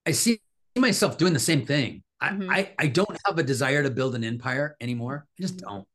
i 0.05 0.11
see 0.11 0.39
myself 0.77 1.17
doing 1.17 1.33
the 1.33 1.39
same 1.39 1.65
thing 1.65 2.01
mm-hmm. 2.31 2.49
I, 2.49 2.71
I 2.77 2.87
don't 2.87 3.17
have 3.25 3.37
a 3.37 3.43
desire 3.43 3.83
to 3.83 3.89
build 3.89 4.15
an 4.15 4.23
empire 4.23 4.75
anymore 4.81 5.27
i 5.39 5.41
just 5.41 5.57
mm-hmm. 5.57 5.67
don't 5.67 5.87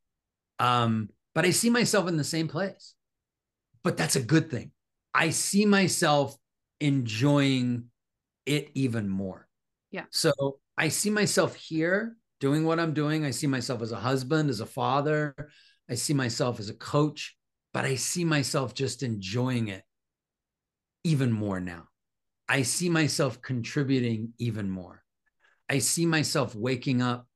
um 0.59 1.09
but 1.35 1.45
i 1.45 1.51
see 1.51 1.71
myself 1.71 2.09
in 2.09 2.17
the 2.17 2.25
same 2.25 2.49
place 2.49 2.95
but 3.83 3.97
that's 3.97 4.17
a 4.17 4.23
good 4.23 4.51
thing 4.51 4.73
i 5.15 5.31
see 5.31 5.65
myself 5.65 6.37
enjoying 6.81 7.85
it 8.47 8.71
even 8.75 9.09
more 9.09 9.49
yeah 9.91 10.05
so 10.11 10.33
i 10.77 10.89
see 10.89 11.11
myself 11.11 11.55
here 11.55 12.17
doing 12.41 12.65
what 12.65 12.79
i'm 12.79 12.95
doing 12.95 13.25
i 13.25 13.31
see 13.31 13.47
myself 13.47 13.83
as 13.83 13.93
a 13.93 13.97
husband 13.97 14.51
as 14.51 14.61
a 14.61 14.67
father 14.67 15.35
I 15.91 15.95
see 15.95 16.15
myself 16.15 16.61
as 16.61 16.69
a 16.69 16.75
coach, 16.75 17.37
but 17.73 17.85
I 17.85 17.95
see 17.95 18.25
myself 18.25 18.75
just 18.75 19.03
enjoying 19.03 19.69
it 19.69 19.85
even 21.03 21.33
more 21.33 21.61
now. 21.61 21.85
I 22.49 22.63
see 22.63 22.89
myself 22.89 23.41
contributing 23.41 24.35
even 24.39 24.69
more. 24.69 25.03
I 25.69 25.79
see 25.79 26.07
myself 26.07 26.55
waking 26.55 27.03
up 27.03 27.27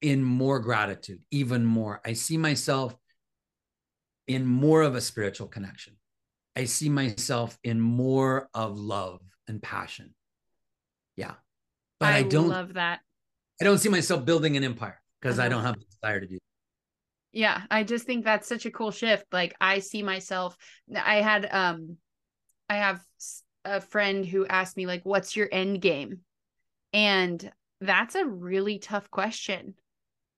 in 0.00 0.22
more 0.22 0.60
gratitude, 0.60 1.20
even 1.30 1.64
more. 1.64 2.00
I 2.04 2.14
see 2.14 2.36
myself 2.36 2.96
in 4.26 4.46
more 4.46 4.82
of 4.82 4.94
a 4.94 5.00
spiritual 5.00 5.48
connection. 5.48 5.96
I 6.56 6.64
see 6.64 6.88
myself 6.88 7.58
in 7.64 7.80
more 7.80 8.48
of 8.54 8.78
love 8.78 9.20
and 9.48 9.62
passion. 9.62 10.14
Yeah. 11.16 11.34
But 12.00 12.12
I, 12.12 12.18
I 12.18 12.22
don't 12.22 12.48
love 12.48 12.74
that. 12.74 13.00
I 13.60 13.64
don't 13.64 13.78
see 13.78 13.88
myself 13.88 14.24
building 14.24 14.56
an 14.56 14.64
empire 14.64 15.00
because 15.24 15.38
uh-huh. 15.38 15.46
I 15.46 15.48
don't 15.48 15.62
have 15.62 15.78
the 15.78 15.84
desire 15.86 16.20
to 16.20 16.26
do 16.26 16.34
that. 16.34 16.40
yeah 17.32 17.62
i 17.70 17.82
just 17.82 18.04
think 18.04 18.24
that's 18.24 18.46
such 18.46 18.66
a 18.66 18.70
cool 18.70 18.90
shift 18.90 19.24
like 19.32 19.54
i 19.60 19.78
see 19.78 20.02
myself 20.02 20.56
i 20.94 21.16
had 21.16 21.48
um 21.50 21.96
i 22.68 22.76
have 22.76 23.00
a 23.64 23.80
friend 23.80 24.26
who 24.26 24.46
asked 24.46 24.76
me 24.76 24.86
like 24.86 25.02
what's 25.04 25.34
your 25.34 25.48
end 25.50 25.80
game 25.80 26.20
and 26.94 27.52
that's 27.80 28.14
a 28.14 28.24
really 28.24 28.78
tough 28.78 29.10
question 29.10 29.74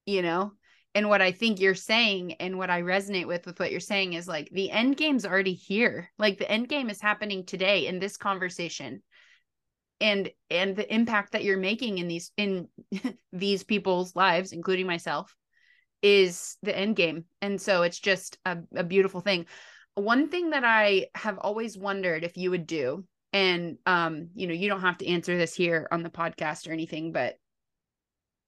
you 0.07 0.22
know 0.22 0.52
and 0.94 1.09
what 1.09 1.22
i 1.22 1.30
think 1.30 1.61
you're 1.61 1.74
saying 1.74 2.32
and 2.34 2.59
what 2.59 2.70
i 2.70 2.82
resonate 2.82 3.26
with 3.26 3.46
with 3.46 3.61
what 3.61 3.70
you're 3.70 3.78
saying 3.78 4.14
is 4.14 4.26
like 4.26 4.48
the 4.50 4.70
end 4.70 4.96
game's 4.96 5.24
already 5.24 5.54
here 5.54 6.11
like 6.18 6.38
the 6.38 6.50
end 6.50 6.68
game 6.68 6.90
is 6.90 7.00
happening 7.00 7.44
today 7.44 7.86
in 7.86 8.00
this 8.00 8.16
conversation 8.16 9.00
and 10.00 10.30
and 10.50 10.74
the 10.74 10.92
impact 10.92 11.32
that 11.32 11.44
you're 11.44 11.57
making 11.57 11.98
in 11.98 12.09
these 12.09 12.32
in 12.36 12.66
these 13.32 13.62
people's 13.62 14.16
lives 14.16 14.52
including 14.52 14.86
myself 14.86 15.36
is 16.02 16.57
the 16.62 16.76
end 16.76 16.96
game. 16.96 17.24
And 17.40 17.61
so 17.61 17.82
it's 17.82 17.98
just 17.98 18.38
a, 18.44 18.59
a 18.74 18.84
beautiful 18.84 19.20
thing. 19.20 19.46
One 19.94 20.28
thing 20.28 20.50
that 20.50 20.64
I 20.64 21.07
have 21.14 21.38
always 21.38 21.76
wondered 21.76 22.22
if 22.22 22.36
you 22.36 22.50
would 22.50 22.66
do, 22.66 23.04
and 23.37 23.76
um, 23.84 24.30
you 24.34 24.47
know, 24.47 24.55
you 24.55 24.66
don't 24.66 24.80
have 24.80 24.97
to 24.97 25.07
answer 25.07 25.37
this 25.37 25.55
here 25.55 25.87
on 25.91 26.03
the 26.03 26.09
podcast 26.09 26.66
or 26.66 26.72
anything, 26.72 27.12
but 27.12 27.37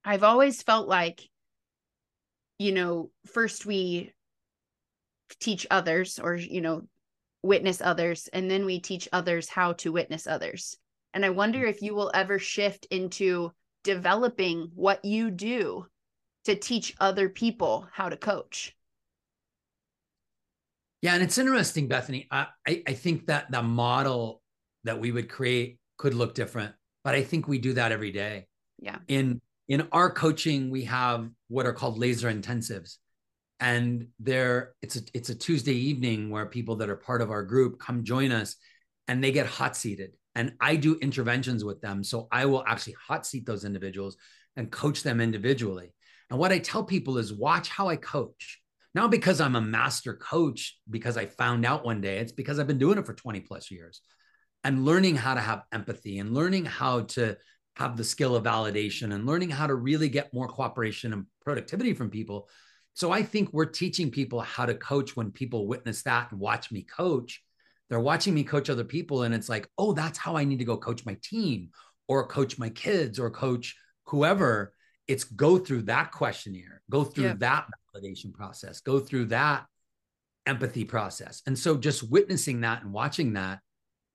I've 0.03 0.23
always 0.23 0.63
felt 0.63 0.89
like, 0.89 1.29
you 2.59 2.73
know, 2.73 3.11
first 3.27 3.67
we 3.67 4.15
teach 5.41 5.67
others 5.71 6.19
or, 6.19 6.37
you 6.37 6.63
know, 6.63 6.85
witness 7.43 7.83
others, 7.83 8.31
and 8.33 8.51
then 8.51 8.65
we 8.65 8.81
teach 8.81 9.11
others 9.13 9.51
how 9.51 9.75
to 9.75 9.93
witness 9.93 10.27
others. 10.27 10.79
And 11.13 11.23
I 11.23 11.31
wonder 11.31 11.67
if 11.67 11.83
you 11.83 11.95
will 11.95 12.11
ever 12.15 12.39
shift 12.39 12.87
into 12.91 13.53
developing 13.85 14.71
what 14.75 15.05
you 15.05 15.31
do 15.31 15.85
to 16.47 16.55
teach 16.55 16.97
other 16.99 17.29
people 17.29 17.87
how 17.93 18.09
to 18.09 18.17
coach. 18.17 18.75
Yeah, 21.03 21.13
and 21.13 21.23
it's 21.23 21.37
interesting, 21.37 21.89
Bethany. 21.89 22.27
I, 22.31 22.47
I, 22.67 22.83
I 22.87 22.93
think 22.95 23.27
that 23.27 23.51
the 23.51 23.63
model 23.63 24.41
that 24.85 25.01
we 25.01 25.13
would 25.13 25.29
create 25.29 25.79
could 25.97 26.15
look 26.15 26.35
different, 26.35 26.75
but 27.05 27.15
I 27.15 27.23
think 27.23 27.47
we 27.47 27.59
do 27.59 27.75
that 27.75 27.93
every 27.93 28.13
day. 28.13 28.47
Yeah. 28.79 28.99
In 29.09 29.41
in 29.69 29.87
our 29.93 30.11
coaching, 30.11 30.71
we 30.71 30.85
have 30.85 31.29
what 31.49 31.67
are 31.67 31.73
called 31.75 31.99
laser 31.99 32.33
intensives, 32.33 32.97
and 33.61 34.07
there 34.19 34.75
it's 34.81 34.97
a 34.97 35.01
it's 35.13 35.29
a 35.29 35.35
Tuesday 35.35 35.75
evening 35.75 36.31
where 36.31 36.47
people 36.47 36.77
that 36.77 36.89
are 36.89 36.97
part 36.97 37.21
of 37.21 37.31
our 37.31 37.43
group 37.43 37.79
come 37.79 38.05
join 38.05 38.33
us, 38.33 38.57
and 39.09 39.23
they 39.23 39.33
get 39.33 39.47
hot 39.47 39.77
seated, 39.77 40.13
and 40.35 40.55
I 40.61 40.77
do 40.77 40.97
interventions 40.97 41.65
with 41.65 41.81
them. 41.81 42.03
So 42.03 42.29
I 42.33 42.47
will 42.47 42.65
actually 42.67 42.97
hot 43.07 43.27
seat 43.27 43.45
those 43.45 43.65
individuals 43.65 44.17
and 44.57 44.71
coach 44.71 45.03
them 45.03 45.21
individually. 45.21 45.93
And 46.31 46.39
what 46.39 46.53
I 46.53 46.59
tell 46.59 46.85
people 46.85 47.19
is 47.19 47.33
watch 47.33 47.69
how 47.69 47.89
I 47.89 47.97
coach. 47.97 48.61
Not 48.95 49.11
because 49.11 49.41
I'm 49.41 49.55
a 49.55 49.61
master 49.61 50.15
coach, 50.15 50.79
because 50.89 51.17
I 51.17 51.27
found 51.27 51.65
out 51.65 51.85
one 51.85 52.01
day, 52.01 52.19
it's 52.19 52.33
because 52.33 52.59
I've 52.59 52.67
been 52.67 52.79
doing 52.79 52.99
it 52.99 53.07
for 53.07 53.15
20 53.15 53.41
plus 53.41 53.71
years 53.71 54.01
and 54.65 54.85
learning 54.85 55.17
how 55.17 55.35
to 55.35 55.41
have 55.41 55.63
empathy 55.73 56.19
and 56.19 56.35
learning 56.35 56.65
how 56.65 57.03
to 57.03 57.37
have 57.77 57.97
the 57.97 58.05
skill 58.05 58.35
of 58.35 58.45
validation 58.45 59.15
and 59.15 59.25
learning 59.25 59.51
how 59.51 59.67
to 59.67 59.75
really 59.75 60.09
get 60.09 60.35
more 60.35 60.49
cooperation 60.49 61.13
and 61.13 61.27
productivity 61.45 61.95
from 61.95 62.11
people. 62.11 62.49
So 62.95 63.13
I 63.13 63.23
think 63.23 63.53
we're 63.53 63.67
teaching 63.67 64.11
people 64.11 64.41
how 64.41 64.67
to 64.67 64.75
coach 64.75 65.17
when 65.17 65.31
people 65.31 65.69
witness 65.69 66.03
that 66.03 66.33
and 66.33 66.41
watch 66.41 66.73
me 66.73 66.83
coach. 66.83 67.43
They're 67.89 68.01
watching 68.01 68.35
me 68.35 68.45
coach 68.45 68.69
other 68.69 68.85
people, 68.85 69.23
and 69.23 69.35
it's 69.35 69.49
like, 69.49 69.69
oh, 69.79 69.93
that's 69.93 70.19
how 70.19 70.37
I 70.37 70.45
need 70.45 70.59
to 70.59 70.65
go 70.65 70.77
coach 70.77 71.07
my 71.07 71.17
team 71.23 71.71
or 72.09 72.27
coach 72.27 72.59
my 72.59 72.69
kids 72.69 73.19
or 73.19 73.31
coach 73.31 73.77
whoever 74.07 74.75
it's 75.07 75.25
go 75.25 75.59
through 75.59 75.83
that 75.83 76.13
questionnaire, 76.13 76.83
go 76.91 77.03
through 77.03 77.25
yeah. 77.25 77.35
that 77.39 77.67
validation 77.95 78.33
process, 78.33 78.81
go 78.81 79.01
through 79.01 79.25
that 79.27 79.65
empathy 80.45 80.85
process. 80.85 81.43
And 81.47 81.59
so 81.59 81.77
just 81.77 82.09
witnessing 82.09 82.61
that 82.61 82.83
and 82.83 82.93
watching 82.93 83.33
that, 83.33 83.61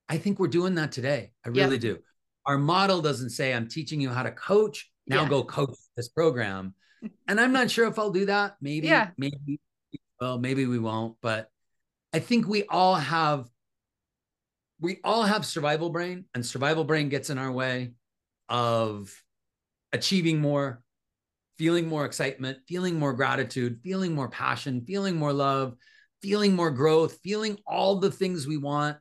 I 0.10 0.18
think 0.18 0.40
we're 0.40 0.48
doing 0.48 0.76
that 0.76 0.92
today. 0.92 1.32
I 1.46 1.50
really 1.50 1.78
do. 1.78 2.00
Our 2.46 2.58
model 2.58 3.02
doesn't 3.02 3.30
say, 3.30 3.54
I'm 3.54 3.68
teaching 3.68 4.02
you 4.02 4.10
how 4.10 4.24
to 4.24 4.32
coach. 4.32 4.92
Now 5.08 5.24
yeah. 5.24 5.30
go 5.30 5.44
coach 5.44 5.76
this 5.98 6.10
program. 6.10 6.76
And 7.28 7.40
I'm 7.40 7.52
not 7.52 7.70
sure 7.72 7.88
if 7.88 8.00
I'll 8.00 8.12
do 8.12 8.26
that. 8.26 8.56
Maybe, 8.62 8.88
yeah. 8.88 9.10
maybe, 9.18 9.60
well, 10.20 10.38
maybe 10.38 10.66
we 10.66 10.80
won't. 10.80 11.18
But 11.22 11.50
I 12.14 12.20
think 12.20 12.48
we 12.48 12.64
all 12.64 12.96
have, 12.96 13.48
we 14.80 15.00
all 15.04 15.24
have 15.24 15.46
survival 15.46 15.90
brain, 15.90 16.26
and 16.36 16.46
survival 16.46 16.84
brain 16.84 17.10
gets 17.10 17.30
in 17.30 17.38
our 17.38 17.52
way 17.52 17.94
of 18.50 19.14
achieving 19.94 20.40
more, 20.40 20.82
feeling 21.58 21.88
more 21.88 22.06
excitement, 22.06 22.60
feeling 22.68 23.00
more 23.00 23.14
gratitude, 23.14 23.80
feeling 23.84 24.14
more 24.14 24.30
passion, 24.30 24.84
feeling 24.86 25.16
more 25.16 25.34
love, 25.34 25.76
feeling 26.22 26.56
more 26.56 26.72
growth, 26.72 27.20
feeling 27.24 27.58
all 27.66 27.98
the 27.98 28.12
things 28.12 28.48
we 28.48 28.58
want. 28.58 28.98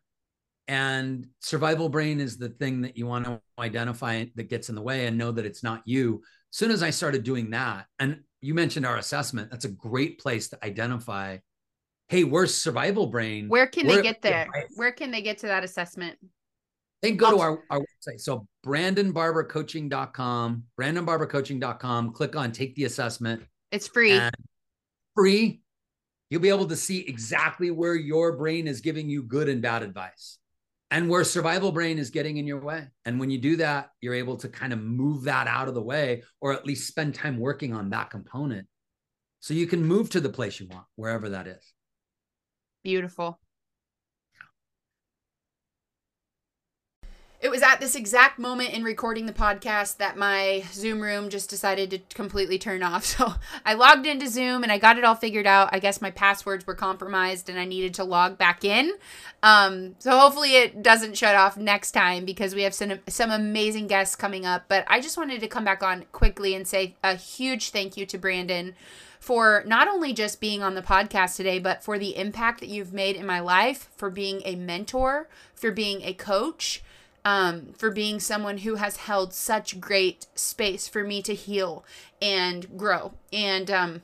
And 0.68 1.26
survival 1.40 1.88
brain 1.88 2.20
is 2.20 2.38
the 2.38 2.48
thing 2.48 2.82
that 2.82 2.96
you 2.96 3.06
want 3.06 3.24
to 3.26 3.40
identify 3.58 4.24
that 4.36 4.48
gets 4.48 4.68
in 4.68 4.74
the 4.74 4.82
way 4.82 5.06
and 5.06 5.18
know 5.18 5.32
that 5.32 5.44
it's 5.44 5.62
not 5.62 5.82
you. 5.84 6.22
As 6.52 6.58
soon 6.58 6.70
as 6.70 6.82
I 6.82 6.90
started 6.90 7.24
doing 7.24 7.50
that, 7.50 7.86
and 7.98 8.20
you 8.40 8.54
mentioned 8.54 8.86
our 8.86 8.96
assessment, 8.96 9.50
that's 9.50 9.64
a 9.64 9.70
great 9.70 10.20
place 10.20 10.48
to 10.50 10.64
identify 10.64 11.38
hey, 12.08 12.24
where's 12.24 12.54
survival 12.54 13.06
brain? 13.06 13.48
Where 13.48 13.66
can 13.66 13.86
they 13.86 14.02
get 14.02 14.20
there? 14.20 14.46
Where 14.74 14.92
can 14.92 15.10
they 15.10 15.22
get 15.22 15.38
to 15.38 15.46
that 15.46 15.64
assessment? 15.64 16.18
They 17.00 17.08
can 17.08 17.16
go 17.16 17.30
to 17.30 17.40
our, 17.40 17.64
our 17.70 17.78
website. 17.78 18.20
So 18.20 18.46
brandonbarbercoaching.com, 18.66 20.64
brandonbarbercoaching.com, 20.78 22.12
click 22.12 22.36
on 22.36 22.52
take 22.52 22.74
the 22.74 22.84
assessment. 22.84 23.44
It's 23.70 23.88
free. 23.88 24.20
free. 25.14 25.62
You'll 26.28 26.42
be 26.42 26.50
able 26.50 26.66
to 26.66 26.76
see 26.76 26.98
exactly 27.08 27.70
where 27.70 27.94
your 27.94 28.36
brain 28.36 28.68
is 28.68 28.82
giving 28.82 29.08
you 29.08 29.22
good 29.22 29.48
and 29.48 29.62
bad 29.62 29.82
advice 29.82 30.38
and 30.92 31.08
where 31.08 31.24
survival 31.24 31.72
brain 31.72 31.98
is 31.98 32.10
getting 32.10 32.36
in 32.36 32.46
your 32.46 32.60
way. 32.60 32.86
And 33.06 33.18
when 33.18 33.30
you 33.30 33.38
do 33.38 33.56
that, 33.56 33.88
you're 34.02 34.12
able 34.12 34.36
to 34.36 34.48
kind 34.48 34.74
of 34.74 34.78
move 34.78 35.22
that 35.24 35.46
out 35.48 35.66
of 35.66 35.74
the 35.74 35.82
way 35.82 36.22
or 36.42 36.52
at 36.52 36.66
least 36.66 36.86
spend 36.86 37.14
time 37.14 37.40
working 37.40 37.72
on 37.72 37.88
that 37.90 38.10
component 38.10 38.68
so 39.40 39.54
you 39.54 39.66
can 39.66 39.82
move 39.82 40.10
to 40.10 40.20
the 40.20 40.28
place 40.28 40.60
you 40.60 40.68
want, 40.68 40.84
wherever 40.96 41.30
that 41.30 41.46
is. 41.46 41.72
Beautiful. 42.84 43.40
It 47.42 47.50
was 47.50 47.60
at 47.60 47.80
this 47.80 47.96
exact 47.96 48.38
moment 48.38 48.70
in 48.70 48.84
recording 48.84 49.26
the 49.26 49.32
podcast 49.32 49.96
that 49.96 50.16
my 50.16 50.62
Zoom 50.72 51.00
room 51.00 51.28
just 51.28 51.50
decided 51.50 51.90
to 51.90 51.98
completely 52.14 52.58
turn 52.58 52.82
off. 52.82 53.02
So 53.12 53.34
I 53.66 53.74
logged 53.74 54.06
into 54.06 54.28
Zoom 54.28 54.62
and 54.62 54.70
I 54.70 54.78
got 54.78 54.96
it 54.96 55.04
all 55.04 55.16
figured 55.16 55.46
out. 55.46 55.68
I 55.72 55.80
guess 55.80 56.00
my 56.00 56.10
passwords 56.10 56.66
were 56.66 56.74
compromised 56.74 57.48
and 57.48 57.58
I 57.58 57.64
needed 57.64 57.94
to 57.94 58.04
log 58.04 58.38
back 58.38 58.64
in. 58.64 58.92
Um, 59.42 59.96
so 59.98 60.16
hopefully 60.18 60.56
it 60.56 60.82
doesn't 60.82 61.16
shut 61.16 61.34
off 61.34 61.56
next 61.56 61.90
time 61.90 62.24
because 62.24 62.54
we 62.54 62.62
have 62.62 62.74
some 62.74 63.00
some 63.08 63.30
amazing 63.30 63.88
guests 63.88 64.14
coming 64.14 64.46
up. 64.46 64.64
But 64.68 64.84
I 64.88 65.00
just 65.00 65.16
wanted 65.16 65.40
to 65.40 65.48
come 65.48 65.64
back 65.64 65.82
on 65.82 66.06
quickly 66.12 66.54
and 66.54 66.66
say 66.66 66.94
a 67.02 67.16
huge 67.16 67.70
thank 67.70 67.96
you 67.96 68.06
to 68.06 68.18
Brandon 68.18 68.74
for 69.18 69.62
not 69.66 69.88
only 69.88 70.12
just 70.12 70.40
being 70.40 70.62
on 70.62 70.74
the 70.74 70.82
podcast 70.82 71.36
today, 71.36 71.58
but 71.58 71.82
for 71.82 71.98
the 71.98 72.16
impact 72.16 72.60
that 72.60 72.68
you've 72.68 72.92
made 72.92 73.16
in 73.16 73.26
my 73.26 73.40
life, 73.40 73.88
for 73.96 74.10
being 74.10 74.42
a 74.44 74.54
mentor, 74.54 75.28
for 75.54 75.70
being 75.70 76.02
a 76.02 76.14
coach 76.14 76.82
um, 77.24 77.72
for 77.76 77.90
being 77.90 78.20
someone 78.20 78.58
who 78.58 78.76
has 78.76 78.96
held 78.96 79.32
such 79.32 79.80
great 79.80 80.26
space 80.34 80.88
for 80.88 81.04
me 81.04 81.22
to 81.22 81.34
heal 81.34 81.84
and 82.20 82.76
grow. 82.76 83.12
And 83.32 83.70
um, 83.70 84.02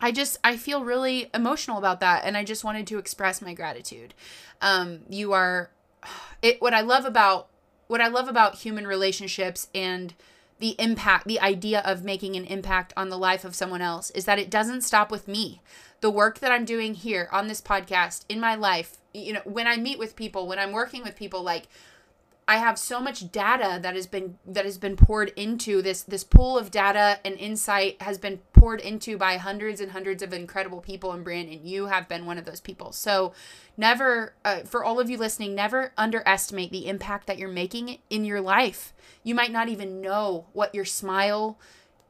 I 0.00 0.12
just 0.12 0.38
I 0.42 0.56
feel 0.56 0.84
really 0.84 1.30
emotional 1.34 1.78
about 1.78 2.00
that, 2.00 2.24
and 2.24 2.36
I 2.36 2.44
just 2.44 2.64
wanted 2.64 2.86
to 2.88 2.98
express 2.98 3.42
my 3.42 3.54
gratitude. 3.54 4.14
Um, 4.60 5.00
you 5.08 5.32
are 5.32 5.70
it. 6.42 6.60
What 6.62 6.74
I 6.74 6.80
love 6.80 7.04
about 7.04 7.48
what 7.88 8.00
I 8.00 8.08
love 8.08 8.28
about 8.28 8.56
human 8.56 8.86
relationships 8.86 9.68
and 9.74 10.14
the 10.60 10.76
impact, 10.78 11.26
the 11.26 11.40
idea 11.40 11.80
of 11.80 12.04
making 12.04 12.36
an 12.36 12.44
impact 12.44 12.92
on 12.96 13.08
the 13.08 13.18
life 13.18 13.44
of 13.44 13.54
someone 13.54 13.80
else 13.80 14.10
is 14.10 14.26
that 14.26 14.38
it 14.38 14.50
doesn't 14.50 14.82
stop 14.82 15.10
with 15.10 15.26
me. 15.26 15.60
The 16.00 16.10
work 16.10 16.38
that 16.38 16.52
I'm 16.52 16.64
doing 16.64 16.94
here 16.94 17.28
on 17.32 17.48
this 17.48 17.60
podcast 17.60 18.24
in 18.28 18.38
my 18.38 18.54
life, 18.54 18.98
you 19.12 19.32
know, 19.32 19.40
when 19.44 19.66
I 19.66 19.76
meet 19.76 19.98
with 19.98 20.16
people, 20.16 20.46
when 20.46 20.58
I'm 20.58 20.72
working 20.72 21.02
with 21.02 21.16
people, 21.16 21.42
like 21.42 21.66
I 22.50 22.56
have 22.56 22.80
so 22.80 22.98
much 22.98 23.30
data 23.30 23.78
that 23.80 23.94
has 23.94 24.08
been 24.08 24.36
that 24.44 24.64
has 24.64 24.76
been 24.76 24.96
poured 24.96 25.28
into 25.36 25.80
this 25.82 26.02
this 26.02 26.24
pool 26.24 26.58
of 26.58 26.72
data 26.72 27.20
and 27.24 27.36
insight 27.36 28.02
has 28.02 28.18
been 28.18 28.38
poured 28.52 28.80
into 28.80 29.16
by 29.16 29.36
hundreds 29.36 29.80
and 29.80 29.92
hundreds 29.92 30.20
of 30.20 30.32
incredible 30.32 30.80
people 30.80 31.12
and 31.12 31.22
Brandon 31.22 31.64
you 31.64 31.86
have 31.86 32.08
been 32.08 32.26
one 32.26 32.38
of 32.38 32.44
those 32.44 32.58
people. 32.58 32.90
So 32.90 33.34
never 33.76 34.34
uh, 34.44 34.62
for 34.62 34.82
all 34.84 34.98
of 34.98 35.08
you 35.08 35.16
listening 35.16 35.54
never 35.54 35.92
underestimate 35.96 36.72
the 36.72 36.88
impact 36.88 37.28
that 37.28 37.38
you're 37.38 37.48
making 37.48 37.98
in 38.10 38.24
your 38.24 38.40
life. 38.40 38.92
You 39.22 39.36
might 39.36 39.52
not 39.52 39.68
even 39.68 40.00
know 40.00 40.46
what 40.52 40.74
your 40.74 40.84
smile 40.84 41.56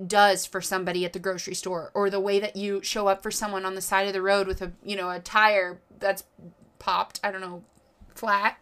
does 0.06 0.46
for 0.46 0.62
somebody 0.62 1.04
at 1.04 1.12
the 1.12 1.18
grocery 1.18 1.54
store 1.54 1.90
or 1.92 2.08
the 2.08 2.18
way 2.18 2.40
that 2.40 2.56
you 2.56 2.82
show 2.82 3.08
up 3.08 3.22
for 3.22 3.30
someone 3.30 3.66
on 3.66 3.74
the 3.74 3.82
side 3.82 4.06
of 4.06 4.14
the 4.14 4.22
road 4.22 4.46
with 4.46 4.62
a 4.62 4.72
you 4.82 4.96
know 4.96 5.10
a 5.10 5.20
tire 5.20 5.82
that's 5.98 6.24
popped, 6.78 7.20
I 7.22 7.30
don't 7.30 7.42
know, 7.42 7.62
flat. 8.14 8.56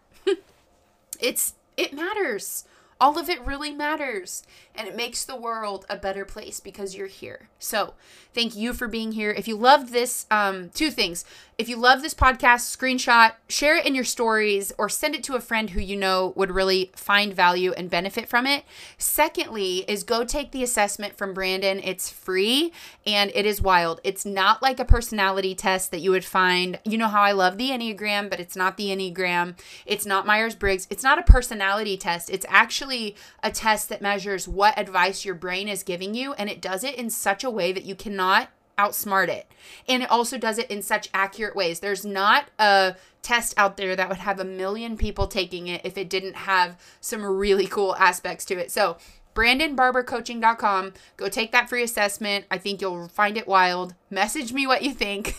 it's 1.21 1.53
it 1.79 1.93
matters. 1.93 2.65
All 2.99 3.17
of 3.17 3.29
it 3.29 3.45
really 3.45 3.71
matters. 3.71 4.43
And 4.75 4.87
it 4.87 4.95
makes 4.95 5.25
the 5.25 5.35
world 5.35 5.85
a 5.89 5.97
better 5.97 6.25
place 6.25 6.59
because 6.59 6.95
you're 6.95 7.07
here. 7.07 7.49
So, 7.59 7.93
thank 8.33 8.55
you 8.55 8.73
for 8.73 8.87
being 8.87 9.11
here. 9.11 9.31
If 9.31 9.47
you 9.47 9.57
loved 9.57 9.91
this, 9.91 10.25
um, 10.31 10.69
two 10.69 10.89
things. 10.89 11.25
If 11.57 11.67
you 11.67 11.75
love 11.75 12.01
this 12.01 12.13
podcast, 12.13 12.73
screenshot, 12.73 13.33
share 13.49 13.75
it 13.75 13.85
in 13.85 13.93
your 13.93 14.05
stories, 14.05 14.71
or 14.77 14.87
send 14.87 15.13
it 15.13 15.23
to 15.25 15.35
a 15.35 15.41
friend 15.41 15.71
who 15.71 15.81
you 15.81 15.97
know 15.97 16.31
would 16.37 16.51
really 16.51 16.91
find 16.95 17.33
value 17.33 17.73
and 17.73 17.89
benefit 17.89 18.29
from 18.29 18.47
it. 18.47 18.63
Secondly, 18.97 19.83
is 19.89 20.05
go 20.05 20.23
take 20.23 20.51
the 20.51 20.63
assessment 20.63 21.17
from 21.17 21.33
Brandon. 21.33 21.81
It's 21.83 22.09
free 22.09 22.71
and 23.05 23.29
it 23.35 23.45
is 23.45 23.61
wild. 23.61 23.99
It's 24.05 24.25
not 24.25 24.61
like 24.61 24.79
a 24.79 24.85
personality 24.85 25.53
test 25.53 25.91
that 25.91 25.99
you 25.99 26.11
would 26.11 26.23
find. 26.23 26.79
You 26.85 26.97
know 26.97 27.09
how 27.09 27.23
I 27.23 27.33
love 27.33 27.57
the 27.57 27.71
Enneagram, 27.71 28.29
but 28.29 28.39
it's 28.39 28.55
not 28.55 28.77
the 28.77 28.87
Enneagram. 28.87 29.55
It's 29.85 30.05
not 30.05 30.25
Myers 30.25 30.55
Briggs. 30.55 30.87
It's 30.89 31.03
not 31.03 31.19
a 31.19 31.23
personality 31.23 31.97
test. 31.97 32.29
It's 32.29 32.45
actually 32.47 32.88
a 32.91 33.51
test 33.51 33.89
that 33.89 34.01
measures 34.01 34.47
what 34.47 34.77
advice 34.77 35.25
your 35.25 35.35
brain 35.35 35.67
is 35.67 35.83
giving 35.83 36.13
you, 36.13 36.33
and 36.33 36.49
it 36.49 36.61
does 36.61 36.83
it 36.83 36.95
in 36.95 37.09
such 37.09 37.43
a 37.43 37.49
way 37.49 37.71
that 37.71 37.85
you 37.85 37.95
cannot 37.95 38.49
outsmart 38.77 39.27
it. 39.27 39.51
And 39.87 40.01
it 40.01 40.09
also 40.09 40.37
does 40.37 40.57
it 40.57 40.71
in 40.71 40.81
such 40.81 41.09
accurate 41.13 41.55
ways. 41.55 41.81
There's 41.81 42.05
not 42.05 42.45
a 42.57 42.95
test 43.21 43.53
out 43.57 43.75
there 43.75 43.95
that 43.95 44.07
would 44.07 44.19
have 44.19 44.39
a 44.39 44.45
million 44.45 44.97
people 44.97 45.27
taking 45.27 45.67
it 45.67 45.81
if 45.83 45.97
it 45.97 46.09
didn't 46.09 46.35
have 46.35 46.79
some 47.01 47.23
really 47.23 47.67
cool 47.67 47.95
aspects 47.97 48.45
to 48.45 48.57
it. 48.57 48.71
So, 48.71 48.97
BrandonBarberCoaching.com. 49.35 50.93
Go 51.15 51.29
take 51.29 51.51
that 51.51 51.69
free 51.69 51.83
assessment. 51.83 52.45
I 52.49 52.57
think 52.57 52.81
you'll 52.81 53.07
find 53.07 53.37
it 53.37 53.47
wild. 53.47 53.93
Message 54.09 54.51
me 54.51 54.67
what 54.67 54.83
you 54.83 54.93
think. 54.93 55.35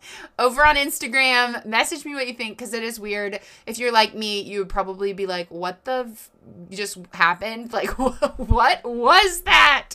Over 0.38 0.66
on 0.66 0.76
Instagram, 0.76 1.64
message 1.64 2.04
me 2.04 2.14
what 2.14 2.26
you 2.26 2.34
think 2.34 2.56
because 2.56 2.72
it 2.72 2.82
is 2.82 2.98
weird. 2.98 3.38
If 3.66 3.78
you're 3.78 3.92
like 3.92 4.14
me, 4.14 4.40
you 4.40 4.60
would 4.60 4.68
probably 4.68 5.12
be 5.12 5.26
like, 5.26 5.50
what 5.50 5.84
the 5.84 6.08
f- 6.10 6.30
just 6.70 6.98
happened? 7.12 7.72
Like, 7.78 7.90
what 8.38 8.84
was 8.84 9.42
that? 9.42 9.90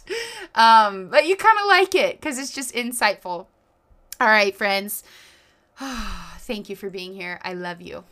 Um, 0.55 1.09
but 1.09 1.25
you 1.25 1.35
kind 1.35 1.57
of 1.59 1.67
like 1.67 1.95
it 1.95 2.19
because 2.19 2.37
it's 2.37 2.53
just 2.53 2.73
insightful. 2.73 3.47
All 4.21 4.27
right, 4.27 4.55
friends. 4.55 5.03
Thank 6.39 6.69
you 6.69 6.75
for 6.75 6.89
being 6.89 7.13
here. 7.13 7.39
I 7.43 7.53
love 7.53 7.81
you. 7.81 8.03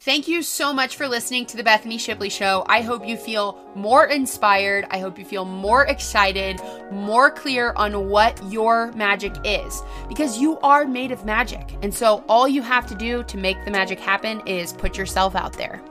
Thank 0.00 0.28
you 0.28 0.42
so 0.44 0.72
much 0.72 0.94
for 0.94 1.08
listening 1.08 1.44
to 1.46 1.56
the 1.56 1.64
Bethany 1.64 1.98
Shipley 1.98 2.28
Show. 2.28 2.64
I 2.68 2.82
hope 2.82 3.04
you 3.04 3.16
feel 3.16 3.58
more 3.74 4.06
inspired. 4.06 4.86
I 4.90 5.00
hope 5.00 5.18
you 5.18 5.24
feel 5.24 5.44
more 5.44 5.86
excited, 5.86 6.60
more 6.92 7.32
clear 7.32 7.72
on 7.72 8.08
what 8.08 8.40
your 8.44 8.92
magic 8.92 9.34
is 9.42 9.82
because 10.08 10.38
you 10.38 10.56
are 10.60 10.84
made 10.84 11.10
of 11.10 11.24
magic. 11.24 11.76
And 11.82 11.92
so 11.92 12.22
all 12.28 12.46
you 12.46 12.62
have 12.62 12.86
to 12.86 12.94
do 12.94 13.24
to 13.24 13.36
make 13.36 13.64
the 13.64 13.72
magic 13.72 13.98
happen 13.98 14.40
is 14.46 14.72
put 14.72 14.96
yourself 14.96 15.34
out 15.34 15.54
there. 15.54 15.82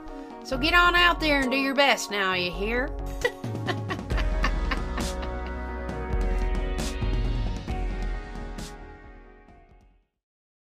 So 0.42 0.56
get 0.56 0.72
on 0.72 0.94
out 0.94 1.20
there 1.20 1.40
and 1.40 1.50
do 1.50 1.58
your 1.58 1.74
best 1.74 2.10
now, 2.10 2.32
you 2.32 2.50
hear? 2.50 2.90